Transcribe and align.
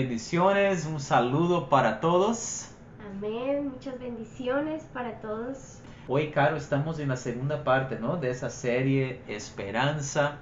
bendiciones, 0.00 0.86
un 0.86 0.98
saludo 0.98 1.68
para 1.68 2.00
todos. 2.00 2.70
Amén, 3.06 3.68
muchas 3.68 3.98
bendiciones 4.00 4.82
para 4.94 5.20
todos. 5.20 5.80
Hoy, 6.08 6.30
Caro, 6.30 6.56
estamos 6.56 6.98
en 7.00 7.10
la 7.10 7.18
segunda 7.18 7.64
parte 7.64 7.98
¿no? 8.00 8.16
de 8.16 8.30
esa 8.30 8.48
serie 8.48 9.20
Esperanza 9.28 10.38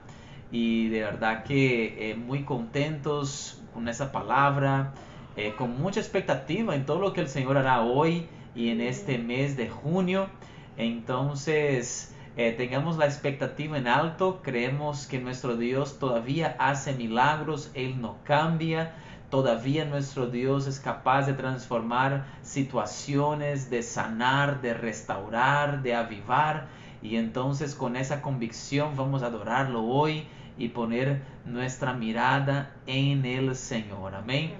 y 0.53 0.89
de 0.91 1.01
verdad 1.01 1.43
que 1.43 2.13
eh, 2.13 2.15
muy 2.15 2.45
contentos 2.45 3.61
con 3.75 3.89
esa 3.89 4.13
palabra, 4.13 4.93
eh, 5.37 5.53
con 5.59 5.77
mucha 5.81 5.99
expectativa 5.99 6.77
en 6.77 6.87
todo 6.87 7.01
lo 7.01 7.13
que 7.13 7.21
el 7.21 7.29
Señor 7.29 7.59
hará 7.59 7.83
hoy 7.83 8.29
y 8.55 8.69
en 8.69 8.81
este 8.81 9.19
mes 9.19 9.57
de 9.57 9.69
junio. 9.69 10.29
Entonces, 10.77 12.15
eh, 12.37 12.53
tengamos 12.53 12.97
la 12.97 13.07
expectativa 13.07 13.77
en 13.77 13.89
alto, 13.89 14.41
creemos 14.41 15.09
que 15.09 15.19
nuestro 15.19 15.57
Dios 15.57 15.99
todavía 15.99 16.55
hace 16.61 16.93
milagros, 16.93 17.73
Él 17.75 18.01
no 18.01 18.19
cambia, 18.23 18.95
todavía 19.31 19.85
nuestro 19.85 20.27
Dios 20.27 20.67
es 20.67 20.81
capaz 20.81 21.27
de 21.27 21.35
transformar 21.35 22.25
situaciones, 22.43 23.71
de 23.71 23.83
sanar, 23.83 24.61
de 24.63 24.75
restaurar, 24.75 25.83
de 25.83 25.95
avivar. 25.95 26.69
Y 27.03 27.17
entonces 27.17 27.75
con 27.75 27.97
esa 27.97 28.23
convicción 28.23 28.97
vamos 28.97 29.23
a 29.23 29.27
adorarlo 29.27 29.85
hoy 29.85 30.27
y 30.57 30.69
poner 30.69 31.23
nuestra 31.45 31.93
mirada 31.93 32.73
en 32.87 33.25
el 33.25 33.55
Señor. 33.55 34.15
Amén. 34.15 34.53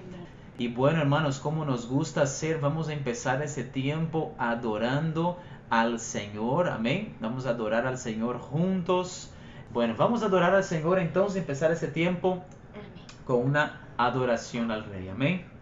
Y 0.57 0.67
bueno, 0.67 1.01
hermanos, 1.01 1.39
como 1.39 1.65
nos 1.65 1.87
gusta 1.87 2.23
hacer, 2.23 2.59
vamos 2.59 2.89
a 2.89 2.93
empezar 2.93 3.41
ese 3.41 3.63
tiempo 3.63 4.33
adorando 4.37 5.37
al 5.69 5.99
Señor. 5.99 6.69
Amén. 6.69 7.15
Vamos 7.19 7.45
a 7.45 7.51
adorar 7.51 7.87
al 7.87 7.97
Señor 7.97 8.39
juntos. 8.39 9.31
Bueno, 9.73 9.95
vamos 9.97 10.23
a 10.23 10.25
adorar 10.25 10.53
al 10.53 10.63
Señor 10.63 10.99
entonces, 10.99 11.37
empezar 11.37 11.71
ese 11.71 11.87
tiempo 11.87 12.43
con 13.25 13.45
una 13.45 13.88
adoración 13.99 14.71
al 14.71 14.85
Rey. 14.85 15.09
Amén. 15.09 15.58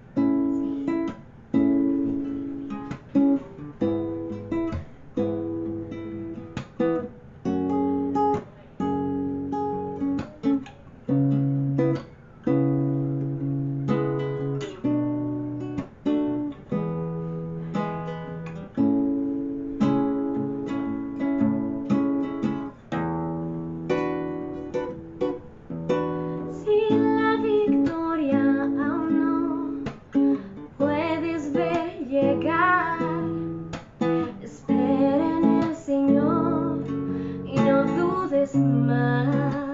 Christmas. 38.48 39.67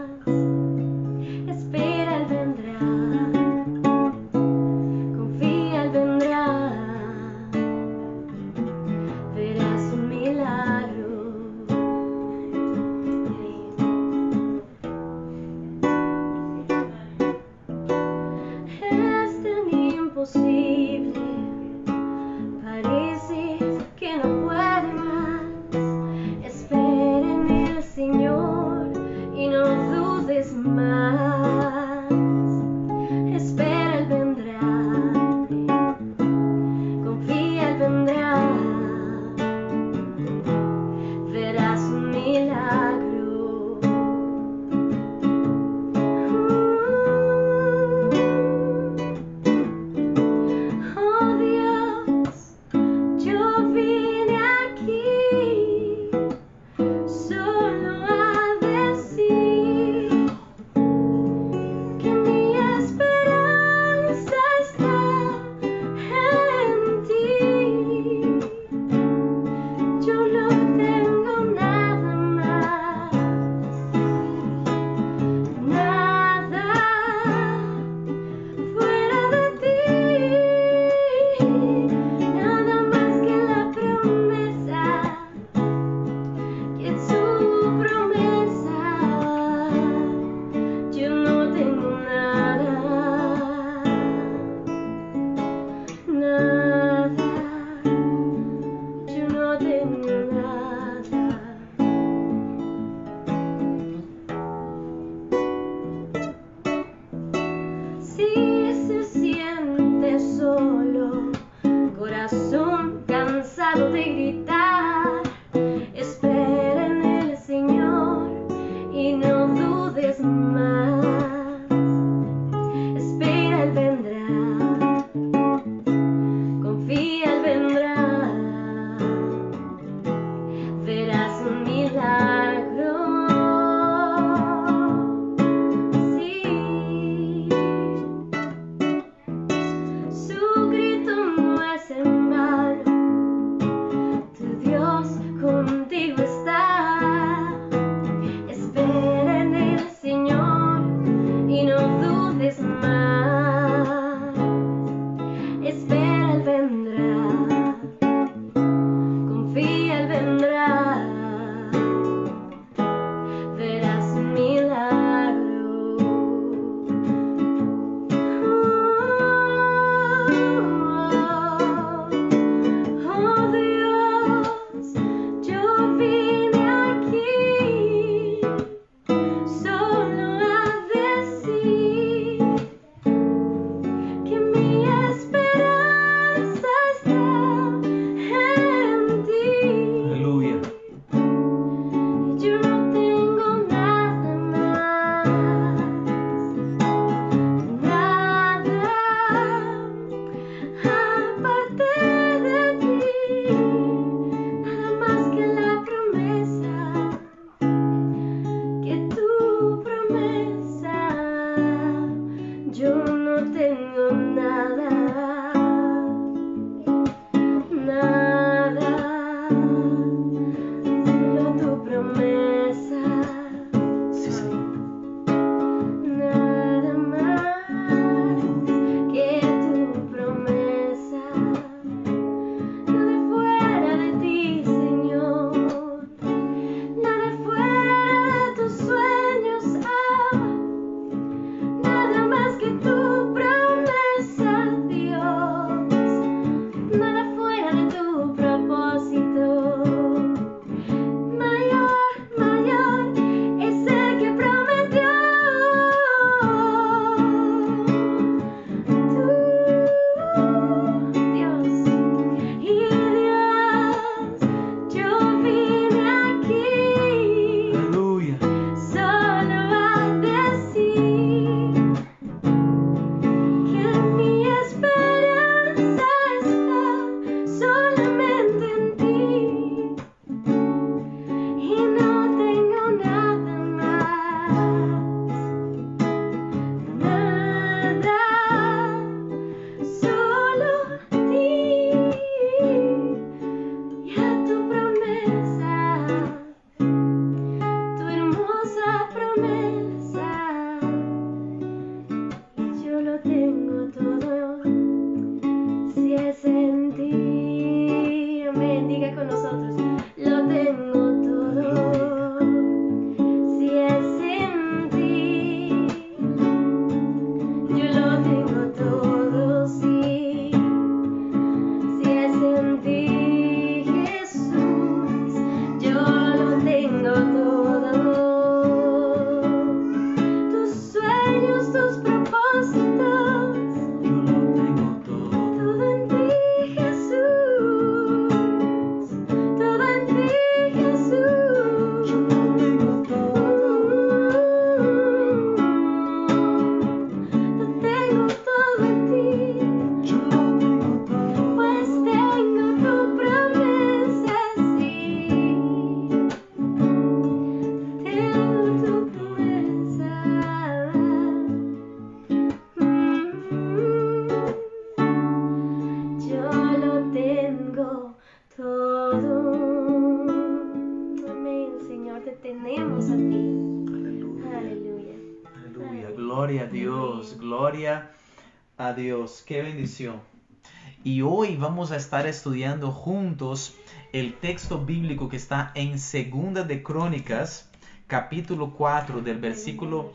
Vamos 381.83 381.91
a 381.91 381.97
estar 381.97 382.25
estudiando 382.27 382.93
juntos 382.93 383.75
el 384.13 384.35
texto 384.35 384.85
bíblico 384.85 385.27
que 385.27 385.35
está 385.35 385.73
en 385.75 385.99
Segunda 385.99 386.63
de 386.63 386.81
Crónicas, 386.81 387.69
capítulo 388.07 388.71
4 388.71 389.19
del 389.19 389.37
versículo 389.37 390.13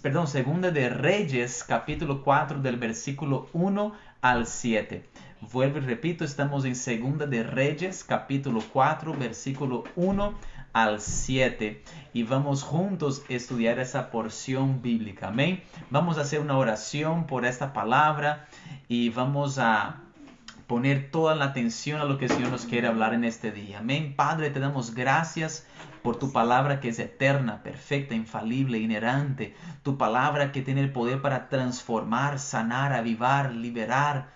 perdón, 0.00 0.28
Segunda 0.28 0.70
de 0.70 0.88
Reyes, 0.88 1.62
capítulo 1.62 2.22
4 2.22 2.62
del 2.62 2.76
versículo 2.76 3.50
1 3.52 3.92
al 4.22 4.46
7. 4.46 5.04
Vuelvo 5.52 5.76
y 5.76 5.80
repito, 5.82 6.24
estamos 6.24 6.64
en 6.64 6.74
Segunda 6.74 7.26
de 7.26 7.42
Reyes, 7.42 8.02
capítulo 8.02 8.62
4, 8.72 9.12
versículo 9.12 9.84
1 9.96 10.34
al 10.72 11.02
7 11.02 11.82
y 12.14 12.22
vamos 12.22 12.62
juntos 12.62 13.24
a 13.28 13.34
estudiar 13.34 13.78
esa 13.78 14.10
porción 14.10 14.80
bíblica. 14.80 15.28
Amén. 15.28 15.62
Vamos 15.90 16.16
a 16.16 16.22
hacer 16.22 16.40
una 16.40 16.56
oración 16.56 17.26
por 17.26 17.44
esta 17.44 17.74
palabra 17.74 18.48
y 18.88 19.10
vamos 19.10 19.58
a 19.58 20.00
poner 20.70 21.10
toda 21.10 21.34
la 21.34 21.46
atención 21.46 22.00
a 22.00 22.04
lo 22.04 22.16
que 22.16 22.26
el 22.26 22.30
Señor 22.30 22.52
nos 22.52 22.64
quiere 22.64 22.86
hablar 22.86 23.12
en 23.12 23.24
este 23.24 23.50
día. 23.50 23.80
Amén. 23.80 24.14
Padre, 24.14 24.50
te 24.50 24.60
damos 24.60 24.94
gracias 24.94 25.66
por 26.00 26.16
tu 26.16 26.30
palabra 26.30 26.78
que 26.78 26.90
es 26.90 27.00
eterna, 27.00 27.64
perfecta, 27.64 28.14
infalible, 28.14 28.78
inerrante. 28.78 29.56
Tu 29.82 29.98
palabra 29.98 30.52
que 30.52 30.62
tiene 30.62 30.82
el 30.82 30.92
poder 30.92 31.22
para 31.22 31.48
transformar, 31.48 32.38
sanar, 32.38 32.92
avivar, 32.92 33.50
liberar 33.52 34.28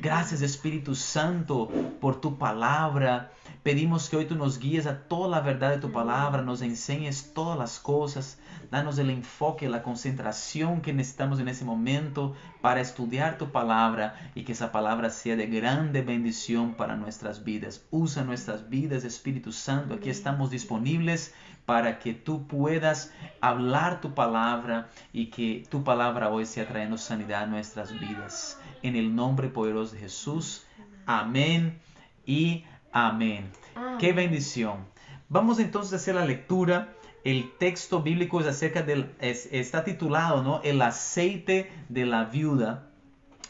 Gracias 0.00 0.40
Espíritu 0.40 0.94
Santo 0.94 1.68
por 2.00 2.22
tu 2.22 2.38
palabra. 2.38 3.32
Pedimos 3.62 4.08
que 4.08 4.16
hoy 4.16 4.24
tú 4.24 4.36
nos 4.36 4.58
guíes 4.58 4.86
a 4.86 5.02
toda 5.02 5.28
la 5.28 5.40
verdad 5.42 5.70
de 5.70 5.78
tu 5.78 5.92
palabra, 5.92 6.40
nos 6.40 6.62
enseñes 6.62 7.34
todas 7.34 7.58
las 7.58 7.78
cosas, 7.78 8.38
danos 8.70 8.98
el 8.98 9.10
enfoque, 9.10 9.68
la 9.68 9.82
concentración 9.82 10.80
que 10.80 10.94
necesitamos 10.94 11.40
en 11.40 11.48
ese 11.48 11.66
momento 11.66 12.34
para 12.62 12.80
estudiar 12.80 13.36
tu 13.36 13.52
palabra 13.52 14.30
y 14.34 14.44
que 14.44 14.52
esa 14.52 14.72
palabra 14.72 15.10
sea 15.10 15.36
de 15.36 15.46
grande 15.46 16.00
bendición 16.00 16.72
para 16.72 16.96
nuestras 16.96 17.44
vidas. 17.44 17.84
Usa 17.90 18.24
nuestras 18.24 18.70
vidas, 18.70 19.04
Espíritu 19.04 19.52
Santo. 19.52 19.92
Aquí 19.92 20.08
estamos 20.08 20.50
disponibles 20.50 21.34
para 21.66 21.98
que 21.98 22.14
tú 22.14 22.46
puedas 22.46 23.12
hablar 23.42 24.00
tu 24.00 24.14
palabra 24.14 24.88
y 25.12 25.26
que 25.26 25.66
tu 25.68 25.84
palabra 25.84 26.30
hoy 26.30 26.46
sea 26.46 26.66
trayendo 26.66 26.96
sanidad 26.96 27.42
a 27.42 27.46
nuestras 27.46 27.92
vidas 27.92 28.58
en 28.82 28.96
el 28.96 29.14
nombre 29.14 29.48
poderoso 29.48 29.92
de 29.92 30.00
Jesús. 30.00 30.64
Amén 31.04 31.78
y 32.24 32.64
amén. 32.92 33.50
Qué 33.98 34.12
bendición. 34.12 34.86
Vamos 35.28 35.58
entonces 35.58 35.92
a 35.92 35.96
hacer 35.96 36.14
la 36.14 36.24
lectura. 36.24 36.94
El 37.22 37.52
texto 37.58 38.02
bíblico 38.02 38.40
es 38.40 38.46
acerca 38.46 38.82
del, 38.82 39.14
está 39.20 39.84
titulado, 39.84 40.42
¿no? 40.42 40.60
El 40.62 40.80
aceite 40.82 41.70
de 41.88 42.06
la 42.06 42.24
viuda. 42.24 42.90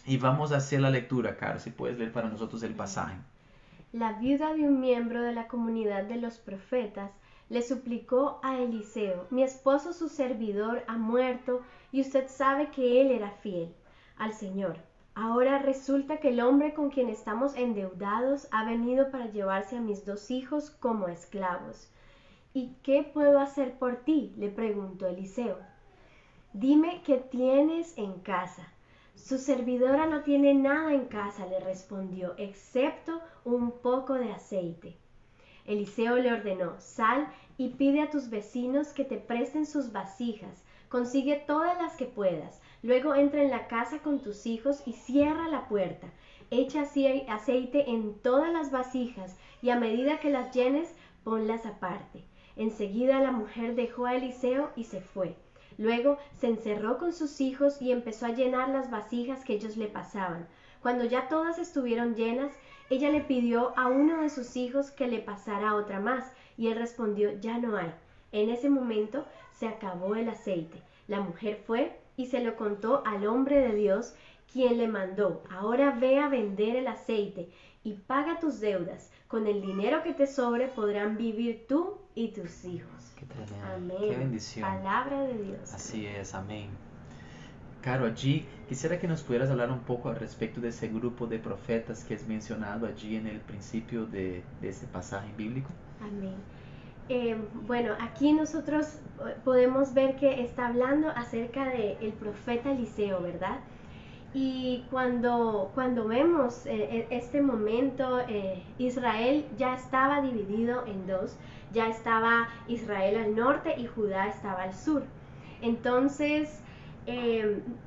Y 0.07 0.17
vamos 0.17 0.53
a 0.53 0.57
hacer 0.57 0.81
la 0.81 0.91
lectura, 0.91 1.37
Carlos, 1.37 1.63
si 1.63 1.71
puedes 1.71 1.99
leer 1.99 2.13
para 2.13 2.29
nosotros 2.29 2.63
el 2.63 2.75
pasaje. 2.75 3.17
La 3.93 4.15
viuda 4.15 4.55
de 4.55 4.63
un 4.63 4.81
miembro 4.81 5.23
de 5.23 5.33
la 5.33 5.47
comunidad 5.49 6.05
de 6.05 6.17
los 6.17 6.39
profetas 6.39 7.11
le 7.49 7.63
suplicó 7.63 8.39
a 8.45 8.59
Eliseo, 8.59 9.27
mi 9.31 9.43
esposo 9.43 9.93
su 9.93 10.09
servidor 10.09 10.85
ha 10.87 10.97
muerto 10.97 11.63
y 11.91 12.01
usted 12.01 12.29
sabe 12.29 12.71
que 12.71 13.01
él 13.01 13.11
era 13.11 13.33
fiel 13.43 13.75
al 14.17 14.33
Señor. 14.33 14.77
Ahora 15.23 15.59
resulta 15.59 16.17
que 16.17 16.31
el 16.31 16.41
hombre 16.41 16.73
con 16.73 16.89
quien 16.89 17.11
estamos 17.11 17.55
endeudados 17.55 18.49
ha 18.53 18.65
venido 18.65 19.11
para 19.11 19.27
llevarse 19.27 19.77
a 19.77 19.83
mis 19.83 20.07
dos 20.07 20.31
hijos 20.31 20.71
como 20.71 21.09
esclavos. 21.09 21.93
¿Y 22.55 22.73
qué 22.83 23.03
puedo 23.03 23.39
hacer 23.39 23.79
por 23.79 23.97
ti? 23.97 24.33
le 24.39 24.49
preguntó 24.49 25.07
Eliseo. 25.07 25.59
Dime 26.55 27.03
qué 27.05 27.19
tienes 27.19 27.93
en 27.99 28.15
casa. 28.21 28.67
Su 29.15 29.37
servidora 29.37 30.07
no 30.07 30.23
tiene 30.23 30.55
nada 30.55 30.95
en 30.95 31.05
casa, 31.05 31.45
le 31.45 31.61
respondió, 31.61 32.33
excepto 32.39 33.21
un 33.45 33.73
poco 33.73 34.15
de 34.15 34.33
aceite. 34.33 34.97
Eliseo 35.67 36.17
le 36.17 36.33
ordenó, 36.33 36.81
sal 36.81 37.29
y 37.59 37.75
pide 37.75 38.01
a 38.01 38.09
tus 38.09 38.31
vecinos 38.31 38.95
que 38.95 39.05
te 39.05 39.19
presten 39.19 39.67
sus 39.67 39.93
vasijas, 39.93 40.65
consigue 40.89 41.45
todas 41.47 41.77
las 41.77 41.95
que 41.97 42.07
puedas 42.07 42.59
Luego 42.83 43.15
entra 43.15 43.43
en 43.43 43.51
la 43.51 43.69
casa 43.69 43.99
con 43.99 44.21
tus 44.21 44.47
hijos 44.47 44.83
y 44.87 44.95
cierra 44.95 45.49
la 45.49 45.69
puerta. 45.69 46.09
Echa 46.51 46.83
aceite 46.83 47.91
en 47.91 48.15
todas 48.21 48.53
las 48.53 48.71
vasijas 48.71 49.37
y 49.63 49.71
a 49.71 49.79
medida 49.79 50.19
que 50.19 50.31
las 50.31 50.55
llenes, 50.55 50.95
ponlas 51.23 51.67
aparte. 51.67 52.25
Enseguida 52.57 53.21
la 53.21 53.33
mujer 53.33 53.75
dejó 53.75 54.07
a 54.07 54.17
Eliseo 54.17 54.71
y 54.77 54.85
se 54.85 55.01
fue. 55.01 55.37
Luego 55.79 56.19
se 56.39 56.49
encerró 56.49 56.99
con 56.99 57.13
sus 57.13 57.41
hijos 57.41 57.81
y 57.81 57.93
empezó 57.93 58.27
a 58.27 58.33
llenar 58.33 58.71
las 58.71 58.91
vasijas 58.91 59.45
que 59.45 59.55
ellos 59.55 59.77
le 59.77 59.87
pasaban. 59.87 60.49
Cuando 60.83 61.05
ya 61.05 61.29
todas 61.29 61.59
estuvieron 61.59 62.15
llenas, 62.15 62.53
ella 62.89 63.11
le 63.11 63.21
pidió 63.21 63.73
a 63.79 63.87
uno 63.89 64.23
de 64.23 64.31
sus 64.31 64.57
hijos 64.57 64.91
que 64.91 65.07
le 65.07 65.21
pasara 65.21 65.75
otra 65.75 66.01
más, 66.01 66.33
y 66.57 66.69
él 66.69 66.79
respondió 66.79 67.39
ya 67.41 67.59
no 67.59 67.77
hay. 67.77 67.95
En 68.33 68.51
ese 68.51 68.69
momento 68.69 69.27
se 69.53 69.69
acabó 69.69 70.17
el 70.17 70.29
aceite. 70.29 70.83
La 71.07 71.21
mujer 71.21 71.63
fue 71.67 72.00
y 72.17 72.27
se 72.27 72.43
lo 72.43 72.57
contó 72.57 73.03
al 73.07 73.27
hombre 73.27 73.61
de 73.61 73.75
Dios, 73.75 74.15
quien 74.53 74.79
le 74.79 74.89
mandó, 74.89 75.43
ahora 75.51 75.93
ve 75.93 76.19
a 76.19 76.29
vender 76.29 76.77
el 76.77 76.87
aceite 76.89 77.49
y 77.85 77.95
paga 77.95 78.39
tus 78.39 78.61
deudas. 78.61 79.11
Con 79.29 79.47
el 79.47 79.63
dinero 79.63 80.03
que 80.03 80.13
te 80.13 80.27
sobre 80.27 80.67
podrán 80.67 81.17
vivir 81.17 81.67
tú 81.69 81.99
y 82.17 82.33
tus 82.33 82.65
hijos. 82.65 83.13
Qué 83.17 83.27
tremendo. 83.27 83.67
Amén. 83.75 84.11
Qué 84.11 84.17
bendición. 84.17 84.69
Palabra 84.69 85.23
de 85.23 85.35
Dios. 85.35 85.73
Así 85.73 86.05
es, 86.05 86.35
amén. 86.35 86.71
Caro, 87.81 88.07
allí 88.07 88.47
quisiera 88.69 88.99
que 88.99 89.07
nos 89.07 89.23
pudieras 89.23 89.49
hablar 89.51 89.71
un 89.71 89.81
poco 89.81 90.11
al 90.11 90.17
respecto 90.17 90.61
de 90.61 90.69
ese 90.69 90.89
grupo 90.89 91.27
de 91.27 91.39
profetas 91.39 92.05
que 92.05 92.15
es 92.15 92.27
mencionado 92.27 92.87
allí 92.87 93.17
en 93.17 93.27
el 93.27 93.41
principio 93.41 94.05
de, 94.05 94.43
de 94.61 94.69
ese 94.69 94.87
pasaje 94.87 95.33
bíblico. 95.37 95.71
Amén. 96.01 96.35
Eh, 97.13 97.37
bueno, 97.67 97.95
aquí 97.99 98.33
nosotros 98.33 98.87
eh, 99.27 99.35
podemos 99.43 99.95
ver 99.95 100.15
que 100.15 100.43
está 100.45 100.69
hablando 100.69 101.09
acerca 101.09 101.65
del 101.65 101.97
el 102.01 102.13
profeta 102.13 102.71
Eliseo, 102.71 103.21
¿verdad? 103.21 103.59
Y 104.33 104.85
cuando, 104.93 105.73
cuando 105.75 106.07
vemos 106.07 106.65
eh, 106.67 107.09
este 107.11 107.43
momento, 107.43 108.21
Israel 108.79 109.45
ya 109.59 109.75
estaba 109.75 110.21
dividido 110.21 110.87
en 110.87 111.09
dos, 111.09 111.37
ya 111.73 111.89
estaba 111.89 112.49
Israel 112.69 113.17
al 113.17 113.35
norte 113.35 113.75
y 113.77 113.87
Judá 113.87 114.29
estaba 114.29 114.63
al 114.63 114.75
sur. 114.75 115.03
Entonces, 115.63 116.63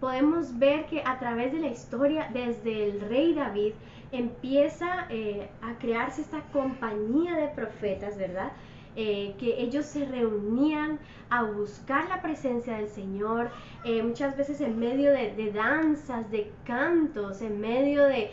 podemos 0.02 0.60
ver 0.60 0.86
que 0.88 1.02
a 1.06 1.18
través 1.18 1.54
de 1.54 1.60
la 1.60 1.68
historia, 1.68 2.30
desde 2.34 2.90
el 2.90 3.00
rey 3.08 3.34
David, 3.34 3.72
empieza 4.12 5.08
a 5.62 5.78
crearse 5.80 6.24
esta 6.24 6.42
compañía 6.52 7.38
de 7.38 7.48
profetas, 7.48 8.18
¿verdad? 8.18 8.52
Eh, 8.96 9.34
que 9.40 9.60
ellos 9.60 9.88
se 9.88 10.06
reunían 10.06 11.00
a 11.32 11.42
buscar 11.42 12.08
la 12.10 12.22
presencia 12.22 12.78
del 12.78 12.88
Señor, 12.88 13.50
eh, 13.86 14.04
muchas 14.04 14.38
veces 14.38 14.62
en 14.62 14.78
medio 14.78 15.12
de, 15.12 15.52
danzas, 15.52 16.30
de 16.30 16.52
cantos, 16.64 17.42
en 17.42 17.60
medio 17.60 18.04
de, 18.06 18.30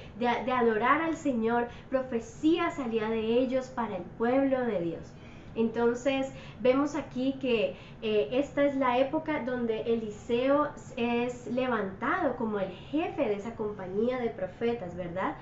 adorar 0.52 1.00
al 1.00 1.16
Señor, 1.16 1.68
profecía 1.88 2.70
salía 2.72 3.08
de 3.08 3.20
ellos 3.20 3.68
para 3.68 3.96
el 3.96 4.02
pueblo 4.18 4.60
de 4.66 4.82
Dios. 4.82 5.12
Entonces 5.54 6.30
vemos 6.60 6.94
aquí 6.94 7.36
que 7.40 7.74
eh, 8.02 8.28
esta 8.32 8.64
es 8.64 8.76
la 8.76 8.98
época 8.98 9.42
donde 9.44 9.80
Eliseo 9.80 10.68
es 10.96 11.46
levantado 11.46 12.36
como 12.36 12.60
el 12.60 12.70
jefe 12.70 13.22
de 13.22 13.34
esa 13.34 13.54
compañía 13.54 14.18
de 14.18 14.28
profetas, 14.28 14.94
¿verdad? 14.94 15.36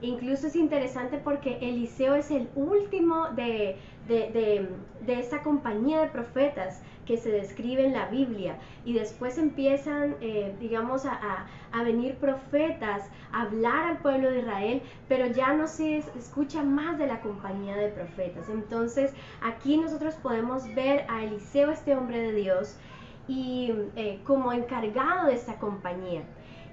Incluso 0.00 0.48
es 0.48 0.56
interesante 0.56 1.16
porque 1.16 1.58
Eliseo 1.62 2.14
es 2.14 2.30
el 2.30 2.48
último 2.54 3.28
de, 3.30 3.78
de, 4.08 4.68
esta 5.06 5.42
compañía 5.42 6.00
de 6.00 6.08
profetas 6.08 6.82
que 7.06 7.16
se 7.16 7.30
describe 7.30 7.84
en 7.84 7.92
la 7.92 8.06
Biblia. 8.06 8.58
Y 8.84 8.94
después 8.94 9.36
empiezan, 9.38 10.16
eh, 10.20 10.54
digamos, 10.60 11.04
a, 11.04 11.46
a, 11.72 11.82
venir 11.82 12.16
profetas, 12.16 13.10
a 13.32 13.42
hablar 13.42 13.84
al 13.86 13.98
pueblo 13.98 14.30
de 14.30 14.40
Israel, 14.40 14.82
pero 15.08 15.26
ya 15.26 15.52
no 15.52 15.66
se 15.66 15.98
escucha 15.98 16.62
más 16.62 16.98
de 16.98 17.06
la 17.06 17.20
compañía 17.20 17.76
de 17.76 17.88
profetas. 17.88 18.48
Entonces 18.48 19.12
aquí 19.42 19.76
nosotros 19.76 20.14
podemos 20.14 20.72
ver 20.74 21.04
a 21.08 21.24
Eliseo, 21.24 21.70
este 21.70 21.94
hombre 21.94 22.20
de 22.20 22.32
Dios, 22.32 22.78
y 23.26 23.72
eh, 23.96 24.20
como 24.24 24.52
encargado 24.52 25.28
de 25.28 25.34
esta 25.34 25.58
compañía. 25.58 26.22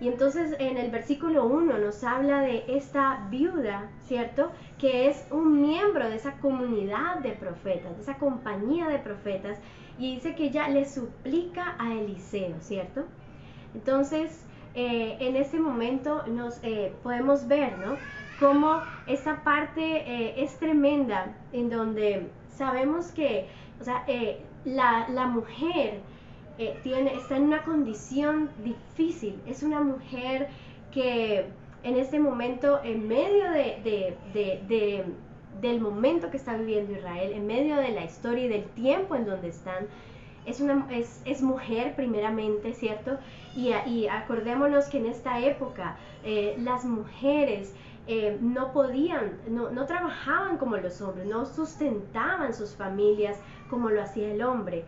Y 0.02 0.08
entonces 0.08 0.56
en 0.58 0.78
el 0.78 0.90
versículo 0.90 1.46
1 1.46 1.78
nos 1.78 2.04
habla 2.04 2.42
de 2.42 2.66
esta 2.68 3.28
viuda, 3.30 3.88
¿cierto? 4.08 4.52
Que 4.80 5.08
es 5.08 5.28
un 5.30 5.62
miembro 5.62 6.10
de 6.10 6.16
esa 6.16 6.40
comunidad 6.40 7.20
de 7.20 7.34
profetas, 7.34 7.96
de 7.96 8.02
esa 8.02 8.18
compañía 8.18 8.88
de 8.88 8.98
profetas, 8.98 9.60
y 10.00 10.16
dice 10.16 10.34
que 10.34 10.46
ella 10.46 10.68
le 10.70 10.86
suplica 10.86 11.76
a 11.78 11.94
Eliseo, 11.94 12.56
¿cierto? 12.62 13.06
Entonces, 13.76 14.44
eh, 14.74 15.18
en 15.20 15.36
ese 15.36 15.60
momento 15.60 16.26
nos 16.26 16.60
eh, 16.64 16.92
podemos 17.04 17.48
ver, 17.48 17.78
¿no? 17.78 17.96
Cómo 18.40 18.82
esta 19.06 19.44
parte 19.44 19.98
eh, 19.98 20.44
es 20.44 20.58
tremenda, 20.58 21.36
en 21.54 21.70
donde 21.70 22.32
sabemos 22.50 23.12
que, 23.12 23.50
o 23.80 23.84
sea, 23.84 24.04
la, 24.66 25.08
la, 25.10 25.28
mujer 25.28 26.00
eh, 26.62 27.10
está 27.16 27.38
en 27.38 27.44
una 27.44 27.64
condición 27.64 28.50
difícil, 28.64 29.40
es 29.48 29.64
una 29.64 29.82
mujer 29.82 30.50
que 30.92 31.46
en 31.84 31.98
este 31.98 32.20
momento, 32.20 32.80
en 32.84 33.08
medio 33.08 33.50
de, 33.52 34.16
de, 34.34 35.06
del 35.60 35.82
momento 35.82 36.30
que 36.30 36.38
está 36.38 36.56
viviendo 36.58 36.94
Israel, 36.94 37.32
en 37.34 37.48
medio 37.48 37.76
de 37.78 37.90
la 37.90 38.04
historia 38.04 38.46
y 38.46 38.48
del 38.50 38.66
tiempo 38.66 39.16
en 39.16 39.26
donde 39.26 39.50
están, 39.50 39.88
es, 40.46 40.60
una, 40.60 40.88
mujer 41.42 41.96
primeramente, 41.96 42.74
¿cierto? 42.74 43.18
Y, 43.56 43.72
y, 43.88 44.08
acordémonos 44.08 44.86
que 44.86 44.98
en 44.98 45.08
esta 45.08 45.40
época 45.40 45.98
eh, 46.24 46.56
las 46.60 46.86
mujeres 46.86 47.74
eh, 48.08 48.38
no 48.42 48.72
podían, 48.74 49.40
no, 49.48 49.70
no, 49.72 49.86
trabajaban 49.86 50.58
como 50.58 50.78
los 50.78 51.02
hombres, 51.02 51.28
no 51.28 51.46
sustentaban 51.46 52.54
sus 52.54 52.76
familias 52.76 53.38
como 53.70 53.90
lo 53.90 54.02
hacía 54.02 54.32
el 54.34 54.42
hombre. 54.42 54.86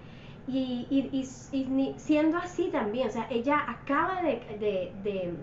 Y, 0.48 0.88
y, 0.90 1.26
y 1.54 1.96
siendo 1.98 2.38
así 2.38 2.70
también, 2.70 3.08
o 3.08 3.12
sea, 3.12 3.28
ella 3.30 3.64
acaba 3.66 4.22
de, 4.22 4.42
de, 4.60 5.34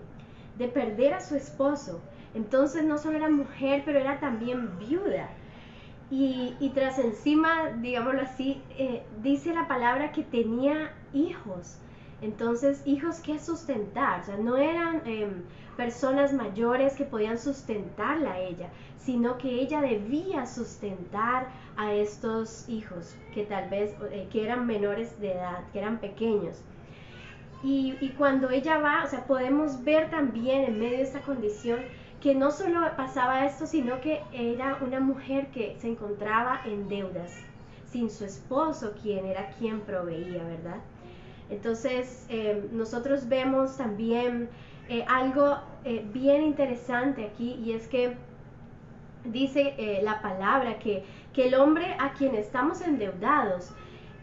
de, 0.57 0.67
perder 0.67 1.15
a 1.15 1.21
su 1.21 1.35
esposo. 1.35 2.01
Entonces 2.35 2.83
no 2.83 2.97
solo 2.97 3.17
era 3.17 3.29
mujer, 3.29 3.81
pero 3.83 3.99
era 3.99 4.19
también 4.19 4.77
viuda. 4.77 5.29
Y, 6.11 6.55
y 6.59 6.69
tras 6.69 6.99
encima, 6.99 7.71
digámoslo 7.77 8.21
así, 8.21 8.61
eh, 8.77 9.01
dice 9.23 9.53
la 9.53 9.67
palabra 9.67 10.11
que 10.11 10.23
tenía 10.23 10.93
hijos. 11.13 11.77
Entonces, 12.21 12.83
hijos 12.85 13.19
que 13.19 13.39
sustentar, 13.39 14.21
o 14.21 14.23
sea, 14.25 14.37
no 14.37 14.55
eran 14.57 15.01
em, 15.05 15.41
personas 15.75 16.31
mayores 16.33 16.93
que 16.93 17.03
podían 17.03 17.39
sustentarla 17.39 18.33
a 18.33 18.39
ella, 18.39 18.69
sino 18.97 19.39
que 19.39 19.49
ella 19.49 19.81
debía 19.81 20.45
sustentar 20.45 21.47
a 21.81 21.95
estos 21.95 22.69
hijos 22.69 23.15
que 23.33 23.43
tal 23.43 23.67
vez 23.69 23.95
eh, 24.11 24.27
que 24.31 24.43
eran 24.43 24.67
menores 24.67 25.19
de 25.19 25.31
edad, 25.31 25.63
que 25.73 25.79
eran 25.79 25.97
pequeños. 25.97 26.61
Y, 27.63 28.13
cuando 28.17 28.49
ella 28.49 28.77
va, 28.79 29.03
o 29.03 29.07
sea, 29.07 29.25
podemos 29.25 29.83
ver 29.83 30.09
también 30.09 30.63
en 30.63 30.79
medio 30.79 30.97
de 30.97 31.03
esta 31.03 31.21
condición 31.21 31.79
que 32.19 32.33
no 32.33 32.51
solo 32.51 32.79
pasaba 32.97 33.45
esto, 33.45 33.65
sino 33.67 33.99
que 34.01 34.21
era 34.31 34.77
una 34.81 34.99
mujer 34.99 35.47
que 35.51 35.75
se 35.79 35.89
encontraba 35.89 36.61
en 36.65 36.87
deudas, 36.87 37.31
sin 37.91 38.09
su 38.09 38.25
esposo, 38.25 38.93
quien 39.01 39.25
era 39.25 39.49
quien 39.59 39.81
proveía, 39.81 40.43
¿verdad? 40.43 40.81
Entonces, 41.51 42.25
eh, 42.29 42.67
nosotros 42.71 43.27
vemos 43.27 43.77
también 43.77 44.49
eh, 44.89 45.05
algo 45.07 45.57
bien 46.13 46.43
interesante 46.43 47.25
aquí 47.25 47.59
y 47.63 47.73
es 47.73 47.87
que 47.87 48.15
dice 49.25 49.99
la 50.03 50.21
palabra 50.21 50.79
que, 50.79 51.03
que, 51.33 51.47
el 51.47 51.55
hombre 51.55 51.95
a 51.99 52.13
quien 52.13 52.35
estamos 52.35 52.81
endeudados 52.81 53.71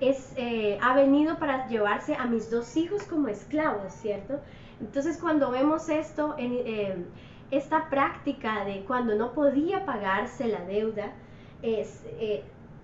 es, 0.00 0.34
ha 0.80 0.94
venido 0.94 1.38
para 1.38 1.66
llevarse 1.68 2.14
a 2.14 2.26
mis 2.26 2.50
dos 2.50 2.76
hijos 2.76 3.02
como 3.04 3.28
esclavos, 3.28 3.92
¿cierto? 3.92 4.40
Entonces, 4.80 5.18
cuando 5.18 5.50
vemos 5.50 5.88
esto, 5.88 6.34
en, 6.38 7.06
esta 7.50 7.88
práctica 7.88 8.64
de 8.64 8.84
cuando 8.84 9.14
no 9.14 9.32
podía 9.32 9.86
pagarse 9.86 10.46
la 10.48 10.60
deuda, 10.66 11.12
es, 11.62 12.04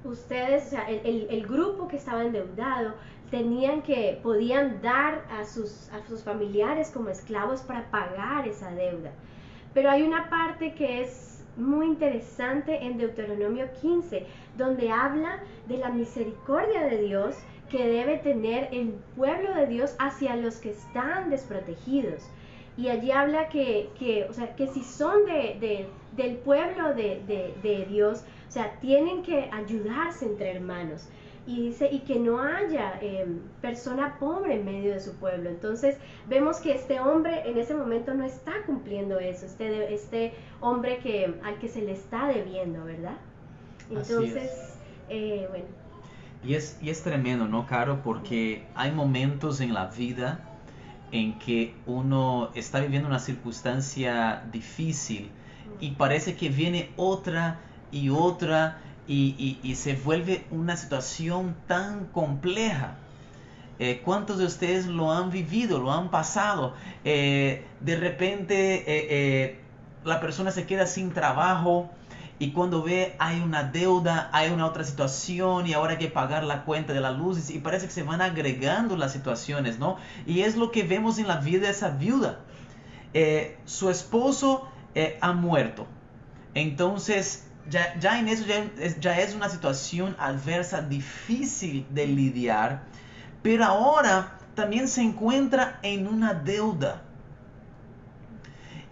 ustedes, 0.05 0.67
o 0.67 0.71
sea, 0.71 0.85
el, 0.89 1.27
el, 1.31 1.47
grupo 1.47 1.89
que 1.89 1.97
estaba 1.97 2.25
endeudado, 2.25 2.95
tenían 3.31 3.83
que, 3.83 4.21
podían 4.23 4.81
dar 4.81 5.25
a 5.31 5.45
sus, 5.45 5.89
a 5.91 6.07
sus 6.07 6.23
familiares 6.23 6.91
como 6.91 7.09
esclavos 7.09 7.63
para 7.63 7.91
pagar 7.91 8.47
esa 8.47 8.71
deuda. 8.71 9.11
Pero 9.73 9.91
hay 9.91 10.03
una 10.03 10.31
parte 10.31 10.75
que 10.75 11.03
es 11.03 11.34
muy 11.57 11.87
interesante 11.87 12.85
en 12.85 12.99
Deuteronomio 12.99 13.67
15, 13.81 14.27
donde 14.57 14.91
habla 14.91 15.41
de 15.69 15.79
la 15.79 15.91
misericordia 15.91 16.83
de 16.87 17.03
Dios 17.03 17.37
que 17.71 17.87
debe 17.87 18.19
tener 18.19 18.69
el 18.73 18.95
pueblo 19.17 19.55
de 19.55 19.67
Dios 19.67 19.95
hacia 19.99 20.37
los 20.37 20.57
que 20.57 20.71
están 20.71 21.31
desprotegidos. 21.31 22.29
Y 22.77 22.89
allí 22.89 23.13
habla 23.13 23.49
que, 23.49 23.89
que, 23.99 24.25
o 24.29 24.33
sea, 24.33 24.55
que 24.57 24.67
si 24.67 24.83
son 24.83 25.25
de, 25.27 25.57
de, 25.61 25.87
del 26.17 26.37
pueblo 26.39 26.95
de, 26.95 27.23
de 27.63 27.87
Dios, 27.89 28.25
o 28.49 28.51
sea, 28.51 28.79
tienen 28.81 29.23
que 29.23 29.49
ayudarse 29.53 30.27
entre 30.27 30.53
hermanos 30.53 31.09
y 31.47 31.69
dice, 31.69 31.89
y 31.93 32.01
que 32.01 32.19
no 32.19 32.41
haya 32.41 32.99
em, 33.03 33.41
persona 33.61 34.17
pobre 34.19 34.55
en 34.55 34.65
medio 34.65 34.95
de 34.95 35.01
su 35.01 35.15
pueblo. 35.17 35.51
Entonces 35.51 35.97
vemos 36.27 36.59
que 36.59 36.75
este 36.75 37.01
hombre 37.01 37.49
en 37.49 37.59
ese 37.59 37.75
momento 37.75 38.15
no 38.15 38.25
está 38.25 38.53
cumpliendo 38.65 39.19
eso, 39.19 39.45
este, 39.45 39.93
este 39.93 40.33
hombre 40.61 40.99
que, 40.99 41.35
al 41.45 41.59
que 41.59 41.69
se 41.69 41.83
le 41.83 41.93
está 41.93 42.29
debiendo, 42.29 42.85
¿verdad? 42.85 43.17
Entonces, 43.91 44.79
eh, 45.11 45.47
bueno. 45.51 45.67
Y 46.43 46.55
es, 46.55 46.79
y 46.83 46.91
es 46.91 47.03
tremendo, 47.03 47.47
¿no, 47.47 47.67
Caro? 47.67 48.01
Porque 48.03 48.67
hay 48.75 48.93
momentos 48.93 49.61
en 49.61 49.75
la 49.75 49.87
vida 49.87 50.41
en 51.13 51.39
que 51.39 51.75
uno 51.87 52.51
está 52.55 52.81
viviendo 52.81 53.09
una 53.09 53.19
circunstancia 53.19 54.45
difícil 54.51 55.31
y 55.81 55.93
parece 55.93 56.37
que 56.37 56.49
viene 56.49 56.91
otra 56.97 57.61
y 57.93 58.11
otra 58.11 58.79
y, 59.07 59.75
se 59.77 59.95
vuelve 59.95 60.47
una 60.51 60.77
situación 60.77 61.57
tan 61.67 62.07
compleja. 62.07 62.97
Eh, 63.79 64.03
¿Cuántos 64.05 64.39
de 64.39 64.47
ustedes 64.47 64.87
lo 64.87 65.13
han 65.13 65.31
vivido, 65.31 65.81
lo 65.81 65.93
han 65.93 66.11
pasado? 66.11 66.75
Eh, 67.05 67.67
de 67.81 67.97
repente 67.97 68.85
eh, 68.87 69.61
la 70.05 70.21
persona 70.21 70.53
se 70.53 70.65
queda 70.65 70.87
sin 70.87 71.13
trabajo 71.13 71.91
y 72.39 72.53
cuando 72.53 72.83
ve 72.83 73.17
hay 73.19 73.41
una 73.41 73.65
deuda, 73.65 74.31
hay 74.33 74.51
una 74.51 74.67
otra 74.67 74.85
situación 74.85 75.67
y 75.67 75.73
ahora 75.73 75.93
hay 75.93 75.99
que 75.99 76.09
pagar 76.09 76.45
la 76.45 76.65
cuenta 76.65 76.93
de 76.93 77.01
la 77.01 77.11
luz 77.11 77.51
y 77.51 77.59
parece 77.59 77.87
que 77.87 77.93
se 77.93 78.05
van 78.05 78.21
agregando 78.21 78.97
las 78.97 79.13
situaciones, 79.13 79.79
¿no? 79.79 79.97
Y 80.25 80.41
es 80.43 80.57
lo 80.57 80.71
que 80.71 80.85
vemos 80.85 81.19
en 81.19 81.27
la 81.27 81.39
vida 81.39 81.63
de 81.63 81.71
esa 81.71 81.91
viuda. 81.91 82.41
su 83.65 83.91
esposo 83.91 84.69
ha 85.21 85.33
muerto. 85.33 85.87
Entonces 86.55 87.44
ya, 87.71 88.19
en 88.19 88.29
eso 88.29 88.45
ya 88.45 88.57
es, 88.79 89.01
ya 89.01 89.17
una 89.37 89.49
situación 89.49 90.17
adversa 90.19 90.83
difícil 90.83 91.87
de 91.91 92.07
lidiar, 92.07 92.83
pero 93.43 93.65
ahora 93.65 94.39
también 94.55 94.89
se 94.89 95.03
encuentra 95.03 95.79
en 95.83 96.07
una 96.07 96.35
deuda. 96.35 97.03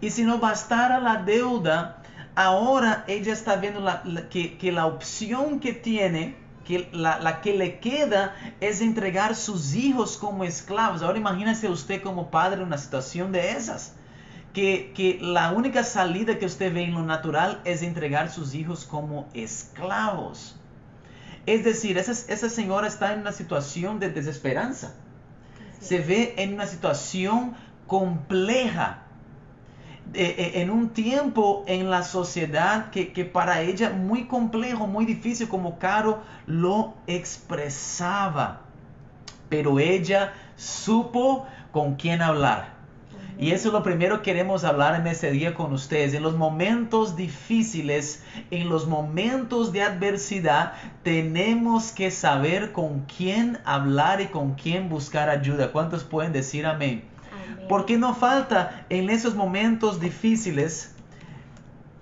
Y 0.01 0.09
si 0.09 0.23
no 0.23 0.39
bastara 0.39 0.99
la 0.99 1.17
deuda, 1.17 2.01
ahora 2.35 3.05
ella 3.07 3.31
está 3.31 3.55
viendo 3.55 3.85
que, 4.29 4.71
la 4.71 4.85
opción 4.85 5.59
que 5.59 5.73
tiene, 5.73 6.35
que 6.65 6.89
la, 6.91 7.19
la, 7.19 7.41
que 7.41 7.53
le 7.53 7.79
queda 7.79 8.35
es 8.59 8.81
entregar 8.81 9.35
sus 9.35 9.75
hijos 9.75 10.17
como 10.17 10.43
esclavos. 10.43 11.01
Ahora 11.01 11.17
imagínese 11.17 11.69
usted 11.69 12.01
como 12.01 12.29
padre 12.31 12.63
una 12.63 12.77
situación 12.77 13.31
de 13.31 13.51
esas 13.51 13.93
que, 14.53 15.17
la 15.19 15.51
única 15.51 15.83
salida 15.83 16.37
que 16.37 16.45
usted 16.45 16.73
ve 16.73 16.83
en 16.83 16.93
lo 16.93 17.03
natural 17.03 17.61
es 17.65 17.81
entregar 17.81 18.29
sus 18.29 18.53
hijos 18.53 18.85
como 18.85 19.27
esclavos. 19.33 20.55
Es 21.45 21.63
decir, 21.63 21.97
esa, 21.97 22.11
esa 22.11 22.49
señora 22.49 22.87
está 22.87 23.13
en 23.13 23.21
una 23.21 23.31
situación 23.31 23.99
de 23.99 24.09
desesperanza. 24.09 24.93
Se 25.79 25.99
ve 25.99 26.35
en 26.37 26.53
una 26.53 26.67
situación 26.67 27.55
compleja. 27.87 28.99
en 30.13 30.69
un 30.69 30.89
tiempo 30.89 31.63
en 31.65 31.89
la 31.89 32.03
sociedad 32.03 32.91
que, 32.91 33.13
que, 33.13 33.25
para 33.25 33.61
ella 33.61 33.89
muy 33.89 34.27
complejo, 34.27 34.85
muy 34.85 35.05
difícil, 35.05 35.49
como 35.49 35.79
Caro 35.79 36.21
lo 36.45 36.93
expresaba. 37.07 38.61
Pero 39.49 39.79
ella 39.79 40.33
supo 40.55 41.47
con 41.71 41.95
quién 41.95 42.21
hablar. 42.21 42.82
Y 43.39 43.51
eso 43.51 43.69
es 43.69 43.73
lo 43.73 43.83
primero 43.83 44.17
que 44.17 44.31
queremos 44.31 44.63
hablar 44.63 44.99
en 44.99 45.07
ese 45.07 45.31
día 45.31 45.53
con 45.53 45.73
ustedes. 45.73 46.13
En 46.13 46.23
los 46.23 46.35
momentos 46.35 47.15
difíciles, 47.15 48.23
en 48.51 48.69
los 48.69 48.87
momentos 48.87 49.71
de 49.71 49.81
adversidad, 49.81 50.73
tenemos 51.03 51.91
que 51.91 52.11
saber 52.11 52.71
con 52.71 53.01
quién 53.01 53.59
hablar 53.65 54.21
y 54.21 54.27
con 54.27 54.53
quién 54.53 54.89
buscar 54.89 55.29
ayuda. 55.29 55.71
¿Cuántos 55.71 56.03
pueden 56.03 56.31
decir 56.31 56.65
amén? 56.65 57.03
amén. 57.31 57.67
Porque 57.67 57.97
no 57.97 58.13
falta 58.13 58.85
en 58.89 59.09
esos 59.09 59.35
momentos 59.35 59.99
difíciles 59.99 60.92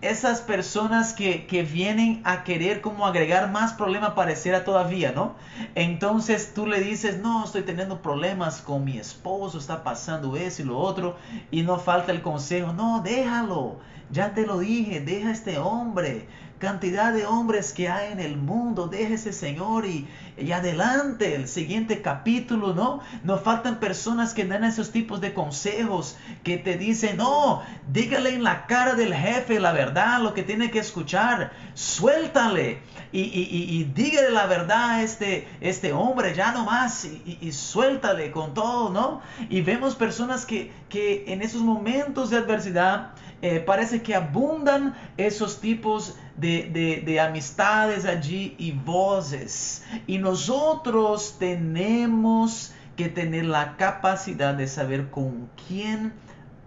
esas 0.01 0.41
personas 0.41 1.13
que, 1.13 1.45
que, 1.45 1.61
vienen 1.63 2.21
a 2.23 2.43
querer 2.43 2.81
como 2.81 3.05
agregar 3.05 3.51
más 3.51 3.73
problema 3.73 4.15
pareciera 4.15 4.63
todavía, 4.63 5.11
¿no? 5.11 5.35
Entonces 5.75 6.53
tú 6.55 6.65
le 6.65 6.81
dices, 6.81 7.19
no, 7.19 7.45
estoy 7.45 7.61
teniendo 7.61 8.01
problemas 8.01 8.61
con 8.61 8.83
mi 8.83 8.97
esposo, 8.97 9.59
está 9.59 9.83
pasando 9.83 10.35
eso 10.35 10.63
y 10.63 10.65
lo 10.65 10.79
otro, 10.79 11.17
y 11.51 11.61
no 11.61 11.77
falta 11.77 12.11
el 12.11 12.21
consejo, 12.21 12.73
no, 12.73 13.01
déjalo, 13.01 13.77
ya 14.09 14.33
te 14.33 14.45
lo 14.45 14.59
dije, 14.59 15.01
deja 15.01 15.29
a 15.29 15.33
este 15.33 15.59
hombre, 15.59 16.27
cantidad 16.61 17.11
de 17.11 17.25
hombres 17.25 17.73
que 17.73 17.89
hay 17.89 18.13
en 18.13 18.19
el 18.19 18.37
mundo, 18.37 18.87
déjese 18.87 19.33
Señor 19.33 19.85
y, 19.87 20.07
y 20.37 20.51
adelante, 20.51 21.33
el 21.33 21.47
siguiente 21.47 22.03
capítulo, 22.03 22.73
¿no? 22.73 23.01
No 23.23 23.39
faltan 23.39 23.79
personas 23.79 24.35
que 24.35 24.45
dan 24.45 24.63
esos 24.63 24.91
tipos 24.91 25.19
de 25.21 25.33
consejos, 25.33 26.17
que 26.43 26.57
te 26.57 26.77
dicen, 26.77 27.17
no, 27.17 27.63
dígale 27.91 28.35
en 28.35 28.43
la 28.43 28.67
cara 28.67 28.93
del 28.93 29.13
jefe 29.13 29.59
la 29.59 29.73
verdad, 29.73 30.21
lo 30.21 30.35
que 30.35 30.43
tiene 30.43 30.69
que 30.69 30.79
escuchar, 30.79 31.51
suéltale 31.73 32.83
y, 33.11 33.21
y, 33.21 33.83
dígale 33.83 34.29
la 34.29 34.45
verdad 34.45 34.91
a 34.91 35.03
este, 35.03 35.47
este 35.59 35.91
hombre, 35.91 36.33
ya 36.35 36.51
no 36.51 36.63
más, 36.63 37.05
y, 37.05 37.51
suéltale 37.51 38.31
con 38.31 38.53
todo, 38.53 38.89
¿no? 38.89 39.21
Y 39.49 39.61
vemos 39.61 39.95
personas 39.95 40.45
que, 40.45 40.71
que 40.89 41.25
en 41.27 41.41
esos 41.41 41.61
momentos 41.63 42.29
de 42.29 42.37
adversidad, 42.37 43.13
eh, 43.41 43.59
parece 43.59 44.03
que 44.03 44.13
abundan 44.13 44.95
esos 45.17 45.59
tipos 45.59 46.15
de, 46.30 46.30
de, 46.41 47.19
amistades 47.19 48.05
allí 48.05 48.55
y 48.57 48.71
voces. 48.71 49.85
Y 50.07 50.17
nosotros 50.17 51.37
tenemos 51.39 52.73
que 52.95 53.09
tener 53.09 53.45
la 53.45 53.77
capacidad 53.77 54.53
de 54.53 54.67
saber 54.67 55.09
con 55.09 55.49
quién 55.67 56.13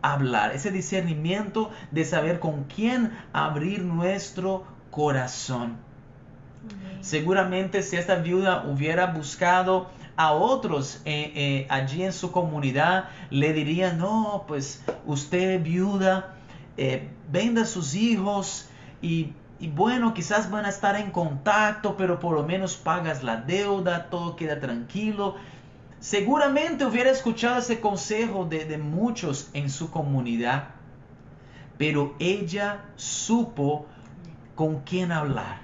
hablar, 0.02 0.52
ese 0.52 0.70
discernimiento 0.70 1.70
de 1.90 2.04
saber 2.04 2.38
con 2.38 2.64
quién 2.64 3.12
abrir 3.32 3.82
nuestro 3.82 4.64
corazón. 4.90 5.76
Seguramente 7.00 7.82
si 7.82 7.96
esta 7.96 8.16
viuda 8.16 8.64
hubiera 8.66 9.06
buscado 9.06 9.90
a 10.16 10.32
otros 10.32 11.02
eh, 11.04 11.32
eh, 11.34 11.66
allí 11.68 12.02
en 12.02 12.12
su 12.12 12.32
comunidad, 12.32 13.08
le 13.30 13.52
dirían, 13.52 13.98
no, 13.98 14.44
pues 14.46 14.82
usted 15.04 15.62
viuda, 15.62 16.34
eh, 16.76 17.08
venda 17.30 17.62
a 17.62 17.66
sus 17.66 17.94
hijos 17.94 18.68
y, 19.02 19.32
bueno, 19.60 20.14
quizás 20.14 20.50
van 20.50 20.66
a 20.66 20.68
estar 20.68 20.96
en 20.96 21.10
contacto, 21.10 21.96
pero 21.96 22.18
por 22.18 22.34
lo 22.34 22.42
menos 22.42 22.76
pagas 22.76 23.22
la 23.22 23.36
deuda, 23.36 24.10
todo 24.10 24.36
queda 24.36 24.60
tranquilo. 24.60 25.36
Seguramente 26.00 26.84
hubiera 26.84 27.10
escuchado 27.10 27.58
ese 27.58 27.80
consejo 27.80 28.44
de, 28.44 28.66
de 28.66 28.78
muchos 28.78 29.48
en 29.54 29.70
su 29.70 29.90
comunidad, 29.90 30.68
pero 31.78 32.14
ella 32.18 32.84
supo 32.96 33.86
con 34.54 34.80
quién 34.80 35.12
hablar 35.12 35.63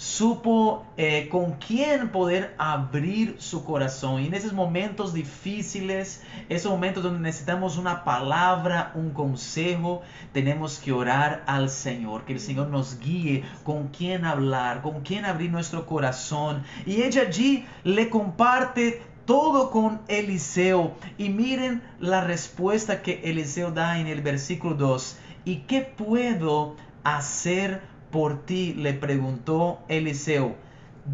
supo 0.00 0.86
eh, 0.96 1.28
con 1.28 1.56
quién 1.56 2.08
poder 2.08 2.54
abrir 2.56 3.36
su 3.38 3.66
corazón. 3.66 4.22
Y 4.22 4.28
en 4.28 4.34
esos 4.34 4.54
momentos 4.54 5.12
difíciles, 5.12 6.22
esos 6.48 6.72
momentos 6.72 7.02
donde 7.02 7.20
necesitamos 7.20 7.76
una 7.76 8.02
palabra, 8.02 8.92
un 8.94 9.10
consejo, 9.10 10.00
tenemos 10.32 10.78
que 10.78 10.92
orar 10.92 11.44
al 11.46 11.68
Señor, 11.68 12.24
que 12.24 12.32
el 12.32 12.40
Señor 12.40 12.68
nos 12.68 12.98
guíe 12.98 13.44
con 13.62 13.88
quién 13.88 14.24
hablar, 14.24 14.80
con 14.80 15.02
quién 15.02 15.26
abrir 15.26 15.50
nuestro 15.50 15.84
corazón. 15.84 16.62
Y 16.86 17.02
ella 17.02 17.24
allí 17.28 17.66
le 17.84 18.08
comparte 18.08 19.02
todo 19.26 19.70
con 19.70 20.00
Eliseo. 20.08 20.94
Y 21.18 21.28
miren 21.28 21.82
la 21.98 22.22
respuesta 22.22 23.02
que 23.02 23.20
Eliseo 23.24 23.70
da 23.70 23.98
en 23.98 24.06
el 24.06 24.22
versículo 24.22 24.76
2. 24.76 25.18
¿Y 25.44 25.56
qué 25.66 25.82
puedo 25.82 26.76
hacer 27.04 27.82
por 28.10 28.44
ti, 28.44 28.74
le 28.74 28.94
preguntó 28.94 29.80
Eliseo, 29.88 30.56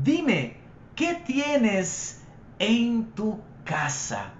dime, 0.02 0.56
¿qué 0.94 1.14
tienes 1.26 2.20
en 2.58 3.06
tu 3.12 3.40
casa? 3.64 4.32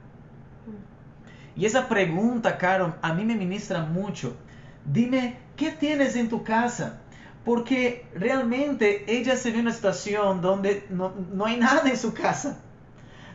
Y 1.54 1.64
esa 1.64 1.88
pregunta, 1.88 2.58
Caro, 2.58 2.94
a 3.00 3.14
mí 3.14 3.24
me 3.24 3.34
ministra 3.34 3.82
mucho. 3.82 4.36
Dime, 4.84 5.38
¿qué 5.56 5.70
tienes 5.70 6.16
en 6.16 6.28
tu 6.28 6.44
casa? 6.44 7.00
Porque 7.44 8.06
realmente 8.14 9.04
ella 9.08 9.36
se 9.36 9.50
ve 9.50 9.56
en 9.56 9.62
una 9.62 9.72
situación 9.72 10.40
donde 10.40 10.86
no, 10.90 11.14
no 11.32 11.46
hay 11.46 11.56
nada 11.56 11.88
en 11.88 11.96
su 11.96 12.12
casa. 12.12 12.58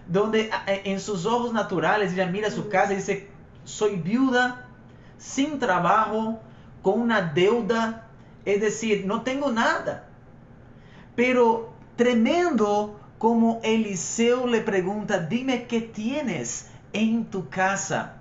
Donde 0.08 0.52
en 0.68 1.00
sus 1.00 1.26
ojos 1.26 1.54
naturales 1.54 2.14
ella 2.14 2.28
mira 2.28 2.52
su 2.52 2.70
casa 2.70 2.94
y 2.94 2.98
dice, 2.98 3.30
soy 3.64 3.96
viuda, 3.96 4.68
sin 5.18 5.60
trabajo, 5.60 6.40
con 6.82 7.00
una 7.00 7.22
deuda 7.22 8.08
es 8.46 8.62
decir, 8.62 9.06
no 9.06 9.24
tengo 9.24 9.52
nada. 9.52 10.08
Pero 11.16 11.74
tremendo 11.96 13.00
como 13.18 13.60
Eliseo 13.64 14.48
le 14.48 14.62
pregunta, 14.62 15.20
dime 15.20 15.68
qué 15.68 15.82
tienes 15.82 16.68
en 16.94 17.26
tu 17.26 17.50
casa 17.50 18.21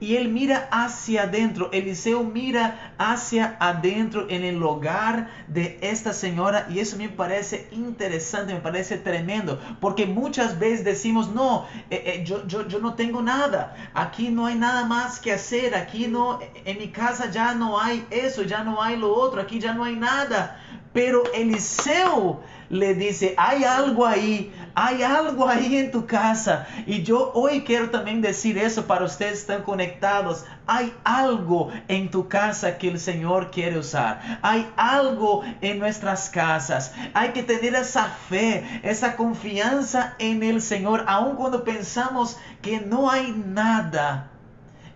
y 0.00 0.16
él 0.16 0.28
mira 0.28 0.68
hacia 0.72 1.24
adentro. 1.24 1.70
Eliseo 1.72 2.24
mira 2.24 2.94
hacia 2.98 3.56
adentro 3.60 4.26
en 4.28 4.44
el 4.44 4.62
hogar 4.62 5.28
de 5.46 5.78
esta 5.82 6.12
señora 6.12 6.66
y 6.70 6.80
eso 6.80 6.96
me 6.96 7.10
parece 7.10 7.68
interesante, 7.70 8.54
me 8.54 8.60
parece 8.60 8.96
tremendo, 8.96 9.60
porque 9.80 10.06
muchas 10.06 10.58
veces 10.58 10.84
decimos, 10.84 11.28
no, 11.28 11.66
eh, 11.90 12.02
eh, 12.06 12.24
yo, 12.24 12.46
yo, 12.46 12.66
yo 12.66 12.78
no 12.80 12.94
tengo 12.94 13.22
nada, 13.22 13.76
aquí 13.94 14.30
no 14.30 14.46
hay 14.46 14.54
nada 14.54 14.84
más 14.86 15.20
que 15.20 15.32
hacer, 15.32 15.74
aquí 15.74 16.08
no, 16.08 16.40
en 16.64 16.78
mi 16.78 16.88
casa 16.88 17.30
ya 17.30 17.54
no 17.54 17.78
hay 17.78 18.06
eso, 18.10 18.42
ya 18.42 18.64
no 18.64 18.82
hay 18.82 18.96
lo 18.96 19.14
otro, 19.14 19.40
aquí 19.40 19.60
ya 19.60 19.74
no 19.74 19.84
hay 19.84 19.96
nada. 19.96 20.58
Pero 20.92 21.22
Eliseo 21.34 22.40
le 22.68 22.94
dice, 22.94 23.34
hay 23.36 23.64
algo 23.64 24.06
ahí, 24.06 24.52
hay 24.74 25.02
algo 25.02 25.48
ahí 25.48 25.76
en 25.76 25.90
tu 25.90 26.06
casa. 26.06 26.66
Y 26.86 27.02
yo 27.02 27.32
hoy 27.34 27.62
quiero 27.62 27.90
también 27.90 28.20
decir 28.20 28.58
eso 28.58 28.86
para 28.86 29.04
ustedes 29.04 29.40
están 29.40 29.62
conectados. 29.62 30.44
Hay 30.66 30.92
algo 31.04 31.70
en 31.86 32.10
tu 32.10 32.28
casa 32.28 32.78
que 32.78 32.88
el 32.88 32.98
Señor 32.98 33.50
quiere 33.50 33.78
usar. 33.78 34.38
Hay 34.42 34.68
algo 34.76 35.42
en 35.60 35.78
nuestras 35.78 36.28
casas. 36.30 36.92
Hay 37.12 37.30
que 37.30 37.42
tener 37.42 37.74
esa 37.74 38.04
fe, 38.04 38.80
esa 38.82 39.16
confianza 39.16 40.14
en 40.18 40.42
el 40.42 40.60
Señor, 40.62 41.04
aun 41.06 41.36
cuando 41.36 41.64
pensamos 41.64 42.36
que 42.62 42.80
no 42.80 43.10
hay 43.10 43.32
nada. 43.32 44.30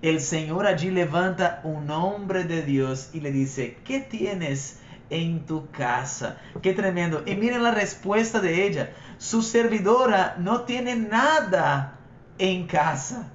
El 0.03 0.21
Señor 0.21 0.67
allí 0.67 0.91
levanta 0.91 1.61
un 1.65 1.91
hombre 1.91 2.45
de 2.45 2.63
Dios 2.63 3.11
y 3.15 3.21
le 3.21 3.33
dice, 3.33 3.79
¿qué 3.85 4.01
tienes? 4.01 4.79
En 5.15 5.47
tu 5.47 5.71
casa. 5.71 6.41
Qué 6.61 6.73
tremendo. 6.73 7.23
Y 7.25 7.37
miren 7.37 7.63
la 7.63 7.71
respuesta 7.71 8.41
de 8.41 8.67
ella. 8.67 8.93
Su 9.19 9.43
servidora 9.43 10.35
no 10.39 10.63
tiene 10.63 10.97
nada 10.97 11.99
en 12.39 12.67
casa. 12.67 13.31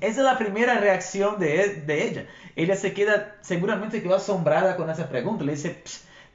Esa 0.00 0.20
es 0.20 0.24
la 0.24 0.38
primera 0.38 0.78
reacción 0.78 1.38
de, 1.38 1.82
de 1.86 2.08
ella. 2.08 2.26
Ella 2.54 2.74
se 2.74 2.94
queda, 2.94 3.36
seguramente 3.42 4.02
quedó 4.02 4.16
asombrada 4.16 4.76
con 4.76 4.88
esa 4.88 5.08
pregunta. 5.08 5.44
Le 5.44 5.52
dice, 5.52 5.82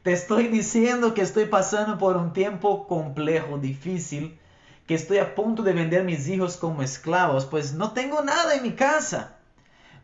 te 0.04 0.14
estoy 0.14 0.48
diciendo 0.48 1.16
que 1.16 1.22
estoy 1.22 1.46
pasando 1.46 1.98
por 1.98 2.16
un 2.16 2.32
tiempo 2.32 2.88
complejo, 2.88 3.58
difícil, 3.58 4.40
que 4.86 4.94
estoy 4.94 5.18
a 5.18 5.34
punto 5.34 5.64
de 5.64 5.74
vender 5.74 6.04
mis 6.04 6.28
hijos 6.28 6.58
como 6.58 6.84
esclavos, 6.84 7.46
pues 7.46 7.74
no 7.74 7.92
tengo 7.94 8.22
nada 8.22 8.56
en 8.56 8.64
mi 8.64 8.74
casa. 8.74 9.38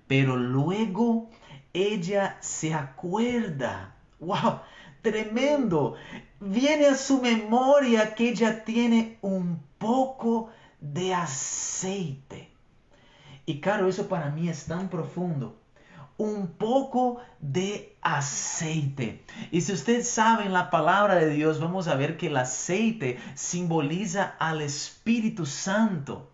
Pero 0.08 0.38
luego 0.38 1.30
ella 1.74 2.38
se 2.40 2.74
acuerda 2.74 3.97
¡Wow! 4.20 4.62
Tremendo. 5.02 5.96
Viene 6.40 6.88
a 6.88 6.96
su 6.96 7.22
memoria 7.22 8.16
que 8.16 8.30
ella 8.30 8.64
tiene 8.64 9.18
un 9.22 9.62
poco 9.78 10.50
de 10.80 11.14
aceite. 11.14 12.52
Y 13.46 13.62
claro, 13.62 13.88
eso 13.88 14.08
para 14.08 14.30
mí 14.30 14.50
es 14.50 14.66
tan 14.66 14.90
profundo. 14.90 15.56
Un 16.18 16.48
poco 16.48 17.22
de 17.40 17.96
aceite. 18.02 19.24
Y 19.52 19.62
si 19.62 19.74
usted 19.74 20.04
sabe 20.04 20.46
en 20.46 20.54
la 20.54 20.70
palabra 20.70 21.16
de 21.16 21.30
Dios, 21.30 21.60
vamos 21.60 21.88
a 21.88 21.96
ver 21.96 22.18
que 22.18 22.28
el 22.28 22.38
aceite 22.38 23.20
simboliza 23.36 24.36
al 24.40 24.62
Espíritu 24.62 25.46
Santo. 25.46 26.32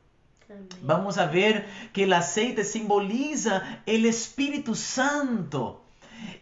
Vamos 0.81 1.17
a 1.17 1.27
ver 1.27 1.67
que 1.91 2.03
el 2.03 2.13
aceite 2.13 2.63
simboliza 2.63 3.81
el 3.85 4.05
Espíritu 4.05 4.73
Santo. 4.75 5.82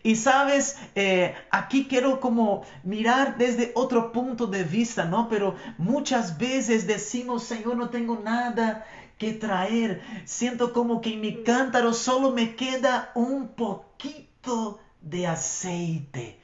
Y 0.03 0.15
sabes, 0.15 0.77
eh, 0.95 1.35
aquí 1.51 1.87
quiero 1.87 2.19
como 2.19 2.63
mirar 2.83 3.37
desde 3.37 3.71
otro 3.75 4.11
punto 4.11 4.47
de 4.47 4.63
vista, 4.63 5.05
¿no? 5.05 5.29
Pero 5.29 5.55
muchas 5.77 6.37
veces 6.37 6.87
decimos, 6.87 7.43
Señor, 7.43 7.77
no 7.77 7.89
tengo 7.89 8.19
nada 8.19 8.85
que 9.17 9.33
traer. 9.33 10.01
Siento 10.25 10.73
como 10.73 11.01
que 11.01 11.13
en 11.13 11.21
mi 11.21 11.43
cántaro 11.43 11.93
solo 11.93 12.31
me 12.31 12.55
queda 12.55 13.11
un 13.13 13.49
poquito 13.49 14.79
de 15.01 15.27
aceite. 15.27 16.40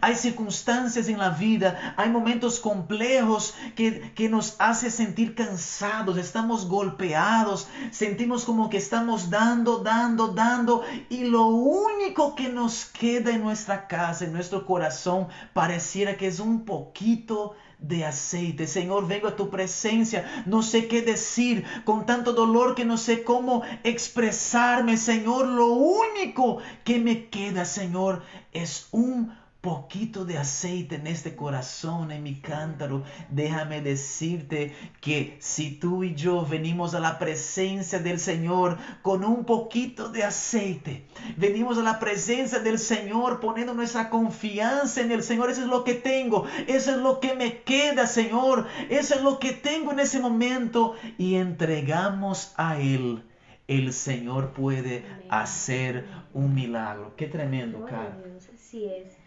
Hay 0.00 0.14
circunstancias 0.14 1.08
en 1.08 1.18
la 1.18 1.30
vida, 1.30 1.94
hay 1.96 2.10
momentos 2.10 2.60
complejos 2.60 3.54
que, 3.74 4.12
que 4.14 4.28
nos 4.28 4.56
hace 4.58 4.90
sentir 4.90 5.34
cansados, 5.34 6.18
estamos 6.18 6.68
golpeados, 6.68 7.68
sentimos 7.90 8.44
como 8.44 8.68
que 8.68 8.76
estamos 8.76 9.30
dando, 9.30 9.78
dando, 9.78 10.28
dando 10.28 10.82
y 11.08 11.24
lo 11.24 11.46
único 11.46 12.34
que 12.34 12.48
nos 12.48 12.84
queda 12.84 13.30
en 13.30 13.42
nuestra 13.42 13.86
casa, 13.86 14.24
en 14.24 14.32
nuestro 14.32 14.66
corazón, 14.66 15.28
pareciera 15.52 16.16
que 16.16 16.26
es 16.26 16.40
un 16.40 16.64
poquito 16.64 17.54
de 17.80 18.04
aceite. 18.04 18.66
Señor, 18.66 19.08
vengo 19.08 19.28
a 19.28 19.36
tu 19.36 19.50
presencia. 19.50 20.44
No 20.46 20.62
sé 20.62 20.86
qué 20.86 21.02
decir 21.02 21.64
con 21.84 22.06
tanto 22.06 22.32
dolor 22.32 22.74
que 22.74 22.84
no 22.84 22.96
sé 22.96 23.24
cómo 23.24 23.62
expresarme. 23.84 24.96
Señor, 24.96 25.48
lo 25.48 25.68
único 25.68 26.58
que 26.84 26.98
me 26.98 27.28
queda, 27.28 27.64
Señor, 27.64 28.22
es 28.52 28.88
un 28.90 29.32
poquito 29.60 30.24
de 30.24 30.38
aceite 30.38 30.96
en 30.96 31.06
este 31.06 31.36
corazón, 31.36 32.10
en 32.12 32.22
mi 32.22 32.40
cántaro, 32.40 33.02
déjame 33.28 33.82
decirte 33.82 34.72
que 35.00 35.36
si 35.40 35.72
tú 35.72 36.02
y 36.02 36.14
yo 36.14 36.46
venimos 36.46 36.94
a 36.94 37.00
la 37.00 37.18
presencia 37.18 37.98
del 37.98 38.18
Señor 38.18 38.78
con 39.02 39.22
un 39.22 39.44
poquito 39.44 40.08
de 40.08 40.24
aceite, 40.24 41.06
venimos 41.36 41.76
a 41.76 41.82
la 41.82 41.98
presencia 41.98 42.60
del 42.60 42.78
Señor 42.78 43.40
poniendo 43.40 43.74
nuestra 43.74 44.08
confianza 44.08 45.02
en 45.02 45.12
el 45.12 45.22
Señor, 45.22 45.50
eso 45.50 45.62
es 45.62 45.68
lo 45.68 45.84
que 45.84 45.94
tengo, 45.94 46.46
eso 46.66 46.92
es 46.92 46.96
lo 46.96 47.20
que 47.20 47.34
me 47.34 47.62
queda, 47.62 48.06
Señor, 48.06 48.66
eso 48.88 49.14
es 49.14 49.22
lo 49.22 49.38
que 49.38 49.52
tengo 49.52 49.92
en 49.92 50.00
ese 50.00 50.20
momento 50.20 50.94
y 51.18 51.34
entregamos 51.34 52.54
a 52.56 52.80
Él 52.80 53.24
el 53.68 53.92
Señor 53.92 54.50
puede 54.52 55.04
hacer 55.28 56.04
un 56.34 56.56
milagro. 56.56 57.14
Qué 57.16 57.28
tremendo, 57.28 57.84
Cara. 57.86 58.18
Sí 58.56 58.86
es. 58.86 59.19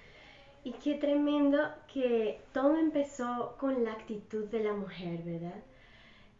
Y 0.64 0.72
qué 0.74 0.96
tremendo 0.96 1.58
que 1.94 2.40
todo 2.54 2.78
empezó 2.78 3.56
con 3.60 3.84
la 3.84 3.92
actitud 3.92 4.46
de 4.46 4.64
la 4.64 4.74
mujer, 4.74 5.22
¿verdad? 5.24 5.62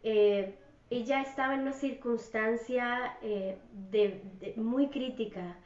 Eh, 0.02 0.54
ella 0.90 1.20
estaba 1.20 1.54
en 1.54 1.60
una 1.60 1.72
circunstancia 1.72 3.18
eh, 3.22 3.58
muy 4.56 4.88
crítica, 4.88 5.56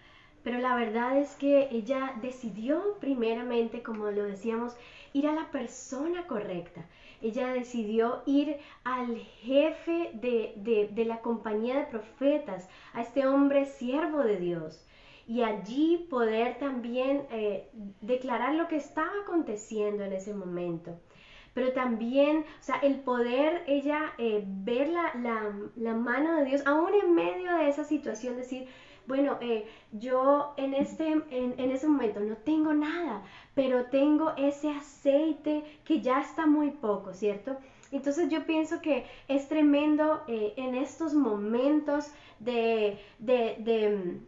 pero 0.43 0.59
la 0.59 0.75
verdad 0.75 1.19
es 1.19 1.37
que 1.37 1.69
ella 1.71 2.15
decidió 2.21 2.97
primeramente, 3.01 3.83
como 3.83 4.11
lo 4.11 4.25
decíamos, 4.25 4.75
ir 5.13 5.29
a 5.29 5.35
la 5.35 5.51
persona 5.53 6.27
correcta. 6.27 6.85
Ella 7.23 7.49
decidió 7.53 8.23
ir 8.27 8.57
al 8.83 9.17
jefe 9.19 10.11
de, 10.15 10.89
de 10.93 11.05
la 11.05 11.21
compañía 11.21 11.79
de 11.79 11.87
profetas, 11.87 12.69
a 12.93 13.03
este 13.03 13.27
hombre 13.27 13.67
siervo 13.67 14.23
de 14.23 14.37
Dios 14.39 14.88
y 15.29 15.43
allí 15.43 16.07
poder 16.09 16.59
también 16.59 17.27
eh, 17.31 17.69
declarar 18.01 18.55
lo 18.55 18.67
que 18.67 18.77
estaba 18.77 19.11
aconteciendo 19.23 20.03
en 20.03 20.15
ese 20.15 20.33
momento. 20.33 20.99
Pero 21.53 21.73
también, 21.73 22.39
o 22.39 22.63
sea, 22.63 22.77
el 22.77 23.01
poder 23.01 23.63
ella 23.67 24.15
eh, 24.17 24.43
ver 24.47 24.89
la, 24.89 25.95
mano 25.95 26.37
de 26.37 26.45
Dios, 26.47 26.63
aún 26.65 26.95
en 26.95 27.15
medio 27.15 27.55
de 27.59 27.69
esa 27.69 27.85
situación, 27.85 28.37
decir, 28.37 28.69
bueno, 29.07 29.37
eh, 29.43 29.67
yo 29.93 30.55
en, 30.57 30.73
este, 30.73 31.07
en, 31.07 31.71
ese 31.71 31.89
momento 31.89 32.21
no 32.21 32.37
tengo 32.39 32.73
nada, 32.73 33.23
pero 33.55 33.87
tengo 33.87 34.33
ese 34.39 34.71
aceite 34.71 35.63
que 35.85 36.01
ya 36.01 36.23
está 36.23 36.47
muy 36.47 36.71
poco, 36.71 37.13
¿cierto? 37.13 37.59
Entonces 37.93 38.31
yo 38.31 38.47
pienso 38.47 38.81
que 38.81 39.05
es 39.29 39.49
tremendo 39.49 40.23
en 40.27 40.75
estos 40.75 41.15
momentos 41.15 42.13
de 42.39 42.99
de 43.19 44.21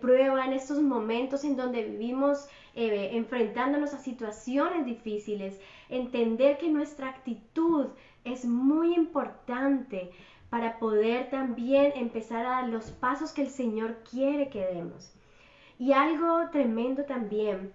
prueba, 0.00 0.44
en 0.44 0.52
estos 0.52 0.80
momentos 0.80 1.44
en 1.44 1.56
donde 1.56 1.84
vivimos 1.84 2.48
eh, 2.74 3.10
enfrentándonos 3.12 3.94
a 3.94 3.98
situaciones 3.98 4.84
difíciles, 4.84 5.60
entender 5.88 6.58
que 6.58 6.68
nuestra 6.68 7.08
actitud 7.08 7.86
es 8.24 8.44
muy 8.44 8.94
importante 8.94 10.10
para 10.50 10.78
poder 10.78 11.30
también 11.30 11.92
empezar 11.94 12.44
a 12.44 12.50
dar 12.50 12.68
los 12.68 12.90
pasos 12.90 13.32
que 13.32 13.42
el 13.42 13.50
Señor 13.50 13.98
quiere 14.10 14.48
que 14.48 14.66
demos. 14.66 15.12
Y 15.78 15.92
algo 15.92 16.50
tremendo 16.50 17.04
también 17.04 17.72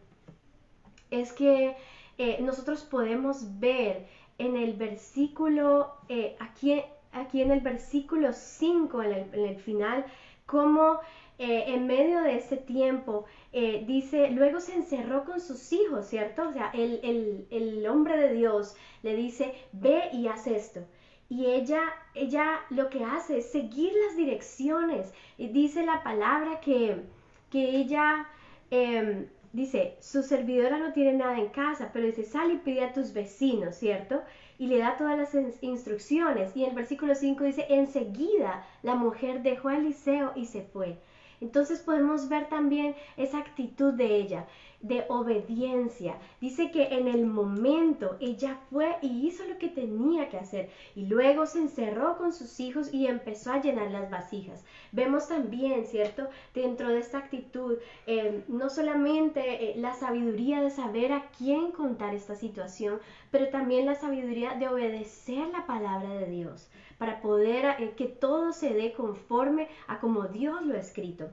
es 1.09 1.31
que 1.31 1.75
eh, 2.17 2.37
nosotros 2.41 2.83
podemos 2.83 3.59
ver 3.59 4.07
en 4.37 4.57
el 4.57 4.73
versículo, 4.73 5.93
eh, 6.09 6.35
aquí, 6.39 6.81
aquí 7.13 7.41
en 7.41 7.51
el 7.51 7.61
versículo 7.61 8.33
5, 8.33 9.01
en 9.03 9.11
el, 9.11 9.33
en 9.33 9.45
el 9.45 9.57
final, 9.57 10.05
cómo 10.45 10.99
eh, 11.37 11.65
en 11.67 11.85
medio 11.85 12.21
de 12.21 12.37
ese 12.37 12.55
tiempo, 12.55 13.25
eh, 13.51 13.83
dice, 13.85 14.29
luego 14.31 14.61
se 14.61 14.73
encerró 14.73 15.25
con 15.25 15.41
sus 15.41 15.73
hijos, 15.73 16.07
¿cierto? 16.07 16.47
O 16.47 16.53
sea, 16.53 16.71
el, 16.73 17.45
el, 17.51 17.85
hombre 17.87 18.17
de 18.17 18.33
Dios 18.33 18.75
le 19.03 19.15
dice, 19.15 19.53
ve 19.73 20.03
y 20.13 20.27
haz 20.27 20.47
esto. 20.47 20.81
Y 21.27 21.47
ella, 21.47 21.81
ella 22.13 22.61
lo 22.69 22.89
que 22.89 23.03
hace 23.03 23.39
es 23.39 23.51
seguir 23.51 23.91
las 24.07 24.15
direcciones. 24.15 25.13
Y 25.37 25.47
dice 25.49 25.85
la 25.85 26.03
palabra 26.03 26.61
que, 26.61 27.01
que 27.49 27.69
ella 27.77 28.27
em, 28.71 29.27
dice, 29.51 29.97
su 29.99 30.23
servidora 30.23 30.77
no 30.77 30.93
tiene 30.93 31.13
nada 31.13 31.37
en 31.37 31.49
casa, 31.49 31.89
pero 31.91 32.05
dice, 32.05 32.23
sal 32.23 32.51
y 32.51 32.57
pide 32.57 32.85
a 32.85 32.93
tus 32.93 33.13
vecinos, 33.13 33.75
¿cierto? 33.75 34.21
Y 34.57 34.67
le 34.67 34.77
da 34.77 34.95
todas 34.97 35.17
las 35.17 35.35
instrucciones. 35.61 36.55
Y 36.55 36.63
en 36.63 36.69
el 36.69 36.75
versículo 36.75 37.13
5 37.13 37.43
dice, 37.43 37.65
enseguida 37.69 38.65
la 38.83 38.95
mujer 38.95 39.41
dejó 39.43 39.67
a 39.69 39.77
Eliseo 39.77 40.31
y 40.35 40.45
se 40.45 40.61
fue. 40.61 40.97
Entonces 41.45 41.79
podemos 41.79 42.27
ver 42.27 42.49
también 42.49 42.95
esa 43.17 43.37
actitud 43.37 43.93
de 43.93 44.15
ella, 44.15 44.47
de 44.81 45.05
obediencia. 45.09 46.17
Dice 46.41 46.71
que 46.71 46.85
en 46.97 47.07
el 47.07 47.27
momento 47.27 48.17
ella 48.19 48.57
fue 48.71 48.97
y 49.03 49.27
hizo 49.27 49.45
lo 49.45 49.59
que 49.59 49.67
tenía 49.67 50.27
que 50.29 50.39
hacer 50.39 50.71
y 50.95 51.05
luego 51.05 51.45
se 51.45 51.59
encerró 51.59 52.17
con 52.17 52.33
sus 52.33 52.59
hijos 52.59 52.91
y 52.91 53.05
empezó 53.05 53.51
a 53.51 53.61
llenar 53.61 53.91
las 53.91 54.09
vasijas. 54.09 54.65
Vemos 54.91 55.27
también, 55.27 55.85
¿cierto? 55.85 56.27
Dentro 56.55 56.89
de 56.89 56.97
esta 56.97 57.19
actitud, 57.19 57.77
eh, 58.07 58.43
no 58.47 58.71
solamente 58.71 59.41
eh, 59.69 59.73
la 59.77 59.93
sabiduría 59.93 60.61
de 60.61 60.71
saber 60.71 61.13
a 61.13 61.29
quién 61.37 61.73
contar 61.73 62.15
esta 62.15 62.33
situación, 62.33 62.99
pero 63.29 63.49
también 63.49 63.85
la 63.85 63.93
sabiduría 63.93 64.55
de 64.55 64.67
obedecer 64.67 65.47
la 65.49 65.67
palabra 65.67 66.09
de 66.09 66.25
Dios 66.25 66.67
para 66.97 67.21
poder 67.21 67.65
eh, 67.79 67.93
que 67.97 68.05
todo 68.05 68.51
se 68.51 68.73
dé 68.73 68.93
conforme 68.93 69.67
a 69.87 69.99
como 69.99 70.23
Dios 70.27 70.61
lo 70.65 70.75
ha 70.75 70.79
escrito. 70.79 71.29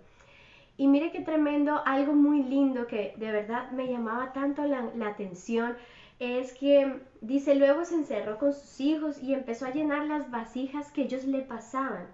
Y 0.77 0.89
mire 0.89 1.13
qué 1.13 1.21
tremendo, 1.21 1.83
algo 1.85 2.15
muy 2.15 2.43
lindo 2.43 2.87
que 2.87 3.15
de 3.17 3.31
verdad 3.31 3.71
me 3.73 3.87
llamaba 3.87 4.33
tanto 4.33 4.65
la, 4.65 4.91
atención, 5.07 5.77
es 6.19 6.55
que 6.55 7.01
dice, 7.21 7.55
luego 7.55 7.85
se 7.85 7.97
encerró 7.97 8.39
con 8.39 8.53
sus 8.53 8.81
hijos 8.81 9.23
y 9.23 9.35
empezó 9.35 9.67
a 9.67 9.73
llenar 9.73 10.07
las 10.07 10.31
vasijas 10.31 10.91
que 10.91 11.03
ellos 11.03 11.25
le 11.25 11.41
pasaban. 11.41 12.07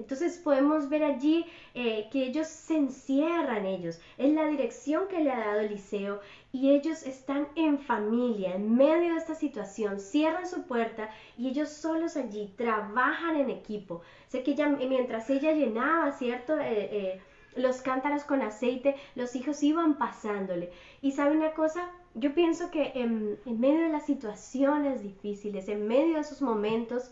Entonces 0.00 0.38
podemos 0.38 0.88
ver 0.88 1.04
allí 1.04 1.44
eh, 1.74 2.08
que 2.10 2.24
ellos 2.24 2.46
se 2.46 2.76
encierran 2.76 3.66
ellos, 3.66 4.00
es 4.16 4.32
la 4.32 4.46
dirección 4.46 5.08
que 5.08 5.20
le 5.20 5.30
ha 5.30 5.38
dado 5.38 5.60
Eliseo 5.60 6.20
y 6.52 6.70
ellos 6.70 7.02
están 7.02 7.48
en 7.54 7.78
familia, 7.78 8.54
en 8.54 8.74
medio 8.74 9.12
de 9.12 9.18
esta 9.18 9.34
situación, 9.34 10.00
cierran 10.00 10.48
su 10.48 10.62
puerta 10.62 11.10
y 11.36 11.48
ellos 11.48 11.68
solos 11.68 12.16
allí 12.16 12.52
trabajan 12.56 13.36
en 13.36 13.50
equipo. 13.50 14.00
Sé 14.28 14.42
que 14.42 14.54
mientras 14.88 15.28
ella 15.28 15.52
llenaba, 15.52 16.12
¿cierto? 16.12 16.58
Eh, 16.58 16.88
eh, 16.90 17.20
los 17.56 17.82
cántaros 17.82 18.24
con 18.24 18.40
aceite, 18.40 18.96
los 19.16 19.36
hijos 19.36 19.62
iban 19.62 19.98
pasándole. 19.98 20.70
Y 21.02 21.12
sabe 21.12 21.36
una 21.36 21.52
cosa, 21.52 21.90
yo 22.14 22.34
pienso 22.34 22.70
que 22.70 22.92
en, 22.94 23.38
en 23.44 23.60
medio 23.60 23.82
de 23.82 23.90
las 23.90 24.06
situaciones 24.06 25.02
difíciles, 25.02 25.68
en 25.68 25.86
medio 25.86 26.14
de 26.14 26.20
esos 26.20 26.40
momentos, 26.40 27.10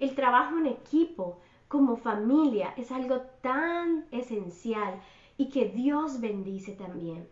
el 0.00 0.14
trabajo 0.14 0.58
en 0.58 0.66
equipo, 0.66 1.38
como 1.74 1.96
familia 1.96 2.72
es 2.76 2.92
algo 2.92 3.22
tan 3.40 4.06
esencial 4.12 5.02
y 5.36 5.48
que 5.48 5.70
Dios 5.70 6.20
bendice 6.20 6.70
también. 6.70 7.26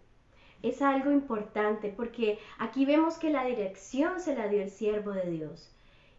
Es 0.64 0.82
algo 0.82 1.12
importante 1.12 1.94
porque 1.96 2.40
aquí 2.58 2.84
vemos 2.84 3.18
que 3.18 3.30
la 3.30 3.44
dirección 3.44 4.18
se 4.18 4.34
la 4.34 4.48
dio 4.48 4.60
el 4.60 4.70
siervo 4.70 5.12
de 5.12 5.30
Dios 5.30 5.72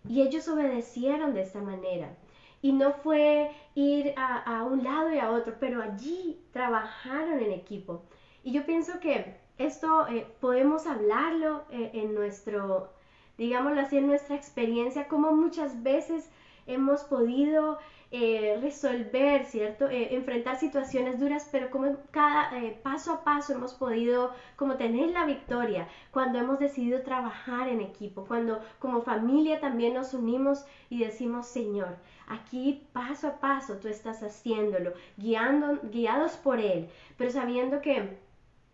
y 0.07 0.21
ellos 0.21 0.47
obedecieron 0.47 1.33
de 1.33 1.41
esta 1.41 1.59
manera. 1.59 2.15
Y 2.61 2.71
no 2.71 2.93
fue 2.93 3.51
ir 3.75 4.13
a, 4.15 4.63
un 4.63 4.85
lado 4.85 5.13
y 5.13 5.19
a 5.19 5.31
otro, 5.31 5.55
pero 5.59 5.81
allí 5.81 6.39
trabajaron 6.53 7.41
en 7.41 7.51
equipo. 7.51 8.03
Y 8.41 8.53
yo 8.53 8.65
pienso 8.65 9.01
que 9.01 9.35
esto 9.57 10.07
eh, 10.07 10.25
podemos 10.39 10.87
hablarlo 10.87 11.65
eh, 11.71 11.91
en 11.93 12.15
nuestro, 12.15 12.89
digámoslo 13.37 13.81
así, 13.81 13.97
en 13.97 14.07
nuestra 14.07 14.37
experiencia, 14.37 15.09
como 15.09 15.33
muchas 15.33 15.83
veces 15.83 16.29
hemos 16.67 17.03
podido 17.03 17.79
eh, 18.15 18.59
resolver, 18.61 19.43
¿cierto? 19.45 19.89
Eh, 19.89 20.13
enfrentar 20.13 20.59
situaciones 20.59 21.19
duras, 21.19 21.49
pero 21.51 21.71
como 21.71 21.97
cada 22.11 22.55
eh, 22.59 22.79
paso 22.83 23.11
a 23.11 23.23
paso 23.23 23.53
hemos 23.53 23.73
podido 23.73 24.29
como 24.55 24.75
tener 24.75 25.09
la 25.09 25.25
victoria 25.25 25.87
cuando 26.11 26.37
hemos 26.37 26.59
decidido 26.59 27.01
trabajar 27.01 27.69
en 27.69 27.81
equipo, 27.81 28.25
cuando 28.25 28.61
como 28.77 29.01
familia 29.01 29.59
también 29.59 29.95
nos 29.95 30.13
unimos 30.13 30.63
y 30.91 30.99
decimos, 30.99 31.47
Señor, 31.47 31.97
aquí 32.27 32.87
paso 32.93 33.29
a 33.29 33.39
paso 33.39 33.77
tú 33.77 33.87
estás 33.87 34.21
haciéndolo, 34.21 34.93
guiados 35.17 36.33
por 36.33 36.59
Él, 36.59 36.89
pero 37.17 37.31
sabiendo 37.31 37.81
que 37.81 38.15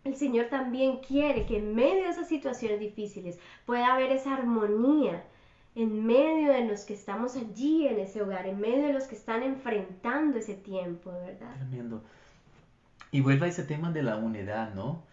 el 0.03 0.15
Señor 0.17 0.47
también 0.47 0.97
quiere 0.97 1.45
que 1.45 1.59
en 1.59 1.75
medio 1.75 2.03
de 2.03 2.09
esas 2.09 2.27
situaciones 2.27 2.81
difíciles 2.81 3.39
pueda 3.65 3.93
haber 3.93 4.11
esa 4.11 4.33
armonía 4.33 5.23
en 5.79 6.05
medio 6.05 6.51
de 6.51 6.65
los 6.65 6.81
que 6.81 6.93
estamos 6.93 7.37
allí 7.37 7.87
en 7.87 7.99
ese 7.99 8.21
hogar, 8.21 8.45
en 8.47 8.59
medio 8.59 8.87
de 8.87 8.93
los 8.93 9.05
que 9.05 9.15
están 9.15 9.43
enfrentando 9.43 10.37
ese 10.37 10.55
tiempo, 10.55 11.11
¿verdad? 11.11 11.55
Tremendo. 11.55 12.03
Y 13.11 13.21
vuelve 13.21 13.45
a 13.45 13.49
ese 13.49 13.63
tema 13.63 13.89
de 13.91 14.03
la 14.03 14.17
unidad, 14.17 14.73
¿no? 14.73 15.03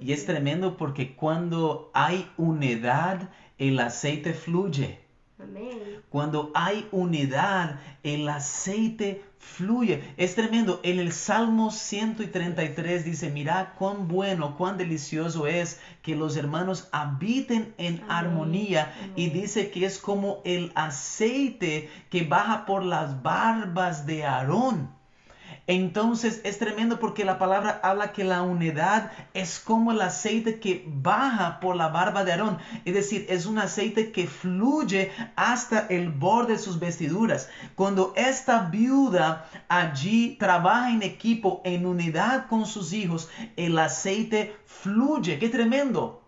Y 0.00 0.12
es 0.12 0.24
tremendo 0.24 0.78
porque 0.78 1.14
cuando 1.14 1.90
hay 1.92 2.26
unidad, 2.38 3.28
el 3.58 3.78
aceite 3.78 4.32
fluye. 4.32 4.98
Amén. 5.38 6.00
Cuando 6.10 6.52
hay 6.54 6.88
unidad, 6.92 7.80
el 8.04 8.28
aceite 8.28 9.24
fluye. 9.38 10.14
Es 10.16 10.36
tremendo. 10.36 10.80
En 10.84 11.00
el 11.00 11.12
Salmo 11.12 11.72
133 11.72 13.04
dice, 13.04 13.30
mira 13.30 13.74
cuán 13.76 14.06
bueno, 14.06 14.56
cuán 14.56 14.78
delicioso 14.78 15.48
es 15.48 15.80
que 16.02 16.14
los 16.14 16.36
hermanos 16.36 16.88
habiten 16.92 17.74
en 17.78 17.96
Amén. 17.96 18.10
armonía. 18.10 18.94
Y 19.16 19.30
dice 19.30 19.70
que 19.70 19.86
es 19.86 19.98
como 19.98 20.40
el 20.44 20.70
aceite 20.76 21.90
que 22.10 22.24
baja 22.24 22.64
por 22.64 22.84
las 22.84 23.22
barbas 23.22 24.06
de 24.06 24.24
Aarón. 24.24 24.94
Entonces 25.66 26.42
es 26.44 26.58
tremendo 26.58 26.98
porque 26.98 27.24
la 27.24 27.38
palabra 27.38 27.80
habla 27.82 28.12
que 28.12 28.24
la 28.24 28.42
unidad 28.42 29.10
es 29.32 29.58
como 29.58 29.92
el 29.92 30.00
aceite 30.02 30.60
que 30.60 30.84
baja 30.86 31.58
por 31.60 31.76
la 31.76 31.88
barba 31.88 32.24
de 32.24 32.32
Aarón. 32.32 32.58
Es 32.84 32.92
decir, 32.92 33.24
es 33.30 33.46
un 33.46 33.58
aceite 33.58 34.12
que 34.12 34.26
fluye 34.26 35.10
hasta 35.36 35.86
el 35.88 36.10
borde 36.10 36.54
de 36.54 36.58
sus 36.58 36.78
vestiduras. 36.78 37.48
Cuando 37.76 38.12
esta 38.16 38.68
viuda 38.68 39.48
allí 39.68 40.36
trabaja 40.38 40.90
en 40.90 41.02
equipo, 41.02 41.62
en 41.64 41.86
unidad 41.86 42.46
con 42.46 42.66
sus 42.66 42.92
hijos, 42.92 43.30
el 43.56 43.78
aceite 43.78 44.54
fluye. 44.66 45.38
¡Qué 45.38 45.48
tremendo! 45.48 46.23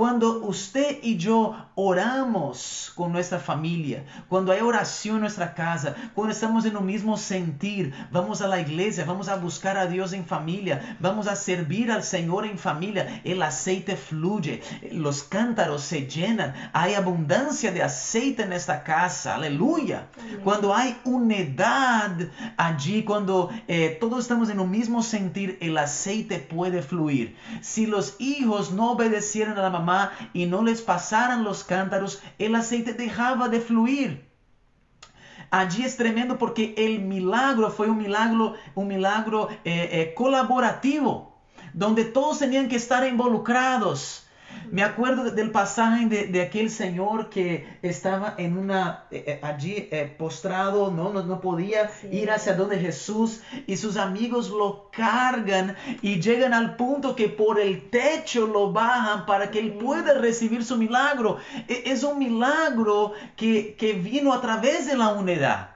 Cuando 0.00 0.40
usted 0.44 0.96
y 1.02 1.18
yo 1.18 1.54
oramos 1.74 2.90
con 2.94 3.12
nuestra 3.12 3.38
familia, 3.38 4.02
cuando 4.30 4.50
hay 4.50 4.62
oración 4.62 5.16
en 5.16 5.20
nuestra 5.20 5.52
casa, 5.52 5.94
cuando 6.14 6.32
estamos 6.32 6.64
en 6.64 6.78
un 6.78 6.86
mismo 6.86 7.18
sentir, 7.18 7.92
vamos 8.10 8.40
a 8.40 8.48
la 8.48 8.60
iglesia, 8.60 9.04
vamos 9.04 9.28
a 9.28 9.36
buscar 9.36 9.76
a 9.76 9.84
Dios 9.84 10.14
en 10.14 10.24
familia, 10.24 10.96
vamos 11.00 11.26
a 11.26 11.36
servir 11.36 11.92
al 11.92 12.02
Señor 12.02 12.46
en 12.46 12.56
familia, 12.56 13.20
el 13.24 13.42
aceite 13.42 13.94
fluye, 13.94 14.62
los 14.90 15.22
cántaros 15.22 15.82
se 15.82 16.06
llenan, 16.06 16.54
hay 16.72 16.94
abundancia 16.94 17.70
de 17.70 17.82
aceite 17.82 18.44
en 18.44 18.54
esta 18.54 18.82
casa, 18.84 19.34
aleluya. 19.34 20.06
Amén. 20.18 20.40
Cuando 20.42 20.74
hay 20.74 20.96
unidad 21.04 22.16
allí, 22.56 23.04
cuando 23.04 23.50
eh, 23.68 23.98
todos 24.00 24.20
estamos 24.20 24.48
en 24.48 24.60
un 24.60 24.70
mismo 24.70 25.02
sentir, 25.02 25.58
el 25.60 25.76
aceite 25.76 26.38
puede 26.38 26.80
fluir. 26.80 27.36
Si 27.60 27.84
los 27.84 28.16
hijos 28.18 28.72
no 28.72 28.92
obedecieran 28.92 29.58
a 29.58 29.62
la 29.62 29.68
mamá 29.68 29.89
y 30.32 30.46
no 30.46 30.62
les 30.62 30.82
pasaran 30.82 31.44
los 31.44 31.64
cántaros, 31.64 32.22
el 32.38 32.54
aceite 32.54 32.92
dejaba 32.92 33.48
de 33.48 33.60
fluir. 33.60 34.30
Allí 35.50 35.84
es 35.84 35.96
tremendo 35.96 36.38
porque 36.38 36.74
el 36.76 37.00
milagro 37.00 37.70
fue 37.70 37.90
un 37.90 37.98
milagro, 37.98 38.54
un 38.74 38.86
milagro 38.86 39.48
eh, 39.64 39.88
eh, 39.92 40.14
colaborativo, 40.14 41.36
donde 41.72 42.04
todos 42.04 42.38
tenían 42.38 42.68
que 42.68 42.76
estar 42.76 43.06
involucrados. 43.06 44.26
Me 44.70 44.82
acuerdo 44.84 45.30
del 45.30 45.50
pasaje 45.50 46.06
de, 46.06 46.26
de 46.28 46.42
aquel 46.42 46.70
señor 46.70 47.28
que 47.28 47.78
estaba 47.82 48.34
en 48.38 48.56
una 48.56 49.04
eh, 49.10 49.24
eh, 49.26 49.40
allí 49.42 49.88
eh, 49.90 50.14
postrado, 50.16 50.90
no, 50.92 51.12
no, 51.12 51.24
no 51.24 51.40
podía 51.40 51.90
Sí. 52.00 52.08
ir 52.12 52.30
hacia 52.30 52.54
donde 52.54 52.78
Jesús 52.78 53.40
y 53.66 53.76
sus 53.76 53.96
amigos 53.96 54.50
lo 54.50 54.88
cargan 54.92 55.76
y 56.02 56.20
llegan 56.20 56.54
al 56.54 56.76
punto 56.76 57.16
que 57.16 57.28
por 57.28 57.58
el 57.58 57.90
techo 57.90 58.46
lo 58.46 58.72
bajan 58.72 59.26
para 59.26 59.50
que 59.50 59.58
él 59.58 59.72
pueda 59.72 60.14
recibir 60.14 60.64
su 60.64 60.76
milagro. 60.76 61.38
E- 61.66 61.82
Es 61.86 62.04
un 62.04 62.18
milagro 62.18 63.12
que, 63.36 63.74
que 63.76 63.94
vino 63.94 64.32
a 64.32 64.40
través 64.40 64.86
de 64.86 64.96
la 64.96 65.08
unidad. 65.08 65.70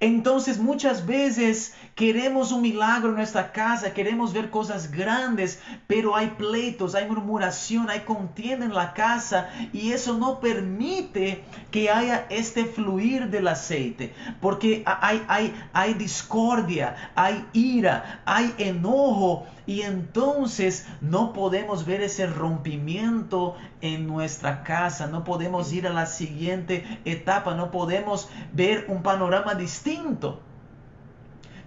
Entonces 0.00 0.58
muchas 0.58 1.06
veces 1.06 1.74
queremos 1.98 2.52
un 2.52 2.62
milagro 2.62 3.08
en 3.08 3.16
nuestra 3.16 3.50
casa, 3.50 3.92
queremos 3.92 4.32
ver 4.32 4.50
cosas 4.50 4.92
grandes, 4.92 5.60
pero 5.88 6.14
hay 6.14 6.28
pleitos, 6.28 6.94
hay 6.94 7.08
murmuración, 7.08 7.90
hay 7.90 8.02
contienda 8.02 8.64
en 8.64 8.72
la 8.72 8.94
casa 8.94 9.48
y 9.72 9.90
eso 9.90 10.16
no 10.16 10.38
permite 10.38 11.42
que 11.72 11.90
haya 11.90 12.24
este 12.30 12.66
fluir 12.66 13.30
del 13.30 13.48
aceite, 13.48 14.14
porque 14.40 14.84
hay, 14.86 15.24
hay, 15.26 15.52
hay 15.72 15.94
discordia, 15.94 16.94
hay 17.16 17.44
ira, 17.52 18.22
hay 18.24 18.54
enojo 18.58 19.48
y 19.66 19.82
entonces 19.82 20.86
no 21.00 21.32
podemos 21.32 21.84
ver 21.84 22.00
ese 22.00 22.28
rompimiento 22.28 23.56
en 23.80 24.06
nuestra 24.06 24.62
casa, 24.62 25.08
no 25.08 25.24
podemos 25.24 25.72
ir 25.72 25.88
a 25.88 25.92
la 25.92 26.06
siguiente 26.06 27.00
etapa, 27.04 27.56
no 27.56 27.72
podemos 27.72 28.28
ver 28.52 28.86
un 28.88 29.02
panorama 29.02 29.56
distinto. 29.56 30.44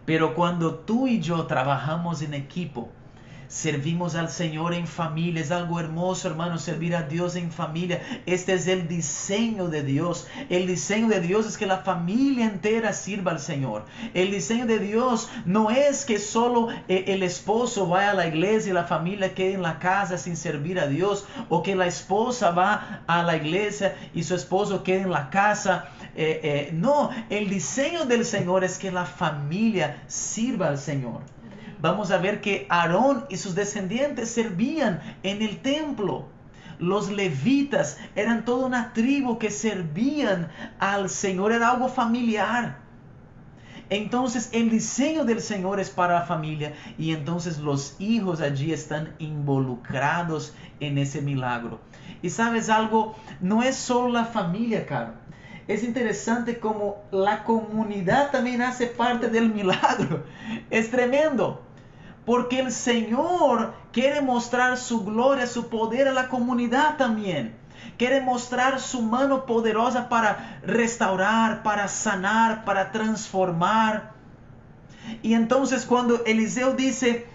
Pero 0.06 0.34
cuando 0.36 0.76
tú 0.76 1.08
y 1.08 1.20
yo 1.20 1.46
trabajamos 1.46 2.22
en 2.22 2.34
equipo, 2.34 2.90
servimos 3.52 4.16
al 4.16 4.30
Señor 4.30 4.74
en 4.74 4.88
familia, 4.88 5.42
es 5.42 5.52
algo 5.52 5.78
hermoso, 5.82 6.30
hermano, 6.30 6.58
servir 6.58 6.96
a 6.96 7.04
Dios 7.04 7.36
en 7.36 7.52
familia. 7.52 8.02
Este 8.26 8.54
es 8.54 8.66
el 8.68 8.88
diseño 8.88 9.68
de 9.68 9.84
Dios. 9.84 10.28
El 10.50 10.68
diseño 10.68 11.10
de 11.10 11.20
Dios 11.20 11.46
es 11.46 11.58
que 11.58 11.66
la 11.66 11.80
familia 11.80 12.46
entera 12.46 12.94
sirva 12.94 13.32
al 13.32 13.42
Señor. 13.42 13.84
El 14.14 14.32
diseño 14.32 14.68
de 14.68 14.80
Dios 14.80 15.30
no 15.46 15.70
es 15.70 16.06
que 16.06 16.18
solo 16.18 16.70
eh, 16.88 17.04
el 17.08 17.24
esposo 17.24 17.88
vaya 17.88 18.12
a 18.12 18.14
la 18.14 18.28
iglesia 18.28 18.70
y 18.70 18.74
la 18.74 18.86
familia 18.86 19.36
quede 19.36 19.56
en 19.56 19.64
la 19.64 19.80
casa 19.80 20.18
sin 20.18 20.38
servir 20.38 20.80
a 20.80 20.88
Dios, 20.88 21.26
o 21.50 21.62
que 21.62 21.76
la 21.76 21.88
esposa 21.88 22.52
va 22.52 23.04
a 23.06 23.22
la 23.22 23.36
iglesia 23.36 23.98
y 24.14 24.24
su 24.24 24.34
esposo 24.34 24.82
quede 24.82 25.02
en 25.02 25.12
la 25.12 25.30
casa. 25.30 25.90
Eh, 26.16 26.40
eh, 26.44 26.70
no, 26.74 27.10
el 27.30 27.50
diseño 27.50 28.06
del 28.06 28.26
Señor 28.26 28.64
es 28.64 28.78
que 28.78 28.92
la 28.92 29.06
familia 29.06 30.04
sirva 30.08 30.68
al 30.68 30.78
Señor 30.78 31.22
vamos 31.82 32.12
a 32.12 32.18
ver 32.18 32.42
que 32.42 32.68
Aarón 32.70 33.26
y 33.30 33.38
sus 33.38 33.56
descendientes 33.56 34.30
servían 34.30 35.02
en 35.24 35.42
el 35.42 35.62
templo. 35.62 36.28
Los 36.80 37.12
levitas 37.12 37.98
eran 38.16 38.46
toda 38.46 38.66
una 38.66 38.94
tribu 38.94 39.38
que 39.38 39.52
servían 39.52 40.50
al 40.80 41.10
Señor, 41.10 41.52
era 41.52 41.72
algo 41.72 41.90
familiar. 41.90 42.80
Entonces 43.90 44.50
el 44.54 44.70
diseño 44.70 45.26
del 45.26 45.42
Señor 45.42 45.80
es 45.80 45.90
para 45.90 46.14
la 46.14 46.22
familia 46.22 46.74
y 46.98 47.12
entonces 47.12 47.60
los 47.60 47.98
hijos 48.00 48.40
allí 48.40 48.72
están 48.72 49.14
involucrados 49.20 50.54
en 50.80 50.98
ese 50.98 51.22
milagro. 51.22 51.82
Y 52.22 52.30
sabes 52.30 52.70
algo, 52.70 53.16
no 53.42 53.64
es 53.64 53.76
solo 53.76 54.10
la 54.10 54.26
familia, 54.26 54.86
Caro. 54.86 55.21
Es 55.72 55.84
interesante 55.84 56.60
como 56.60 57.02
la 57.12 57.46
comunidad 57.46 58.30
también 58.32 58.62
hace 58.62 58.88
parte 58.88 59.30
del 59.30 59.54
milagro. 59.54 60.26
Es 60.70 60.92
tremendo. 60.92 61.62
Porque 62.26 62.60
el 62.60 62.74
Señor 62.74 63.74
quiere 63.94 64.20
mostrar 64.20 64.78
su 64.78 65.06
gloria, 65.06 65.48
su 65.48 65.70
poder 65.70 66.10
a 66.10 66.12
la 66.12 66.28
comunidad 66.28 66.98
también. 66.98 67.56
Quiere 67.98 68.20
mostrar 68.20 68.82
su 68.82 69.02
mano 69.02 69.46
poderosa 69.46 70.10
para 70.10 70.60
restaurar, 70.64 71.64
para 71.64 71.88
sanar, 71.88 72.66
para 72.66 72.92
transformar. 72.92 74.12
Y 75.24 75.36
entonces 75.36 75.86
cuando 75.86 76.22
Eliseo 76.26 76.74
dice, 76.74 77.28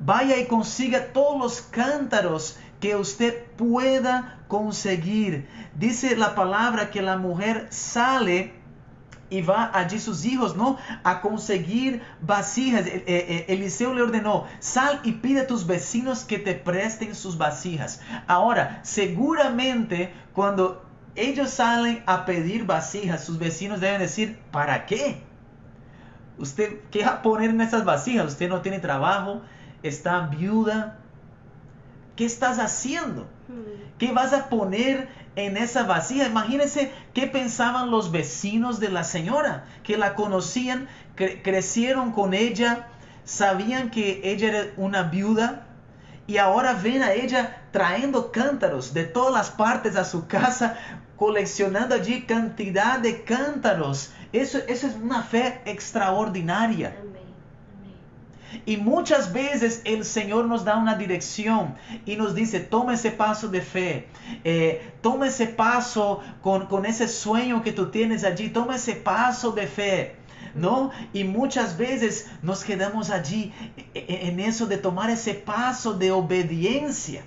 vaya 0.00 0.36
y 0.36 0.46
consiga 0.46 1.12
todos 1.12 1.38
los 1.38 1.60
cántaros 1.62 2.58
que 2.84 2.96
usted 2.96 3.46
pueda 3.56 4.44
conseguir. 4.46 5.48
Dice 5.74 6.16
la 6.18 6.34
palabra 6.34 6.90
que 6.90 7.00
la 7.00 7.16
mujer 7.16 7.66
sale 7.70 8.52
y 9.30 9.40
va 9.40 9.70
allí 9.72 9.98
sus 9.98 10.26
hijos, 10.26 10.54
¿no? 10.54 10.76
A 11.02 11.22
conseguir 11.22 12.02
vasijas. 12.20 12.86
Eh, 12.86 13.02
eh, 13.06 13.46
Eliseo 13.48 13.94
le 13.94 14.02
ordenó, 14.02 14.44
sal 14.58 15.00
y 15.02 15.12
pide 15.12 15.40
a 15.40 15.46
tus 15.46 15.66
vecinos 15.66 16.26
que 16.26 16.38
te 16.38 16.52
presten 16.52 17.14
sus 17.14 17.38
vasijas. 17.38 18.02
Ahora, 18.26 18.80
seguramente 18.82 20.12
cuando 20.34 20.84
ellos 21.14 21.48
salen 21.48 22.02
a 22.04 22.26
pedir 22.26 22.66
vasijas, 22.66 23.24
sus 23.24 23.38
vecinos 23.38 23.80
deben 23.80 24.02
decir, 24.02 24.38
¿para 24.50 24.84
qué? 24.84 25.22
¿Usted 26.36 26.80
qué 26.90 27.02
va 27.02 27.12
a 27.12 27.22
poner 27.22 27.48
en 27.48 27.62
esas 27.62 27.86
vasijas? 27.86 28.26
Usted 28.26 28.50
no 28.50 28.60
tiene 28.60 28.78
trabajo, 28.78 29.40
está 29.82 30.26
viuda. 30.26 30.98
¿Qué 32.16 32.24
estás 32.24 32.58
haciendo? 32.58 33.22
Hmm. 33.48 33.98
¿Qué 33.98 34.12
vas 34.12 34.32
a 34.32 34.48
poner 34.48 35.08
en 35.36 35.56
esa 35.56 35.84
vasija? 35.84 36.26
Imagínense 36.26 36.92
qué 37.12 37.26
pensaban 37.26 37.90
los 37.90 38.10
vecinos 38.12 38.80
de 38.80 38.90
la 38.90 39.04
señora, 39.04 39.64
que 39.82 39.96
la 39.96 40.14
conocían, 40.14 40.88
cre- 41.16 41.42
crecieron 41.42 42.12
con 42.12 42.34
ella, 42.34 42.88
sabían 43.24 43.90
que 43.90 44.20
ella 44.24 44.48
era 44.48 44.72
una 44.76 45.02
viuda 45.04 45.66
y 46.26 46.38
ahora 46.38 46.74
ven 46.74 47.02
a 47.02 47.12
ella 47.12 47.62
trayendo 47.72 48.30
cántaros 48.32 48.94
de 48.94 49.04
todas 49.04 49.32
las 49.34 49.50
partes 49.50 49.96
a 49.96 50.04
su 50.04 50.26
casa, 50.26 50.76
coleccionando 51.16 51.94
allí 51.94 52.22
cantidad 52.22 52.98
de 52.98 53.22
cántaros. 53.24 54.12
Eso, 54.32 54.58
eso 54.68 54.86
es 54.86 54.94
una 54.96 55.22
fe 55.22 55.60
extraordinaria. 55.64 56.96
Y 58.66 58.78
muchas 58.78 59.32
veces 59.32 59.82
el 59.84 60.04
Señor 60.04 60.46
nos 60.46 60.64
da 60.64 60.76
una 60.76 60.94
dirección 60.94 61.74
y 62.06 62.16
nos 62.16 62.34
dice, 62.34 62.60
toma 62.60 62.94
ese 62.94 63.10
paso 63.10 63.48
de 63.48 63.60
fe, 63.60 64.08
eh, 64.42 64.92
toma 65.02 65.26
ese 65.26 65.46
paso 65.46 66.20
con, 66.40 66.66
con 66.66 66.86
ese 66.86 67.08
sueño 67.08 67.62
que 67.62 67.72
tú 67.72 67.90
tienes 67.90 68.24
allí, 68.24 68.48
toma 68.48 68.76
ese 68.76 68.94
paso 68.94 69.52
de 69.52 69.66
fe. 69.66 70.16
¿No? 70.54 70.92
Y 71.12 71.24
muchas 71.24 71.76
veces 71.76 72.28
nos 72.42 72.62
quedamos 72.62 73.10
allí 73.10 73.52
e- 73.76 73.98
e- 73.98 74.28
en 74.28 74.38
eso 74.38 74.66
de 74.66 74.76
tomar 74.76 75.10
ese 75.10 75.34
paso 75.34 75.94
de 75.94 76.12
obediencia. 76.12 77.24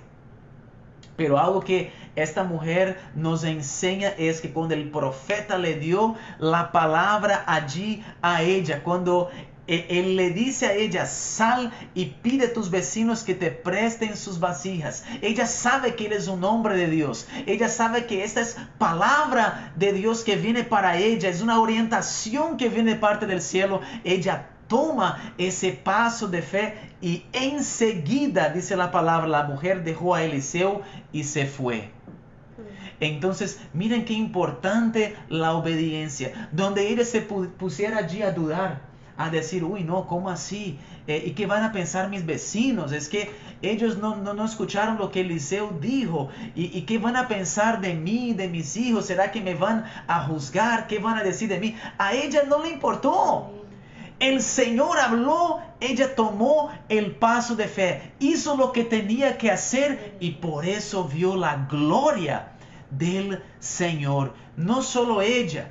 Pero 1.16 1.38
algo 1.38 1.60
que 1.60 1.92
esta 2.16 2.44
mujer 2.44 2.98
nos 3.14 3.44
enseña 3.44 4.10
es 4.16 4.40
que 4.40 4.50
cuando 4.50 4.74
el 4.74 4.90
profeta 4.90 5.58
le 5.58 5.74
dio 5.74 6.14
la 6.38 6.72
palabra 6.72 7.44
allí 7.46 8.02
a 8.22 8.42
ella, 8.42 8.82
cuando 8.82 9.28
él 9.68 10.16
le 10.16 10.30
dice 10.30 10.66
a 10.66 10.72
ella, 10.72 11.04
sal 11.04 11.70
y 11.94 12.06
pide 12.06 12.46
a 12.46 12.52
tus 12.54 12.70
vecinos 12.70 13.22
que 13.22 13.34
te 13.34 13.50
presten 13.50 14.16
sus 14.16 14.40
vasijas. 14.40 15.04
Ella 15.20 15.46
sabe 15.46 15.94
que 15.94 16.06
él 16.06 16.14
es 16.14 16.26
un 16.26 16.42
hombre 16.42 16.74
de 16.76 16.88
Dios. 16.88 17.28
Ella 17.46 17.68
sabe 17.68 18.06
que 18.06 18.24
esta 18.24 18.40
es 18.40 18.56
palabra 18.78 19.74
de 19.76 19.92
Dios 19.92 20.24
que 20.24 20.36
viene 20.36 20.64
para 20.64 20.96
ella. 20.96 21.28
Es 21.28 21.42
una 21.42 21.60
orientación 21.60 22.56
que 22.56 22.70
viene 22.70 22.94
de 22.94 22.98
parte 22.98 23.26
del 23.26 23.42
cielo. 23.42 23.82
Ella 24.04 24.48
toma 24.68 25.34
ese 25.36 25.72
paso 25.72 26.28
de 26.28 26.40
fe 26.40 26.74
y 27.02 27.24
enseguida, 27.32 28.48
dice 28.48 28.74
la 28.74 28.90
palabra, 28.90 29.28
la 29.28 29.44
mujer 29.44 29.84
dejó 29.84 30.14
a 30.14 30.22
Eliseo 30.22 30.80
y 31.12 31.24
se 31.24 31.44
fue. 31.44 31.90
Entonces, 33.00 33.60
miren 33.74 34.06
qué 34.06 34.14
importante 34.14 35.14
la 35.28 35.52
obediencia. 35.52 36.48
Donde 36.52 36.88
ella 36.88 37.04
se 37.04 37.20
pusiera 37.20 37.98
allí 37.98 38.22
a 38.22 38.32
dudar 38.32 38.87
a 39.18 39.30
decir, 39.30 39.64
uy, 39.64 39.82
no, 39.82 40.06
¿cómo 40.06 40.30
así? 40.30 40.78
Eh, 41.08 41.24
¿Y 41.26 41.30
qué 41.32 41.46
van 41.46 41.64
a 41.64 41.72
pensar 41.72 42.08
mis 42.08 42.24
vecinos? 42.24 42.92
Es 42.92 43.08
que 43.08 43.30
ellos 43.62 43.98
no, 43.98 44.14
no, 44.14 44.44
escucharon 44.44 44.96
lo 44.96 45.10
que 45.10 45.22
Eliseo 45.22 45.76
dijo. 45.80 46.28
¿Y, 46.54 46.66
¿Y, 46.66 46.82
qué 46.82 46.98
van 46.98 47.16
a 47.16 47.26
pensar 47.26 47.80
de 47.80 47.94
mí, 47.94 48.32
de 48.32 48.48
mis 48.48 48.76
hijos? 48.76 49.06
¿Será 49.06 49.32
que 49.32 49.40
me 49.40 49.56
van 49.56 49.84
a 50.06 50.24
juzgar? 50.24 50.86
¿Qué 50.86 51.00
van 51.00 51.18
a 51.18 51.24
decir 51.24 51.48
de 51.48 51.58
mí? 51.58 51.74
A 51.98 52.14
ella 52.14 52.44
no 52.48 52.62
le 52.62 52.70
importó. 52.70 53.52
El 54.20 54.40
Señor 54.40 54.98
habló, 55.00 55.60
ella 55.80 56.14
tomó 56.14 56.70
el 56.88 57.16
paso 57.16 57.56
de 57.56 57.68
fe, 57.68 58.12
hizo 58.18 58.56
lo 58.56 58.72
que 58.72 58.84
tenía 58.84 59.38
que 59.38 59.50
hacer 59.50 60.16
y 60.18 60.32
por 60.32 60.64
eso 60.64 61.04
vio 61.04 61.36
la 61.36 61.66
gloria 61.70 62.52
del 62.90 63.42
Señor. 63.58 64.34
No 64.56 64.82
solo 64.82 65.22
ella, 65.22 65.70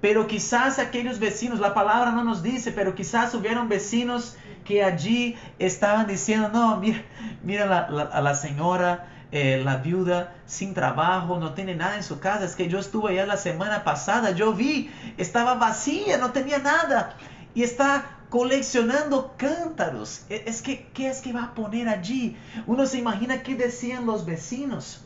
pero 0.00 0.26
quizás 0.26 0.78
aquellos 0.78 1.18
vecinos, 1.18 1.58
la 1.60 1.74
palabra 1.74 2.12
no 2.12 2.22
nos 2.24 2.42
dice, 2.42 2.72
pero 2.72 2.94
quizás 2.94 3.34
hubieron 3.34 3.68
vecinos 3.68 4.36
que 4.64 4.84
allí 4.84 5.36
estaban 5.58 6.06
diciendo, 6.06 6.50
no, 6.52 6.76
mira, 6.76 7.02
mira 7.42 7.86
a 7.86 8.20
la 8.20 8.34
señora, 8.34 9.08
eh, 9.30 9.60
la 9.62 9.76
viuda 9.76 10.34
sin 10.46 10.72
trabajo, 10.72 11.38
no 11.38 11.52
tiene 11.52 11.74
nada 11.74 11.96
en 11.96 12.02
su 12.02 12.20
casa. 12.20 12.44
Es 12.44 12.54
que 12.54 12.68
yo 12.68 12.78
estuve 12.78 13.10
allá 13.10 13.26
la 13.26 13.36
semana 13.36 13.84
pasada, 13.84 14.30
yo 14.30 14.52
vi, 14.52 14.90
estaba 15.16 15.54
vacía, 15.54 16.16
no 16.18 16.30
tenía 16.30 16.58
nada. 16.58 17.16
Y 17.54 17.62
está 17.62 18.06
coleccionando 18.30 19.34
cántaros. 19.36 20.22
E, 20.30 20.44
es 20.46 20.62
que, 20.62 20.86
¿qué 20.94 21.08
es 21.08 21.20
que 21.20 21.32
va 21.32 21.44
a 21.44 21.54
poner 21.54 21.88
allí? 21.88 22.36
Uno 22.66 22.86
se 22.86 22.98
imagina 22.98 23.42
qué 23.42 23.54
decían 23.54 24.06
los 24.06 24.24
vecinos. 24.24 25.04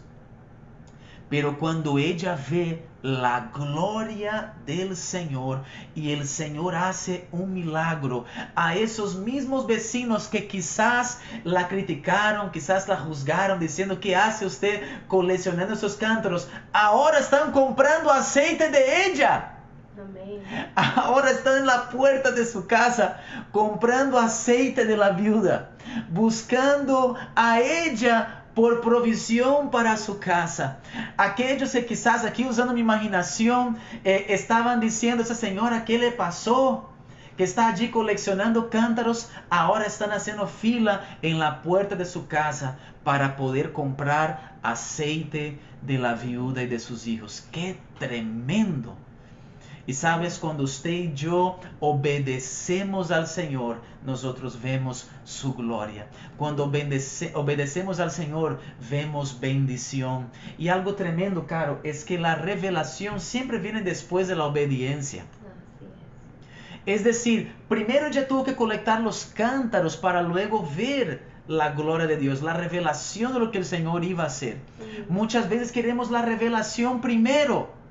Pero 1.33 1.59
cuando 1.59 1.97
ella 1.97 2.39
ve 2.51 2.85
la 3.01 3.51
gloria 3.55 4.53
del 4.67 4.95
Señor 4.95 5.63
y 5.95 6.13
el 6.13 6.29
Señor 6.29 6.75
hace 6.75 7.27
un 7.33 7.55
milagro 7.55 8.27
a 8.55 8.75
esos 8.75 9.17
mismos 9.17 9.67
vecinos 9.67 10.29
que 10.29 10.47
quizás 10.47 11.21
la 11.45 11.69
criticaron, 11.69 12.51
quizás 12.51 12.87
la 12.87 12.99
juzgaron 12.99 13.59
diciendo 13.59 13.99
que 13.99 14.15
hace 14.15 14.45
usted 14.45 14.83
coleccionando 15.09 15.73
esos 15.73 15.97
cántaros, 15.97 16.51
ahora 16.75 17.21
están 17.21 17.51
comprando 17.53 18.13
aceite 18.13 18.69
de 18.69 19.07
ella. 19.07 19.55
Ahora 20.75 21.31
están 21.31 21.61
en 21.61 21.67
la 21.67 21.89
puerta 21.89 22.31
de 22.31 22.45
su 22.45 22.67
casa 22.67 23.23
comprando 23.53 24.19
aceite 24.19 24.85
de 24.85 24.99
la 24.99 25.13
viuda, 25.13 25.71
buscando 26.11 27.17
a 27.35 27.59
ella 27.59 28.42
por 28.55 28.81
provisión 28.81 29.71
para 29.71 29.97
su 29.97 30.19
casa. 30.19 30.79
Aquellos 31.17 31.73
que 31.73 31.87
quizás 31.87 32.25
aquí 32.25 32.45
usando 32.45 32.75
mi 32.75 32.81
imaginación 32.81 33.79
eh, 34.05 34.27
estaban 34.29 34.81
diciendo, 34.81 35.23
esa 35.23 35.35
señora, 35.35 35.85
¿qué 35.85 35.99
le 35.99 36.11
pasó? 36.11 36.91
Que 37.37 37.45
está 37.45 37.69
allí 37.69 37.89
coleccionando 37.91 38.69
cántaros, 38.69 39.31
ahora 39.49 39.87
están 39.87 40.13
haciendo 40.13 40.47
fila 40.47 41.17
en 41.23 41.39
la 41.39 41.63
puerta 41.63 41.97
de 41.97 42.05
su 42.05 42.27
casa 42.27 42.77
para 43.05 43.37
poder 43.37 43.73
comprar 43.73 44.59
aceite 44.63 45.59
de 45.81 45.99
la 45.99 46.15
viuda 46.15 46.63
y 46.63 46.67
de 46.67 46.79
sus 46.79 47.07
hijos. 47.07 47.47
¡Qué 47.51 47.79
tremendo! 47.99 48.97
Y 49.85 49.95
sabes, 49.95 50.39
cuando 50.39 50.63
usted 50.63 50.91
y 50.91 51.13
yo 51.13 51.59
obedecemos 51.81 53.11
al 53.11 53.27
Señor, 53.27 53.81
nosotros 54.07 54.63
vemos 54.63 55.09
su 55.25 55.55
gloria. 55.55 56.07
Cuando 56.37 56.65
obedecemos 56.65 57.99
al 57.99 58.13
Señor, 58.13 58.61
vemos 58.89 59.41
bendición. 59.41 60.29
Y 60.57 60.69
algo 60.69 60.95
tremendo, 60.95 61.49
caro, 61.49 61.81
es 61.83 62.05
que 62.05 62.17
la 62.17 62.37
revelación 62.37 63.21
siempre 63.21 63.59
viene 63.59 63.83
después 63.83 64.29
de 64.29 64.37
la 64.37 64.45
obediencia. 64.45 65.25
Es 66.87 67.03
decir, 67.03 67.53
primero 67.69 68.07
ella 68.07 68.29
tuvo 68.29 68.45
que 68.45 68.55
colectar 68.55 69.01
los 69.01 69.27
cántaros 69.27 69.97
para 69.97 70.23
luego 70.23 70.69
ver 70.77 71.23
la 71.49 71.71
gloria 71.73 72.07
de 72.07 72.17
Dios, 72.17 72.41
la 72.41 72.55
revelación 72.55 73.33
de 73.33 73.41
lo 73.41 73.51
que 73.51 73.59
el 73.59 73.65
Señor 73.65 74.05
iba 74.05 74.23
a 74.23 74.29
hacer. 74.29 74.59
Muchas 75.09 75.49
veces 75.49 75.73
queremos 75.73 76.13
la 76.13 76.23
revelación 76.23 77.01
primero 77.01 77.82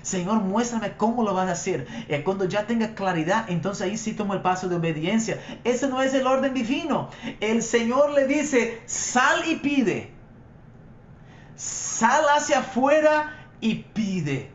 Señor, 0.00 0.40
muéstrame 0.40 0.96
cómo 0.96 1.22
lo 1.22 1.34
vas 1.34 1.48
a 1.48 1.52
hacer. 1.52 1.86
Cuando 2.24 2.46
ya 2.46 2.66
tenga 2.66 2.94
claridad, 2.94 3.44
entonces 3.48 3.82
ahí 3.82 3.96
sí 3.96 4.14
tomo 4.14 4.34
el 4.34 4.40
paso 4.40 4.68
de 4.68 4.76
obediencia. 4.76 5.40
Ese 5.64 5.88
no 5.88 6.00
es 6.02 6.14
el 6.14 6.26
orden 6.26 6.54
divino. 6.54 7.10
El 7.40 7.62
Señor 7.62 8.12
le 8.12 8.26
dice, 8.26 8.82
sal 8.86 9.42
y 9.46 9.56
pide. 9.56 10.10
Sal 11.54 12.24
hacia 12.34 12.60
afuera 12.60 13.48
y 13.60 13.74
pide. 13.92 14.50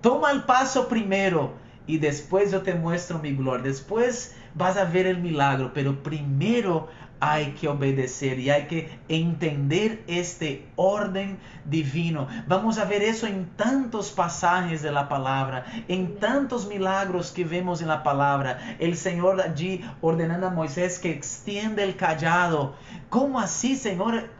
Toma 0.00 0.30
el 0.30 0.44
paso 0.44 0.88
primero 0.88 1.54
y 1.86 1.98
después 1.98 2.52
yo 2.52 2.62
te 2.62 2.74
muestro 2.74 3.18
mi 3.18 3.34
gloria. 3.34 3.64
Después 3.64 4.36
vas 4.58 4.76
a 4.76 4.84
ver 4.84 5.06
el 5.06 5.18
milagro, 5.18 5.72
pero 5.72 6.02
primero 6.02 6.88
hay 7.20 7.52
que 7.52 7.68
obedecer 7.68 8.38
y 8.38 8.50
hay 8.50 8.66
que 8.66 8.98
entender 9.08 10.04
este 10.06 10.68
orden 10.76 11.38
divino. 11.64 12.28
Vamos 12.46 12.78
a 12.78 12.84
ver 12.84 13.02
eso 13.02 13.26
en 13.26 13.46
tantos 13.56 14.12
pasajes 14.12 14.82
de 14.82 14.92
la 14.92 15.08
palabra, 15.08 15.64
en 15.88 16.18
tantos 16.18 16.68
milagros 16.68 17.32
que 17.32 17.44
vemos 17.44 17.82
en 17.82 17.88
la 17.88 18.02
palabra. 18.02 18.76
El 18.78 18.96
Señor 18.96 19.40
allí 19.40 19.84
ordenando 20.00 20.48
a 20.48 20.50
Moisés 20.50 20.98
que 20.98 21.10
extiende 21.10 21.82
el 21.82 21.96
callado. 21.96 22.74
¿Cómo 23.08 23.40
así, 23.40 23.76
Señor? 23.76 24.30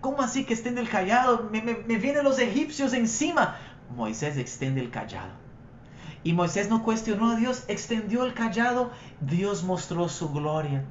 ¿Cómo 0.00 0.20
así 0.22 0.44
que 0.44 0.54
extiende 0.54 0.80
el 0.80 0.88
callado? 0.88 1.48
Me, 1.50 1.62
me 1.62 1.96
vienen 1.96 2.24
los 2.24 2.38
egipcios 2.38 2.92
encima. 2.92 3.56
Moisés 3.94 4.36
extiende 4.36 4.80
el 4.80 4.90
callado. 4.90 5.45
Y 6.26 6.32
Moisés 6.32 6.68
no 6.68 6.82
cuestionó 6.82 7.30
a 7.30 7.36
Dios, 7.36 7.62
extendió 7.68 8.24
el 8.24 8.34
callado, 8.34 8.90
Dios 9.20 9.62
mostró 9.62 10.08
su 10.08 10.30
gloria. 10.30 10.82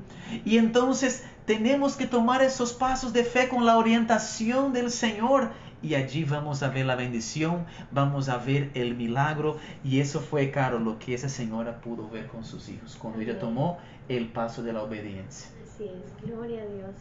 Y 0.45 0.57
entonces 0.57 1.25
tenemos 1.45 1.97
que 1.97 2.07
tomar 2.07 2.41
esos 2.41 2.71
pasos 2.71 3.11
de 3.11 3.25
fe 3.25 3.49
con 3.49 3.65
la 3.65 3.77
orientación 3.77 4.71
del 4.71 4.89
Señor. 4.89 5.49
Y 5.83 5.95
allí 5.95 6.23
vamos 6.23 6.63
a 6.63 6.69
ver 6.69 6.85
la 6.85 6.95
bendición, 6.95 7.65
vamos 7.91 8.29
a 8.29 8.37
ver 8.37 8.71
el 8.75 8.95
milagro. 8.95 9.57
Y 9.83 9.99
eso 9.99 10.21
fue, 10.21 10.51
caro, 10.51 10.79
lo 10.79 10.99
que 10.99 11.13
esa 11.13 11.27
señora 11.27 11.81
pudo 11.81 12.09
ver 12.09 12.27
con 12.27 12.45
sus 12.45 12.69
hijos, 12.69 12.95
cuando 12.95 13.19
ella 13.19 13.37
tomó 13.37 13.77
el 14.07 14.29
paso 14.29 14.63
de 14.63 14.71
la 14.71 14.83
obediencia. 14.83 15.49
Así 15.65 15.83
es, 15.83 16.29
gloria 16.31 16.61
a 16.61 16.65
Dios. 16.65 16.95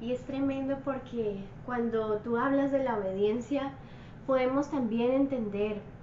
Y 0.00 0.10
es 0.10 0.20
tremendo 0.22 0.76
porque 0.84 1.36
cuando 1.66 2.16
tú 2.16 2.36
hablas 2.36 2.72
de 2.72 2.82
la 2.82 2.96
obediencia, 2.96 3.70
podemos 4.26 4.72
también 4.72 5.12
entender 5.12 5.93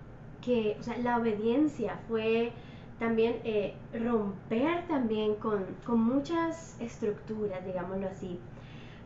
que 0.42 0.78
o 0.80 0.84
sea, 0.84 0.98
la 0.98 1.18
obediencia 1.18 2.00
fue 2.08 2.52
también 3.00 3.38
eh, 3.44 3.74
romper 3.94 4.88
también 4.88 5.36
con, 5.36 5.66
con, 5.86 6.00
muchas 6.04 6.78
estructuras, 6.80 7.66
digámoslo 7.66 8.08
así. 8.08 8.40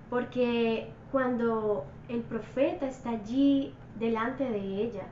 Porque 0.09 0.89
cuando 1.11 1.85
el 2.09 2.21
profeta 2.21 2.87
está 2.87 3.11
allí 3.11 3.73
delante 3.97 4.43
de 4.43 4.83
ella, 4.83 5.03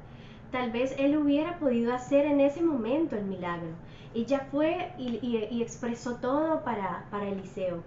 tal 0.51 0.71
vez 0.71 0.93
él 0.99 1.17
hubiera 1.17 1.59
podido 1.59 1.93
hacer 1.93 2.25
en 2.25 2.41
ese 2.41 2.61
momento 2.61 3.15
el 3.15 3.23
milagro. 3.23 3.69
Ella 4.13 4.47
fue 4.51 4.91
y, 4.97 5.17
y, 5.49 5.61
expresó 5.61 6.17
todo 6.17 6.63
para, 6.63 7.05
para 7.09 7.29
Eliseo. 7.29 7.83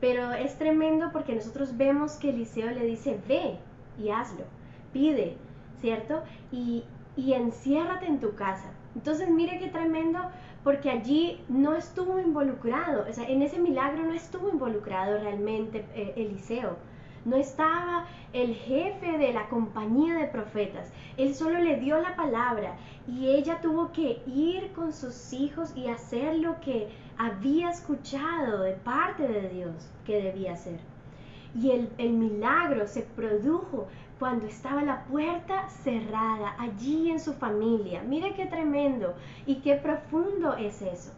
Pero 0.00 0.32
es 0.32 0.56
tremendo 0.58 1.10
porque 1.12 1.34
nosotros 1.34 1.76
vemos 1.76 2.14
que 2.14 2.30
Eliseo 2.30 2.70
le 2.70 2.86
dice, 2.86 3.20
ve 3.28 3.58
y 3.98 4.08
hazlo, 4.08 4.44
pide, 4.92 5.36
¿cierto? 5.80 6.22
Y, 6.50 6.84
y 7.20 7.34
enciérrate 7.34 8.06
en 8.06 8.18
tu 8.18 8.34
casa. 8.34 8.70
Entonces 8.94 9.28
mire 9.28 9.58
qué 9.58 9.68
tremendo 9.68 10.18
porque 10.64 10.90
allí 10.90 11.40
no 11.48 11.74
estuvo 11.74 12.18
involucrado, 12.18 13.06
o 13.08 13.12
sea, 13.12 13.28
en 13.28 13.42
ese 13.42 13.58
milagro 13.58 14.02
no 14.04 14.12
estuvo 14.12 14.48
involucrado 14.50 15.18
realmente 15.18 15.84
eh, 15.94 16.14
Eliseo. 16.16 16.76
No 17.24 17.36
estaba 17.36 18.06
el 18.32 18.54
jefe 18.54 19.18
de 19.18 19.34
la 19.34 19.48
compañía 19.50 20.14
de 20.14 20.28
profetas. 20.28 20.90
Él 21.18 21.34
solo 21.34 21.58
le 21.58 21.78
dio 21.78 22.00
la 22.00 22.16
palabra 22.16 22.76
y 23.06 23.28
ella 23.28 23.60
tuvo 23.60 23.92
que 23.92 24.22
ir 24.26 24.72
con 24.72 24.94
sus 24.94 25.34
hijos 25.34 25.76
y 25.76 25.88
hacer 25.88 26.38
lo 26.38 26.58
que 26.60 26.88
había 27.18 27.70
escuchado 27.70 28.62
de 28.62 28.72
parte 28.72 29.28
de 29.28 29.50
Dios 29.50 29.90
que 30.06 30.22
debía 30.22 30.54
hacer. 30.54 30.80
Y 31.54 31.72
el, 31.72 31.90
el 31.98 32.12
milagro 32.12 32.86
se 32.86 33.02
produjo 33.02 33.88
cuando 34.20 34.46
estaba 34.46 34.82
la 34.82 35.04
puerta 35.06 35.66
cerrada 35.70 36.54
allí 36.58 37.10
en 37.10 37.18
su 37.18 37.32
familia. 37.32 38.02
Mire 38.02 38.34
qué 38.34 38.44
tremendo 38.44 39.14
y 39.46 39.56
qué 39.56 39.76
profundo 39.76 40.54
es 40.54 40.82
eso. 40.82 41.10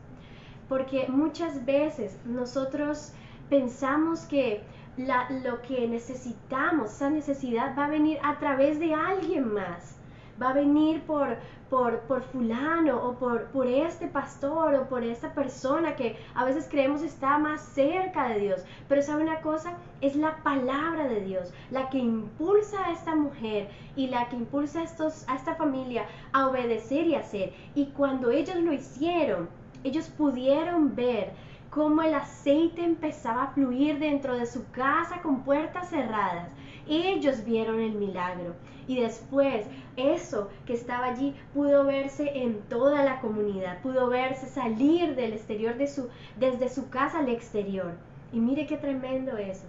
Porque 0.68 1.08
muchas 1.08 1.66
veces 1.66 2.16
nosotros 2.24 3.12
pensamos 3.50 4.20
que 4.20 4.62
la, 4.96 5.28
lo 5.44 5.60
que 5.62 5.88
necesitamos, 5.88 6.92
esa 6.92 7.10
necesidad 7.10 7.76
va 7.76 7.86
a 7.86 7.90
venir 7.90 8.18
a 8.22 8.38
través 8.38 8.78
de 8.78 8.94
alguien 8.94 9.52
más. 9.52 9.98
Va 10.40 10.50
a 10.50 10.54
venir 10.54 11.02
por, 11.02 11.36
por, 11.68 12.00
por, 12.00 12.22
fulano 12.22 12.96
o 13.02 13.14
por, 13.14 13.44
por 13.46 13.66
este 13.66 14.06
pastor 14.06 14.74
o 14.74 14.88
por 14.88 15.02
esta 15.02 15.32
persona 15.32 15.96
que 15.96 16.16
a 16.34 16.44
veces 16.44 16.68
creemos 16.70 17.02
está 17.02 17.38
más 17.38 17.60
cerca 17.60 18.28
de 18.28 18.40
Dios. 18.40 18.64
Pero 18.88 19.02
sabe 19.02 19.22
una 19.22 19.40
cosa, 19.40 19.74
es 20.00 20.16
la 20.16 20.36
palabra 20.42 21.08
de 21.08 21.20
Dios 21.20 21.52
la 21.70 21.88
que 21.88 21.98
impulsa 21.98 22.84
a 22.84 22.92
esta 22.92 23.14
mujer 23.14 23.68
y 23.96 24.08
la 24.08 24.28
que 24.28 24.36
impulsa 24.36 24.80
a, 24.80 24.84
estos, 24.84 25.28
a 25.28 25.36
esta 25.36 25.54
familia 25.54 26.06
a 26.32 26.48
obedecer 26.48 27.06
y 27.06 27.14
hacer. 27.14 27.52
Y 27.74 27.86
cuando 27.86 28.30
ellos 28.30 28.56
lo 28.56 28.72
hicieron, 28.72 29.48
ellos 29.84 30.08
pudieron 30.08 30.94
ver 30.94 31.32
cómo 31.70 32.02
el 32.02 32.14
aceite 32.14 32.84
empezaba 32.84 33.44
a 33.44 33.52
fluir 33.52 33.98
dentro 33.98 34.36
de 34.36 34.44
su 34.44 34.70
casa 34.72 35.22
con 35.22 35.42
puertas 35.42 35.88
cerradas. 35.88 36.48
Ellos 36.88 37.44
vieron 37.44 37.80
el 37.80 37.92
milagro 37.92 38.54
y 38.86 39.00
después 39.00 39.66
eso 39.96 40.48
que 40.66 40.74
estaba 40.74 41.06
allí 41.06 41.34
pudo 41.54 41.84
verse 41.84 42.42
en 42.42 42.60
toda 42.68 43.04
la 43.04 43.20
comunidad, 43.20 43.80
pudo 43.82 44.08
verse 44.08 44.46
salir 44.46 45.14
del 45.14 45.32
exterior 45.32 45.76
de 45.76 45.86
su 45.86 46.08
desde 46.38 46.68
su 46.68 46.88
casa 46.88 47.20
al 47.20 47.28
exterior. 47.28 47.92
Y 48.32 48.40
mire 48.40 48.66
qué 48.66 48.76
tremendo 48.76 49.36
eso. 49.36 49.64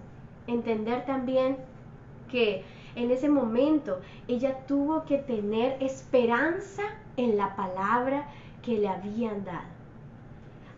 Entender 0.47 1.05
también 1.05 1.57
que 2.29 2.63
en 2.95 3.11
ese 3.11 3.29
momento 3.29 3.99
ella 4.27 4.65
tuvo 4.67 5.05
que 5.05 5.17
tener 5.17 5.81
esperanza 5.81 6.83
en 7.17 7.37
la 7.37 7.55
palabra 7.55 8.27
que 8.61 8.77
le 8.77 8.87
habían 8.87 9.43
dado. 9.45 9.72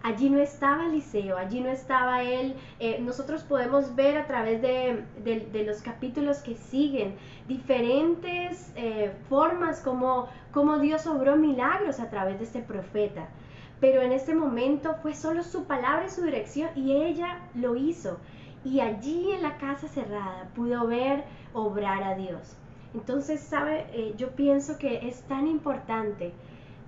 Allí 0.05 0.29
no 0.29 0.39
estaba 0.39 0.85
Eliseo, 0.85 1.35
allí 1.35 1.61
no 1.61 1.69
estaba 1.71 2.21
él. 2.21 2.55
Eh, 2.79 2.99
nosotros 3.01 3.41
podemos 3.41 3.95
ver 3.95 4.19
a 4.19 4.27
través 4.27 4.61
de, 4.61 5.65
los 5.65 5.81
capítulos 5.81 6.37
que 6.43 6.53
siguen 6.53 7.15
diferentes 7.47 8.71
eh, 8.75 9.11
formas 9.29 9.79
como, 9.79 10.29
Dios 10.79 11.07
obró 11.07 11.37
milagros 11.37 11.99
a 11.99 12.11
través 12.11 12.37
de 12.37 12.45
este 12.45 12.61
profeta. 12.61 13.29
Pero 13.79 14.03
en 14.03 14.11
este 14.11 14.35
momento 14.35 14.93
fue 15.01 15.15
solo 15.15 15.41
su 15.41 15.63
palabra 15.63 16.05
y 16.05 16.11
su 16.11 16.21
dirección 16.21 16.69
y 16.75 16.91
ella 16.91 17.39
lo 17.55 17.75
hizo. 17.75 18.19
Y 18.63 18.81
allí 18.81 19.31
en 19.31 19.41
la 19.41 19.57
casa 19.57 19.87
cerrada 19.87 20.49
pudo 20.55 20.85
ver 20.85 21.23
obrar 21.51 22.03
a 22.03 22.13
Dios. 22.13 22.55
Entonces, 22.93 23.39
¿sabe? 23.41 23.87
Eh, 23.91 24.13
yo 24.17 24.35
pienso 24.35 24.77
que 24.77 25.07
es 25.07 25.23
tan 25.23 25.47
importante 25.47 26.31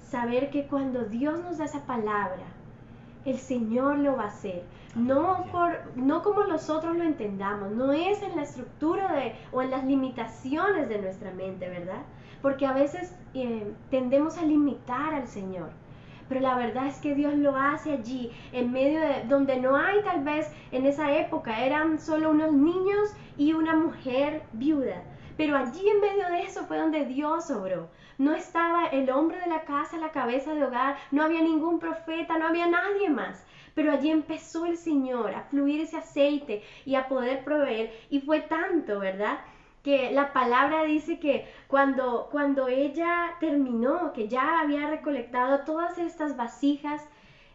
saber 0.08 0.52
que 0.52 0.68
cuando 0.68 1.06
Dios 1.06 1.40
nos 1.40 1.58
da 1.58 1.66
esa 1.66 1.84
palabra, 1.88 2.46
el 3.28 3.38
Señor 3.38 4.00
lo 4.00 4.16
va 4.16 4.24
a 4.24 4.28
hacer. 4.28 4.64
No, 4.96 5.46
por, 5.52 5.96
no 5.96 6.24
como 6.24 6.46
nosotros 6.46 6.96
lo 6.96 7.04
entendamos, 7.04 7.72
no 7.72 7.92
es 7.92 8.22
en 8.24 8.36
la 8.36 8.44
estructura 8.44 9.14
de, 9.14 9.36
o 9.52 9.62
en 9.62 9.70
las 9.70 9.84
limitaciones 9.84 10.88
de 10.90 10.98
nuestra 11.00 11.32
mente, 11.32 11.70
¿verdad? 11.70 12.02
Porque 12.42 12.66
a 12.66 12.74
veces 12.74 13.14
eh, 13.34 13.74
tendemos 13.92 14.38
a 14.38 14.44
limitar 14.44 15.14
al 15.14 15.28
Señor. 15.28 15.70
Pero 16.30 16.42
la 16.42 16.56
verdad 16.56 16.88
es 16.88 17.00
que 17.00 17.16
Dios 17.16 17.36
lo 17.36 17.56
hace 17.56 17.94
allí, 17.94 18.32
en 18.54 18.72
medio 18.72 19.00
de 19.00 19.24
donde 19.28 19.58
no 19.60 19.76
hay 19.76 20.02
tal 20.04 20.24
vez 20.24 20.52
en 20.72 20.86
esa 20.86 21.12
época, 21.12 21.64
eran 21.64 22.00
solo 22.00 22.32
unos 22.32 22.54
niños 22.54 23.14
y 23.38 23.54
una 23.54 23.76
mujer 23.76 24.44
viuda. 24.54 25.04
Pero 25.38 25.56
allí 25.56 25.88
en 25.88 26.02
medio 26.02 26.28
de 26.30 26.42
eso 26.44 26.66
fue 26.66 26.80
donde 26.80 27.06
Dios 27.06 27.52
obró. 27.52 27.90
No 28.18 28.34
estaba 28.34 28.88
el 28.88 29.10
hombre 29.10 29.40
de 29.40 29.48
la 29.48 29.62
casa, 29.62 29.98
la 29.98 30.12
cabeza 30.12 30.54
de 30.54 30.64
hogar, 30.64 30.98
no 31.12 31.24
había 31.24 31.42
ningún 31.42 31.80
profeta, 31.80 32.38
no 32.38 32.48
había 32.48 32.68
nadie 32.68 33.10
más. 33.10 33.46
Pero 33.76 33.92
allí 33.92 34.10
empezó 34.10 34.66
el 34.66 34.78
Señor 34.78 35.36
a 35.36 35.44
fluir 35.44 35.82
ese 35.82 35.98
aceite 35.98 36.64
y 36.86 36.96
a 36.96 37.08
poder 37.08 37.44
proveer. 37.44 37.92
Y 38.10 38.22
fue 38.22 38.42
tanto, 38.42 39.00
¿verdad? 39.00 39.40
que 39.84 40.12
la 40.12 40.34
palabra 40.34 40.84
dice 40.84 41.18
que 41.18 41.48
cuando, 41.68 42.28
cuando 42.30 42.68
ella 42.68 43.36
terminó, 43.40 44.12
que 44.12 44.28
ya 44.28 44.60
había 44.60 44.90
recolectado 44.90 45.64
todas 45.64 45.98
estas 45.98 46.36
vasijas, 46.36 47.08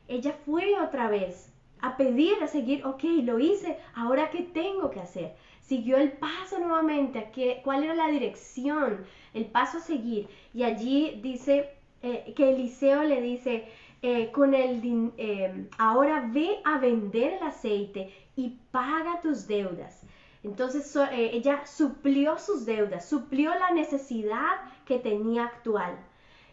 ella 0.09 0.35
fue 0.47 0.81
otra 0.81 1.09
vez 1.09 1.53
a 1.83 1.97
pedir, 1.99 2.43
a 2.43 2.47
seguir, 2.47 2.87
ok, 2.87 3.03
lo 3.25 3.39
hice, 3.39 3.77
ahora 3.95 4.31
qué 4.31 4.43
tengo 4.43 4.91
que 4.91 5.01
hacer 5.01 5.35
siguió 5.63 5.97
el 5.97 6.13
paso 6.13 6.59
nuevamente, 6.59 7.19
a 7.19 7.31
qué, 7.31 7.63
cuál 7.65 7.85
era 7.85 7.95
la 7.95 8.09
dirección, 8.09 9.07
el 9.35 9.47
paso 9.47 9.79
a 9.79 9.81
seguir. 9.81 10.29
Y 10.55 10.63
allí 10.65 11.21
dice 11.23 11.71
eh, 12.03 12.33
que 12.37 12.51
Eliseo 12.51 13.05
le 13.05 13.21
dice, 13.21 13.69
eh, 14.03 14.33
con 14.33 14.55
el 14.55 15.13
eh, 15.17 15.69
ahora 15.79 16.29
ve 16.33 16.59
a 16.65 16.79
vender 16.79 17.35
el 17.35 17.43
aceite 17.45 18.13
y 18.37 18.59
paga 18.71 19.21
tus 19.21 19.47
deudas. 19.47 20.03
Entonces 20.43 20.99
ella 21.13 21.65
suplió 21.67 22.37
sus 22.37 22.67
deudas, 22.67 23.09
suplió 23.09 23.55
la 23.55 23.71
necesidad 23.71 24.57
que 24.85 24.99
tenía 24.99 25.45
actual. 25.45 25.97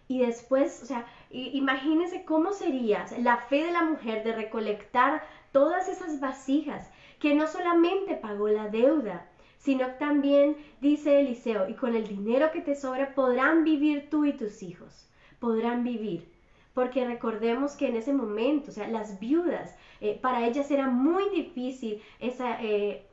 Y 0.08 0.20
después, 0.20 0.84
o 0.84 0.86
sea, 0.86 1.08
imagínense 1.32 2.24
cómo 2.24 2.54
sería 2.54 3.08
la 3.18 3.38
fe 3.38 3.66
de 3.66 3.72
la 3.72 3.84
mujer 3.84 4.24
de 4.24 4.34
recolectar 4.36 5.24
todas 5.52 5.90
esas 5.90 6.20
vasijas 6.20 6.88
que 7.20 7.34
no 7.34 7.48
solamente 7.48 8.14
pagó 8.14 8.48
la 8.48 8.68
deuda, 8.68 9.26
sino 9.60 9.88
también, 10.00 10.56
dice 10.80 11.20
Eliseo, 11.20 11.68
y 11.68 11.74
con 11.74 11.94
el 11.96 12.08
dinero 12.08 12.52
que 12.52 12.62
te 12.62 12.76
sobra 12.76 13.14
podrán 13.14 13.66
vivir 13.66 14.10
tú 14.10 14.26
y 14.26 14.34
tus 14.34 14.64
hijos, 14.64 15.08
podrán 15.40 15.84
vivir. 15.84 16.32
Porque 16.74 17.06
recordemos 17.06 17.76
que 17.76 17.88
en 17.88 17.98
ese 17.98 18.14
momento, 18.14 18.72
o 18.72 18.74
sea, 18.74 18.88
las 18.88 19.20
viudas, 19.20 19.76
eh, 20.00 20.18
para 20.22 20.48
ellas 20.48 20.72
era 20.72 20.88
muy 20.88 21.30
difícil 21.30 22.02
esa, 22.20 22.58
eh, 22.64 23.06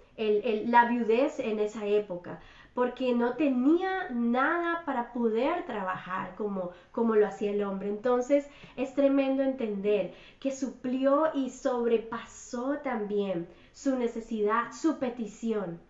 la 0.66 0.88
viudez 0.88 1.40
en 1.40 1.58
esa 1.58 1.84
época, 1.84 2.38
porque 2.74 3.12
no 3.12 3.34
tenía 3.34 4.08
nada 4.10 4.84
para 4.84 5.12
poder 5.12 5.66
trabajar 5.66 6.36
como, 6.36 6.70
como 6.92 7.16
lo 7.16 7.26
hacía 7.26 7.50
el 7.50 7.64
hombre. 7.64 7.88
Entonces 7.88 8.46
es 8.76 8.94
tremendo 8.94 9.42
entender 9.42 10.14
que 10.38 10.52
suplió 10.52 11.34
y 11.34 11.50
sobrepasó 11.50 12.78
también 12.84 13.48
su 13.72 13.96
necesidad, 13.96 14.72
su 14.72 14.98
petición. 14.98 15.80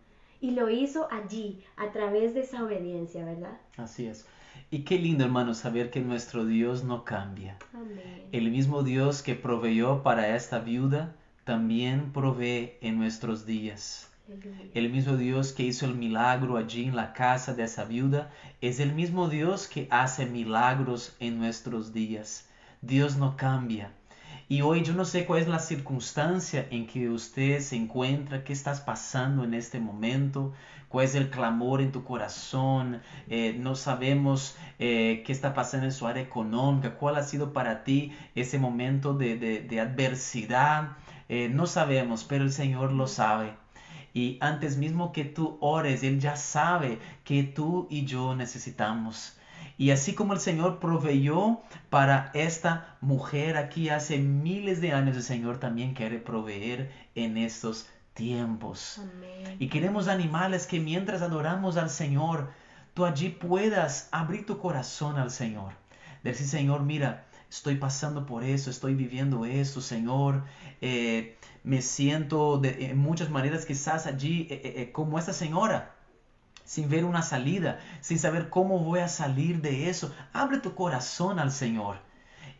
Y 0.40 0.52
lo 0.52 0.70
hizo 0.70 1.08
allí, 1.10 1.64
a 1.76 1.92
través 1.92 2.34
de 2.34 2.40
esa 2.40 2.64
obediencia, 2.64 3.24
¿verdad? 3.24 3.58
Así 3.76 4.06
es. 4.06 4.26
Y 4.70 4.80
qué 4.80 4.98
lindo, 4.98 5.24
hermano, 5.24 5.54
saber 5.54 5.90
que 5.90 6.00
nuestro 6.00 6.44
Dios 6.44 6.84
no 6.84 7.04
cambia. 7.04 7.56
Amén. 7.72 8.26
El 8.32 8.50
mismo 8.50 8.82
Dios 8.82 9.22
que 9.22 9.34
proveyó 9.34 10.02
para 10.02 10.34
esta 10.36 10.58
viuda, 10.58 11.14
también 11.44 12.12
provee 12.12 12.72
en 12.80 12.98
nuestros 12.98 13.46
días. 13.46 14.10
El 14.74 14.90
mismo 14.90 15.16
Dios 15.16 15.52
que 15.52 15.62
hizo 15.62 15.86
el 15.86 15.94
milagro 15.94 16.56
allí 16.56 16.86
en 16.86 16.96
la 16.96 17.12
casa 17.12 17.54
de 17.54 17.62
esa 17.62 17.84
viuda 17.84 18.32
es 18.60 18.80
el 18.80 18.92
mismo 18.92 19.28
Dios 19.28 19.68
que 19.68 19.86
hace 19.90 20.26
milagros 20.26 21.14
en 21.20 21.38
nuestros 21.38 21.92
días. 21.92 22.48
Dios 22.82 23.16
no 23.16 23.36
cambia. 23.36 23.92
Y 24.48 24.60
hoy 24.60 24.84
yo 24.84 24.94
no 24.94 25.04
sé 25.04 25.26
cuál 25.26 25.42
es 25.42 25.48
la 25.48 25.58
circunstancia 25.58 26.68
en 26.70 26.86
que 26.86 27.08
usted 27.08 27.58
se 27.58 27.74
encuentra, 27.74 28.44
qué 28.44 28.52
estás 28.52 28.80
pasando 28.80 29.42
en 29.42 29.54
este 29.54 29.80
momento, 29.80 30.52
cuál 30.88 31.06
es 31.06 31.16
el 31.16 31.30
clamor 31.30 31.80
en 31.80 31.90
tu 31.90 32.04
corazón, 32.04 33.02
eh, 33.28 33.56
no 33.58 33.74
sabemos 33.74 34.56
eh, 34.78 35.24
qué 35.26 35.32
está 35.32 35.52
pasando 35.52 35.86
en 35.86 35.92
su 35.92 36.06
área 36.06 36.22
económica, 36.22 36.94
cuál 36.94 37.16
ha 37.16 37.24
sido 37.24 37.52
para 37.52 37.82
ti 37.82 38.12
ese 38.36 38.60
momento 38.60 39.14
de, 39.14 39.80
adversidad, 39.80 40.96
eh, 41.28 41.48
no 41.48 41.66
sabemos, 41.66 42.22
pero 42.22 42.44
el 42.44 42.52
Señor 42.52 42.92
lo 42.92 43.08
sabe. 43.08 43.52
Y 44.14 44.38
antes 44.40 44.76
mismo 44.76 45.12
que 45.12 45.24
tú 45.24 45.58
ores, 45.60 46.04
Él 46.04 46.20
ya 46.20 46.36
sabe 46.36 47.00
que 47.24 47.42
tú 47.42 47.88
y 47.90 48.04
yo 48.04 48.36
necesitamos. 48.36 49.36
Y 49.78 49.90
así 49.90 50.14
como 50.14 50.32
el 50.32 50.40
Señor 50.40 50.78
proveyó 50.78 51.60
para 51.90 52.30
esta 52.34 52.96
mujer 53.00 53.56
aquí 53.56 53.90
hace 53.90 54.18
miles 54.18 54.80
de 54.80 54.92
años, 54.92 55.16
el 55.16 55.22
Señor 55.22 55.58
también 55.58 55.92
quiere 55.92 56.18
proveer 56.18 56.90
en 57.14 57.36
estos 57.36 57.88
tiempos. 58.14 59.02
Y 59.58 59.68
queremos 59.68 60.08
animarles 60.08 60.66
que 60.66 60.80
mientras 60.80 61.20
adoramos 61.20 61.76
al 61.76 61.90
Señor, 61.90 62.50
tú 62.94 63.04
allí 63.04 63.28
puedas 63.28 64.08
abrir 64.12 64.46
tu 64.46 64.58
corazón 64.58 65.18
al 65.18 65.30
Señor. 65.30 65.74
Decir, 66.22 66.46
Señor, 66.46 66.82
mira, 66.82 67.26
estoy 67.50 67.76
pasando 67.76 68.24
por 68.24 68.42
eso, 68.44 68.70
estoy 68.70 68.94
viviendo 68.94 69.44
esto, 69.44 69.82
Señor. 69.82 70.44
Eh, 70.80 71.36
me 71.62 71.82
siento 71.82 72.58
de 72.58 72.94
muchas 72.94 73.28
maneras 73.28 73.66
quizás 73.66 74.06
allí 74.06 74.48
eh, 74.50 74.60
eh, 74.76 74.92
como 74.92 75.18
esta 75.18 75.32
señora, 75.32 75.95
sin 76.66 76.90
ver 76.90 77.06
una 77.06 77.22
salida, 77.22 77.78
sin 78.02 78.18
saber 78.18 78.50
cómo 78.50 78.80
voy 78.80 79.00
a 79.00 79.08
salir 79.08 79.62
de 79.62 79.88
eso. 79.88 80.14
Abre 80.34 80.58
tu 80.58 80.74
corazón 80.74 81.38
al 81.38 81.52
Señor 81.52 81.96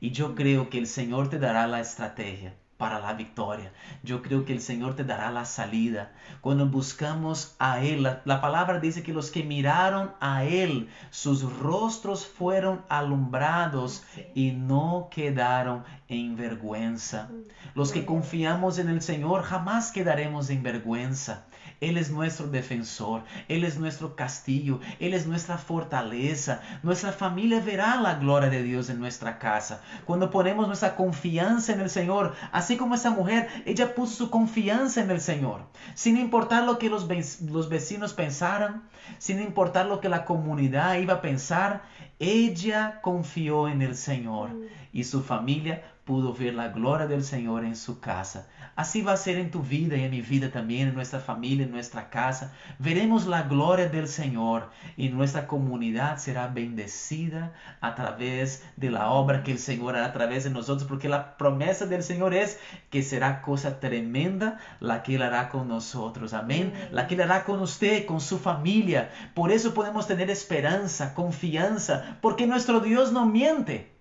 y 0.00 0.12
yo 0.12 0.34
creo 0.34 0.70
que 0.70 0.78
el 0.78 0.86
Señor 0.86 1.28
te 1.28 1.38
dará 1.38 1.66
la 1.66 1.80
estrategia. 1.80 2.54
para 2.76 3.00
la 3.00 3.14
victoria. 3.14 3.72
Yo 4.02 4.20
creo 4.20 4.44
que 4.44 4.52
el 4.52 4.61
Señor 4.61 4.96
te 4.96 5.02
dará 5.02 5.30
la 5.30 5.46
salida. 5.46 6.12
Cuando 6.42 6.66
buscamos 6.66 7.57
a 7.59 7.80
Él, 7.80 8.02
la, 8.02 8.40
palabra 8.42 8.80
dice 8.80 9.02
que 9.02 9.14
los 9.14 9.30
que 9.30 9.42
miraron 9.42 10.12
a 10.20 10.44
Él, 10.44 10.90
sus 11.11 11.42
rostros 11.59 12.26
fueron 12.26 12.82
alumbrados 12.90 14.04
y 14.34 14.50
no 14.50 15.09
quedaron 15.11 15.84
en 16.09 16.36
vergüenza. 16.36 17.30
Los 17.74 17.92
que 17.92 18.04
confiamos 18.04 18.78
en 18.78 18.90
el 18.90 19.00
Señor 19.00 19.42
jamás 19.42 19.90
quedaremos 19.90 20.50
en 20.50 20.62
vergüenza. 20.62 21.45
Él 21.81 21.99
es 21.99 22.11
nuestro 22.11 22.47
defensor, 22.47 23.22
Él 23.49 23.64
es 23.64 23.79
nuestro 23.79 24.16
castillo, 24.16 24.81
Él 24.99 25.14
es 25.14 25.27
nuestra 25.27 25.59
fortaleza. 25.59 26.62
Nuestra 26.83 27.12
familia 27.12 27.61
verá 27.61 27.97
la 27.97 28.14
gloria 28.14 28.49
de 28.49 28.62
Dios 28.62 28.89
en 28.89 28.99
nuestra 28.99 29.39
casa. 29.39 29.83
Cuando 30.05 30.31
ponemos 30.31 30.66
nuestra 30.66 30.97
confianza 30.97 31.72
en 31.72 31.81
el 31.81 31.91
Señor, 31.91 32.35
así 32.53 32.77
como 32.77 32.95
esa 32.95 33.11
mujer, 33.11 33.49
ella 33.66 33.95
puso 33.95 34.14
su 34.16 34.31
confianza 34.31 35.03
en 35.03 35.11
el 35.11 35.20
Señor, 35.20 35.66
sin 35.95 36.16
importar 36.16 36.64
lo 36.64 36.79
que 36.79 36.89
los, 36.89 37.07
los 37.43 37.68
vecinos 37.68 38.14
pensaran, 38.14 38.89
sin 39.18 39.41
importar 39.41 39.87
lo 39.87 40.01
que 40.01 40.09
la 40.09 40.24
comunidad 40.24 40.97
iba 40.97 41.14
a 41.14 41.20
pensar, 41.20 41.83
ella 42.18 43.01
confió 43.03 43.68
en 43.68 43.83
el 43.83 43.97
Señor 43.97 44.51
y 44.93 45.05
su 45.05 45.22
familia 45.22 45.83
pudo 46.07 46.32
ver 46.32 46.54
la 46.54 46.68
gloria 46.68 47.09
del 47.09 47.24
Señor 47.24 47.64
en 47.64 47.74
su 47.74 47.98
casa. 47.98 48.46
Así 48.76 49.02
va 49.02 49.12
a 49.12 49.16
ser 49.16 49.38
en 49.38 49.50
tu 49.50 49.61
vida 49.61 49.96
y 49.96 50.04
en 50.04 50.12
mi 50.12 50.20
vida 50.20 50.52
también, 50.52 50.88
en 50.88 50.94
nuestra 50.94 51.18
familia, 51.18 51.64
en 51.64 51.72
nuestra 51.72 52.11
casa. 52.11 52.54
Veremos 52.78 53.26
la 53.26 53.42
gloria 53.42 53.88
del 53.88 54.07
Señor 54.07 54.70
y 54.96 55.09
nuestra 55.09 55.48
comunidad 55.48 56.18
será 56.18 56.46
bendecida 56.46 57.54
a 57.80 57.96
través 57.96 58.64
de 58.76 58.90
la 58.90 59.11
obra 59.11 59.42
que 59.42 59.50
el 59.50 59.59
Señor 59.59 59.96
hará 59.96 60.07
a 60.07 60.12
través 60.12 60.44
de 60.44 60.50
nosotros, 60.50 60.86
porque 60.86 61.09
la 61.09 61.36
promesa 61.36 61.86
del 61.86 62.04
Señor 62.04 62.34
es 62.34 62.61
que 62.90 63.02
será 63.02 63.42
cosa 63.42 63.80
tremenda 63.80 64.59
la 64.78 65.02
que 65.02 65.16
Él 65.16 65.22
hará 65.22 65.48
con 65.48 65.66
nosotros. 65.66 66.34
Amén. 66.34 66.72
La 66.92 67.09
que 67.09 67.14
Él 67.14 67.22
hará 67.22 67.42
con 67.42 67.59
usted, 67.61 68.07
con 68.07 68.20
su 68.20 68.38
familia. 68.38 69.11
Por 69.34 69.50
eso 69.50 69.74
podemos 69.74 70.07
tener 70.07 70.30
esperanza, 70.30 71.14
confianza, 71.14 72.18
porque 72.20 72.46
nuestro 72.46 72.78
Dios 72.78 73.11
no 73.11 73.26
miente. 73.26 73.95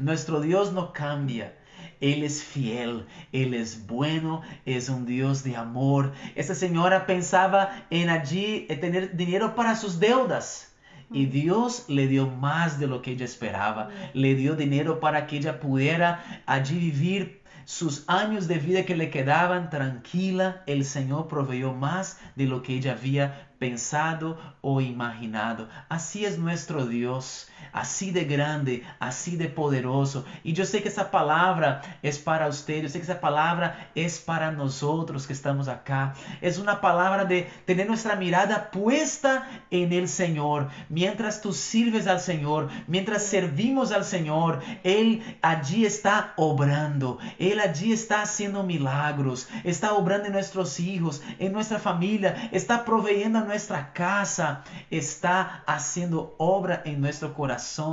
Nuestro 0.00 0.40
Dios 0.40 0.72
no 0.72 0.92
cambia. 0.92 1.54
Él 2.00 2.24
es 2.24 2.42
fiel, 2.42 3.06
Él 3.32 3.52
es 3.52 3.86
bueno, 3.86 4.40
es 4.64 4.88
un 4.88 5.04
Dios 5.04 5.44
de 5.44 5.56
amor. 5.56 6.12
Esta 6.34 6.54
señora 6.54 7.06
pensaba 7.06 7.84
en 7.90 8.08
allí 8.08 8.66
tener 8.80 9.16
dinero 9.16 9.54
para 9.54 9.76
sus 9.76 10.00
deudas. 10.00 10.74
Y 11.12 11.26
Dios 11.26 11.84
le 11.88 12.06
dio 12.06 12.28
más 12.28 12.78
de 12.78 12.86
lo 12.86 13.02
que 13.02 13.10
ella 13.10 13.24
esperaba. 13.24 13.90
Le 14.14 14.34
dio 14.34 14.54
dinero 14.56 15.00
para 15.00 15.26
que 15.26 15.36
ella 15.36 15.60
pudiera 15.60 16.42
allí 16.46 16.78
vivir 16.78 17.42
sus 17.66 18.04
años 18.08 18.48
de 18.48 18.58
vida 18.58 18.84
que 18.84 18.96
le 18.96 19.10
quedaban 19.10 19.68
tranquila. 19.68 20.62
El 20.66 20.84
Señor 20.84 21.28
proveyó 21.28 21.74
más 21.74 22.18
de 22.36 22.46
lo 22.46 22.62
que 22.62 22.74
ella 22.74 22.92
había 22.92 23.50
pensado 23.58 24.38
o 24.62 24.80
imaginado. 24.80 25.68
Así 25.88 26.24
es 26.24 26.38
nuestro 26.38 26.86
Dios, 26.86 27.49
así 27.72 28.10
de 28.10 28.24
grande, 28.24 28.84
así 28.98 29.36
de 29.36 29.48
poderoso. 29.48 30.24
Y 30.42 30.52
yo 30.52 30.64
sé 30.64 30.82
que 30.82 30.88
esa 30.88 31.10
palabra 31.10 31.82
es 32.02 32.18
para 32.18 32.48
usted, 32.48 32.82
yo 32.82 32.88
sé 32.88 32.98
que 32.98 33.04
esa 33.04 33.20
palabra 33.20 33.90
es 33.94 34.18
para 34.18 34.50
nosotros 34.50 35.26
que 35.26 35.32
estamos 35.32 35.68
acá. 35.68 36.14
Es 36.40 36.58
una 36.58 36.80
palabra 36.80 37.24
de 37.24 37.50
tener 37.64 37.86
nuestra 37.86 38.16
mirada 38.16 38.70
puesta 38.70 39.48
en 39.70 39.92
el 39.92 40.08
Señor. 40.08 40.68
Mientras 40.88 41.40
tú 41.40 41.52
sirves 41.52 42.06
al 42.06 42.20
Señor, 42.20 42.68
mientras 42.86 43.24
servimos 43.24 43.92
al 43.92 44.04
Señor, 44.04 44.60
Él 44.82 45.22
allí 45.42 45.84
está 45.84 46.32
obrando, 46.36 47.18
Él 47.38 47.60
allí 47.60 47.92
está 47.92 48.22
haciendo 48.22 48.62
milagros, 48.62 49.48
está 49.64 49.94
obrando 49.94 50.26
en 50.26 50.32
nuestros 50.32 50.80
hijos, 50.80 51.22
en 51.38 51.52
nuestra 51.52 51.78
familia, 51.78 52.48
está 52.52 52.84
proveyendo 52.84 53.40
nuestra 53.40 53.92
casa, 53.92 54.64
está 54.90 55.62
haciendo 55.66 56.34
obra 56.38 56.82
en 56.84 57.00
nuestro 57.00 57.34
corazón, 57.34 57.49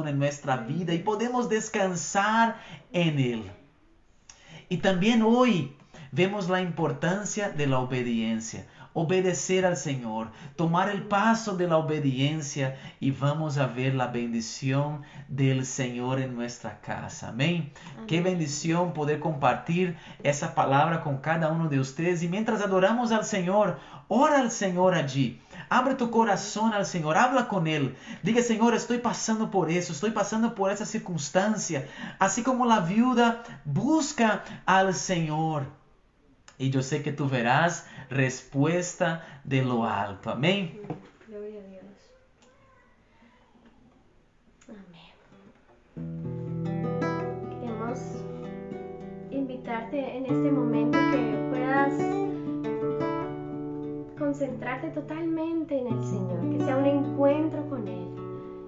en 0.07 0.19
nuestra 0.19 0.57
vida 0.57 0.93
y 0.93 0.99
podemos 0.99 1.49
descansar 1.49 2.57
en 2.91 3.19
Él. 3.19 3.51
Y 4.69 4.77
también 4.77 5.21
hoy 5.21 5.75
vemos 6.11 6.49
la 6.49 6.61
importancia 6.61 7.49
de 7.49 7.67
la 7.67 7.79
obediencia 7.79 8.65
obedecer 8.97 9.63
al 9.63 9.77
Señor, 9.77 10.31
tomar 10.55 10.89
el 10.89 11.03
paso 11.03 11.55
de 11.55 11.67
la 11.67 11.77
obediencia 11.77 12.77
y 12.99 13.11
vamos 13.11 13.59
a 13.59 13.67
ver 13.67 13.93
la 13.93 14.07
bendición 14.07 15.03
del 15.27 15.67
Señor 15.67 16.19
en 16.19 16.35
nuestra 16.35 16.81
casa. 16.81 17.29
Amén. 17.29 17.71
Qué 18.07 18.21
bendición 18.21 18.93
poder 18.93 19.19
compartir 19.19 19.97
esa 20.23 20.55
palabra 20.55 21.01
con 21.03 21.17
cada 21.17 21.49
uno 21.49 21.69
de 21.69 21.79
ustedes 21.79 22.23
y 22.23 22.27
mientras 22.27 22.59
adoramos 22.59 23.11
al 23.11 23.23
Señor, 23.23 23.77
ora 24.07 24.39
al 24.39 24.51
Señor 24.51 24.95
allí. 24.95 25.41
Abre 25.69 25.95
tu 25.95 26.09
corazón 26.11 26.73
al 26.73 26.85
Señor, 26.85 27.17
habla 27.17 27.47
con 27.47 27.67
Él. 27.67 27.95
Diga, 28.23 28.41
Señor, 28.41 28.73
estoy 28.73 28.99
pasando 28.99 29.51
por 29.51 29.69
eso, 29.69 29.91
estoy 29.91 30.11
pasando 30.11 30.55
por 30.55 30.71
esa 30.71 30.85
circunstancia. 30.85 31.87
Así 32.19 32.43
como 32.43 32.65
la 32.65 32.79
viuda 32.79 33.43
busca 33.65 34.43
al 34.65 34.93
Señor. 34.93 35.65
Y 36.57 36.69
yo 36.71 36.81
sé 36.81 37.03
que 37.03 37.11
tú 37.11 37.29
verás 37.29 37.85
respuesta 38.09 39.41
de 39.43 39.63
lo 39.63 39.85
alto. 39.85 40.31
Amén. 40.31 40.81
Gloria 41.27 41.59
a 41.59 41.63
Dios. 41.67 41.83
Amén. 44.69 45.13
Queremos 47.61 47.99
invitarte 49.29 50.17
en 50.17 50.25
este 50.25 50.51
momento 50.51 50.97
que 51.11 51.47
puedas 51.51 52.36
concentrarte 54.27 54.89
totalmente 54.89 55.79
en 55.79 55.87
el 55.87 56.03
Señor, 56.03 56.49
que 56.49 56.59
sea 56.65 56.75
un 56.75 56.85
encuentro 56.85 57.65
con 57.69 57.87
Él, 57.87 58.09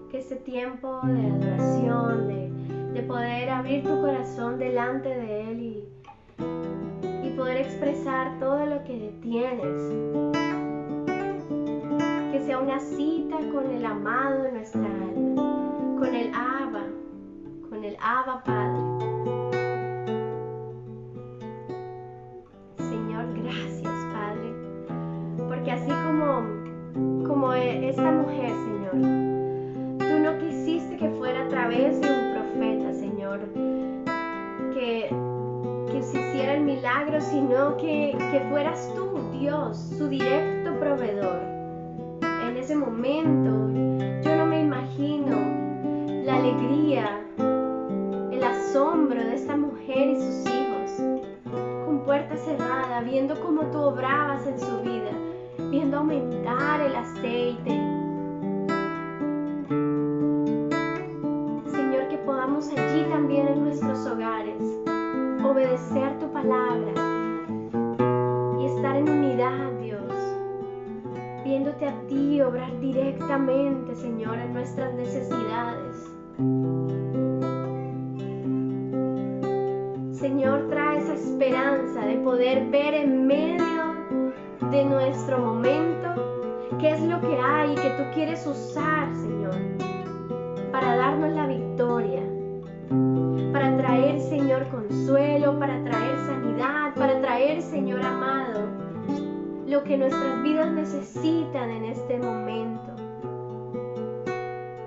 que 0.10 0.20
este 0.20 0.38
tiempo 0.38 1.02
de 1.04 1.28
adoración, 1.28 2.28
de, 2.30 2.94
de 2.94 3.02
poder 3.02 3.50
abrir 3.50 3.84
tu 3.84 3.90
corazón 4.00 4.58
delante 4.58 5.10
de 5.10 5.52
Él 5.52 5.84
y 7.26 7.30
poder 7.32 7.58
expresar 7.58 8.40
todo 8.40 8.66
lo 8.66 8.82
que 8.86 9.14
tienes. 9.22 9.82
Que 12.32 12.40
sea 12.46 12.60
una 12.60 12.80
cita 12.80 13.40
con 13.52 13.70
el 13.70 13.86
amado 13.86 14.44
de 14.44 14.52
nuestra 14.54 14.86
alma, 14.86 15.98
con 16.00 16.16
el 16.16 16.32
Abba, 16.34 16.86
con 17.68 17.84
el 17.84 17.98
Abba 18.02 18.44
Padre. 18.46 18.80
Señor, 22.78 23.44
gracias 23.44 23.99
porque 25.50 25.72
así 25.72 25.90
como, 25.90 27.28
como 27.28 27.54
esta 27.54 28.12
mujer, 28.12 28.52
Señor, 28.52 29.98
tú 29.98 30.20
no 30.20 30.38
quisiste 30.38 30.96
que 30.96 31.10
fuera 31.10 31.44
a 31.44 31.48
través 31.50 32.00
de 32.00 32.08
un 32.08 32.34
profeta, 32.34 32.94
Señor, 32.94 33.40
que 34.76 35.10
se 36.02 36.20
hiciera 36.20 36.54
el 36.54 36.62
milagro, 36.62 37.20
sino 37.20 37.76
que, 37.78 38.16
que 38.32 38.40
fueras 38.50 38.90
tú, 38.96 39.20
Dios, 39.38 39.78
su 39.98 40.08
directo 40.08 40.80
proveedor. 40.80 41.42
En 42.48 42.56
ese 42.56 42.76
momento 42.76 43.50
yo 44.22 44.36
no 44.36 44.46
me 44.46 44.62
imagino 44.62 45.36
la 46.24 46.38
alegría, 46.38 47.22
el 48.32 48.44
asombro 48.44 49.20
de 49.20 49.36
esta 49.36 49.58
mujer 49.58 50.10
y 50.10 50.16
sus 50.16 50.46
hijos, 50.46 51.04
con 51.86 52.04
puerta 52.06 52.38
cerrada, 52.38 53.02
viendo 53.02 53.40
cómo 53.42 53.64
tú 53.64 53.80
obrabas 53.80 54.48
en 54.48 54.60
su 54.60 54.82
vida, 54.82 55.12
viendo 55.70 55.98
aumentar 55.98 56.82
el 56.82 56.96
aceite. 56.96 57.72
Señor, 61.72 62.08
que 62.10 62.18
podamos 62.26 62.70
allí 62.70 63.04
también 63.10 63.48
en 63.48 63.64
nuestros 63.64 64.06
hogares 64.08 64.62
obedecer 65.44 66.20
tu 66.20 66.32
palabra 66.32 66.92
y 68.60 68.66
estar 68.66 68.96
en 68.96 69.10
unidad, 69.10 69.72
Dios, 69.82 70.14
viéndote 71.44 71.88
a 71.88 71.94
ti 72.08 72.42
obrar 72.42 72.80
directamente, 72.80 73.96
Señor, 73.96 74.38
en 74.38 74.54
nuestras 74.54 74.94
necesidades. 74.96 76.10
Señor, 80.20 80.68
trae 80.70 80.98
esa 80.98 81.14
esperanza 81.14 82.06
de 82.06 82.18
poder 82.18 82.70
ver 82.70 82.94
en 82.94 83.26
medio 83.26 83.79
de 84.72 84.86
nuestro 84.86 85.40
momento, 85.40 86.14
qué 86.80 86.92
es 86.92 87.02
lo 87.02 87.20
que 87.22 87.40
hay 87.40 87.74
que 87.74 87.90
tú 87.92 88.04
quieres 88.14 88.46
usar, 88.46 89.08
Señor, 89.16 89.56
para 90.72 90.96
darnos 90.96 91.32
la 91.32 91.48
victoria, 91.48 92.22
para 93.52 93.76
traer, 93.78 94.20
Señor, 94.20 94.68
consuelo, 94.68 95.58
para 95.58 95.84
traer 95.84 96.18
sanidad, 96.28 96.94
para 96.96 97.20
traer, 97.20 97.62
Señor 97.64 98.04
amado, 98.04 98.68
lo 99.66 99.84
que 99.84 99.98
nuestras 99.98 100.44
vidas 100.44 100.72
necesitan 100.72 101.72
en 101.72 101.86
este 101.86 102.20
momento. 102.20 102.94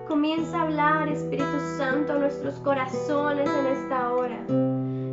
Comienza 0.07 0.61
a 0.61 0.63
hablar, 0.63 1.09
Espíritu 1.09 1.59
Santo, 1.77 2.13
a 2.13 2.19
nuestros 2.19 2.55
corazones 2.61 3.51
en 3.51 3.67
esta 3.67 4.13
hora. 4.13 4.39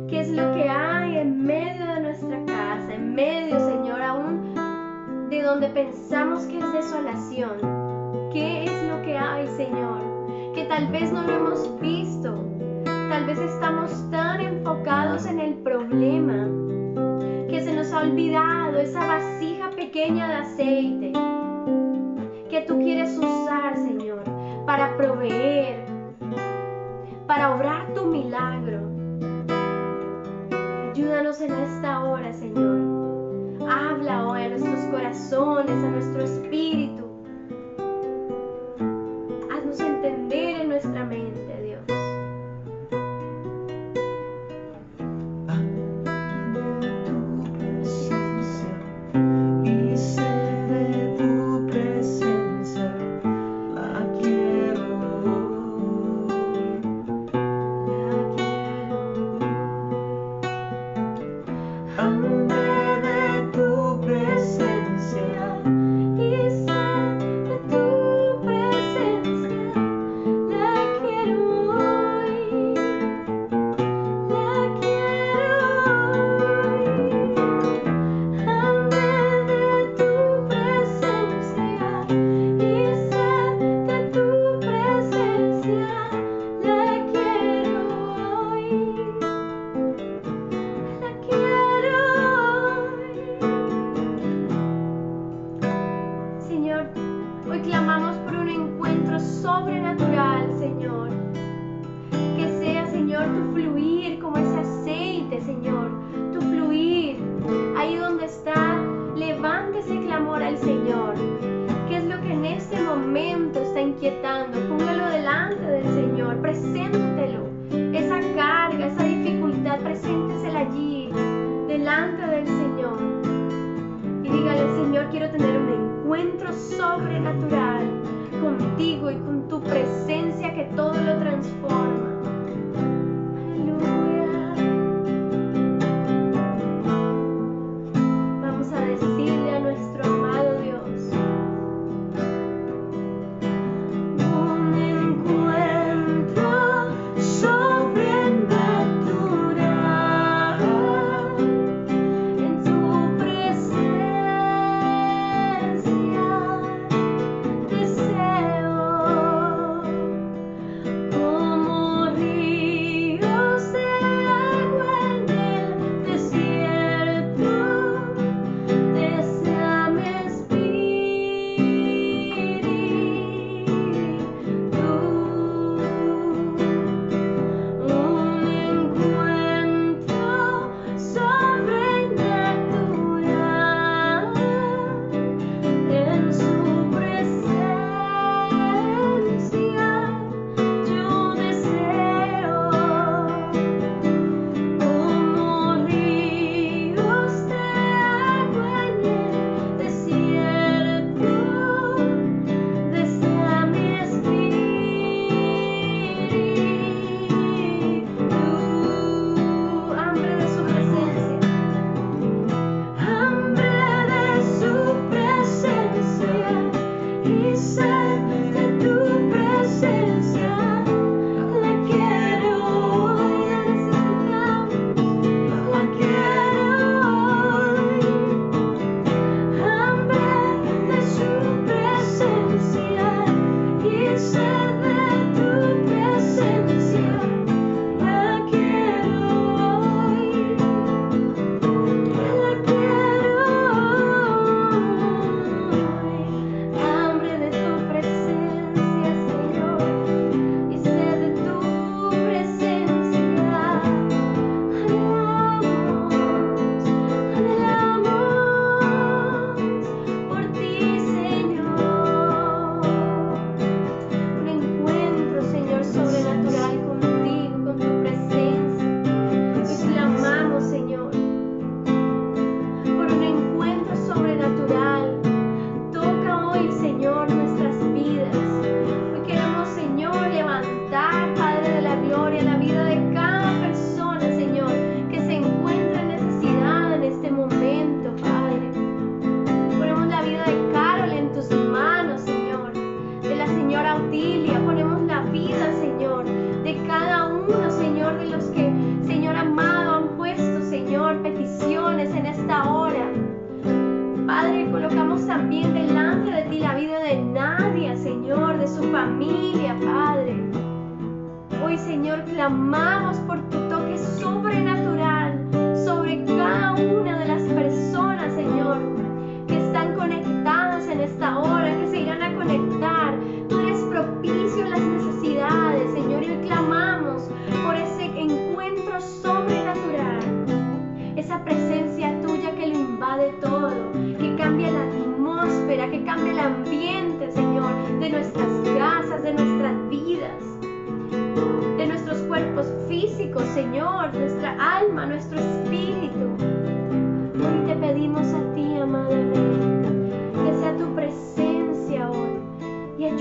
¿Qué 0.08 0.20
es 0.20 0.30
lo 0.30 0.52
que 0.54 0.68
hay 0.68 1.18
en 1.18 1.44
medio 1.44 1.86
de 1.86 2.00
nuestra 2.00 2.44
casa, 2.44 2.94
en 2.94 3.14
medio, 3.14 3.58
Señor, 3.60 4.02
aún 4.02 4.29
donde 5.42 5.68
pensamos 5.68 6.44
que 6.44 6.58
es 6.58 6.72
desolación. 6.72 7.58
¿Qué 8.32 8.64
es 8.64 8.82
lo 8.84 9.02
que 9.02 9.16
hay, 9.16 9.46
Señor? 9.56 10.00
Que 10.54 10.64
tal 10.64 10.88
vez 10.88 11.12
no 11.12 11.22
lo 11.22 11.32
hemos 11.32 11.80
visto. 11.80 12.34
Tal 12.84 13.24
vez 13.26 13.38
estamos 13.38 13.90
tan 14.10 14.40
enfocados 14.40 15.26
en 15.26 15.40
el 15.40 15.54
problema 15.54 16.48
que 17.48 17.60
se 17.62 17.74
nos 17.74 17.92
ha 17.92 18.02
olvidado 18.02 18.78
esa 18.78 19.04
vasija 19.04 19.70
pequeña 19.70 20.28
de 20.28 20.34
aceite 20.34 21.12
que 22.48 22.62
tú 22.62 22.78
quieres 22.78 23.16
usar, 23.16 23.76
Señor, 23.76 24.22
para 24.66 24.96
proveer, 24.96 25.84
para 27.26 27.54
obrar 27.54 27.92
tu 27.94 28.06
milagro. 28.06 28.80
Ayúdanos 30.90 31.40
en 31.40 31.52
esta 31.52 32.04
hora, 32.04 32.32
Señor. 32.32 33.00
Habla 33.68 34.09
corazones, 35.10 35.70
a 35.70 35.90
nuestro 35.90 36.22
espíritu 36.22 36.99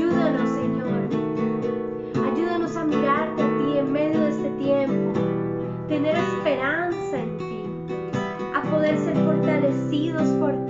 Ayúdanos, 0.09 0.49
Señor. 0.49 1.01
Ayúdanos 2.33 2.75
a 2.75 2.83
mirarte 2.83 3.43
a 3.43 3.57
ti 3.59 3.77
en 3.77 3.91
medio 3.91 4.21
de 4.21 4.29
este 4.29 4.49
tiempo. 4.57 5.19
Tener 5.87 6.17
esperanza 6.17 7.19
en 7.19 7.37
ti. 7.37 7.65
A 8.55 8.63
poder 8.71 8.97
ser 8.97 9.15
fortalecidos 9.17 10.27
por 10.39 10.51
ti 10.65 10.68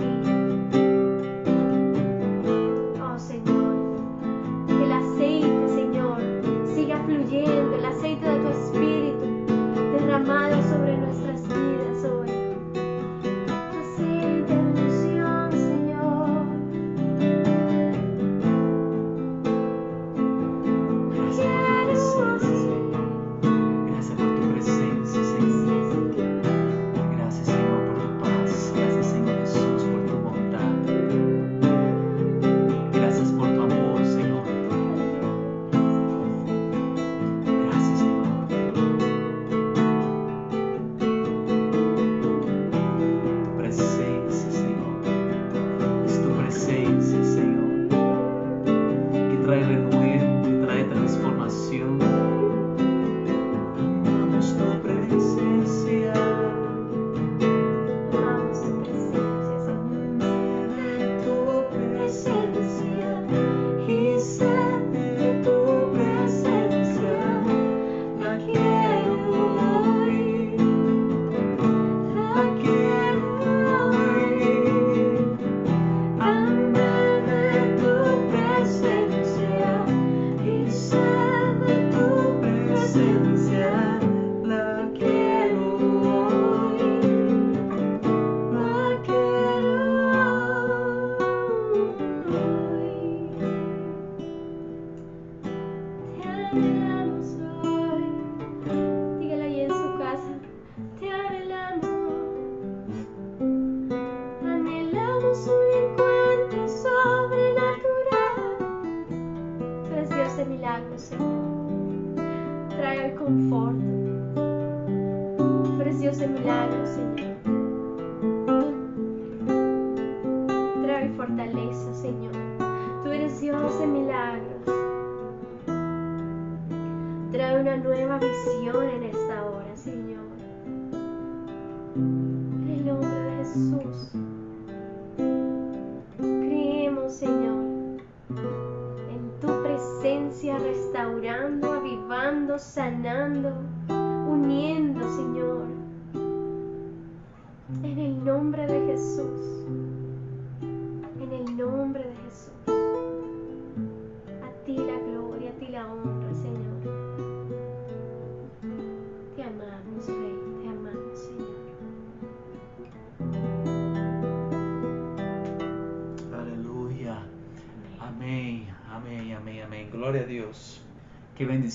Thank 96.51 96.63
you. 96.65 96.88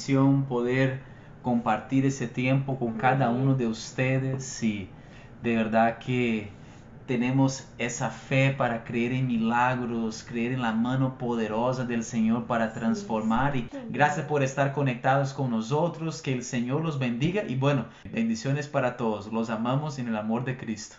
bendición 0.04 0.44
poder 0.44 1.00
compartir 1.42 2.04
ese 2.04 2.26
tiempo 2.26 2.78
con 2.78 2.98
cada 2.98 3.30
uno 3.30 3.54
de 3.54 3.66
ustedes 3.66 4.62
y 4.62 4.88
de 5.42 5.56
verdad 5.56 5.98
que 5.98 6.50
tenemos 7.06 7.66
esa 7.78 8.10
fe 8.10 8.54
para 8.56 8.84
creer 8.84 9.12
en 9.12 9.26
milagros, 9.26 10.22
creer 10.22 10.52
en 10.52 10.62
la 10.62 10.72
mano 10.72 11.16
poderosa 11.16 11.84
del 11.84 12.02
Señor 12.02 12.44
para 12.46 12.72
transformar. 12.72 13.56
Y 13.56 13.68
gracias 13.90 14.26
por 14.26 14.42
estar 14.42 14.72
conectados 14.72 15.32
con 15.32 15.50
nosotros, 15.50 16.20
que 16.20 16.32
el 16.32 16.42
Señor 16.42 16.82
los 16.82 16.98
bendiga 16.98 17.44
y 17.46 17.56
bueno, 17.56 17.86
bendiciones 18.04 18.68
para 18.68 18.96
todos. 18.96 19.32
Los 19.32 19.48
amamos 19.48 19.98
en 19.98 20.08
el 20.08 20.16
amor 20.16 20.44
de 20.44 20.56
Cristo. 20.56 20.96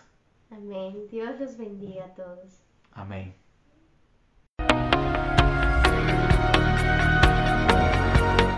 Amén. 0.50 0.94
Dios 1.10 1.38
los 1.40 1.56
bendiga 1.56 2.06
a 2.06 2.14
todos. 2.14 2.60
Amén. 2.92 3.34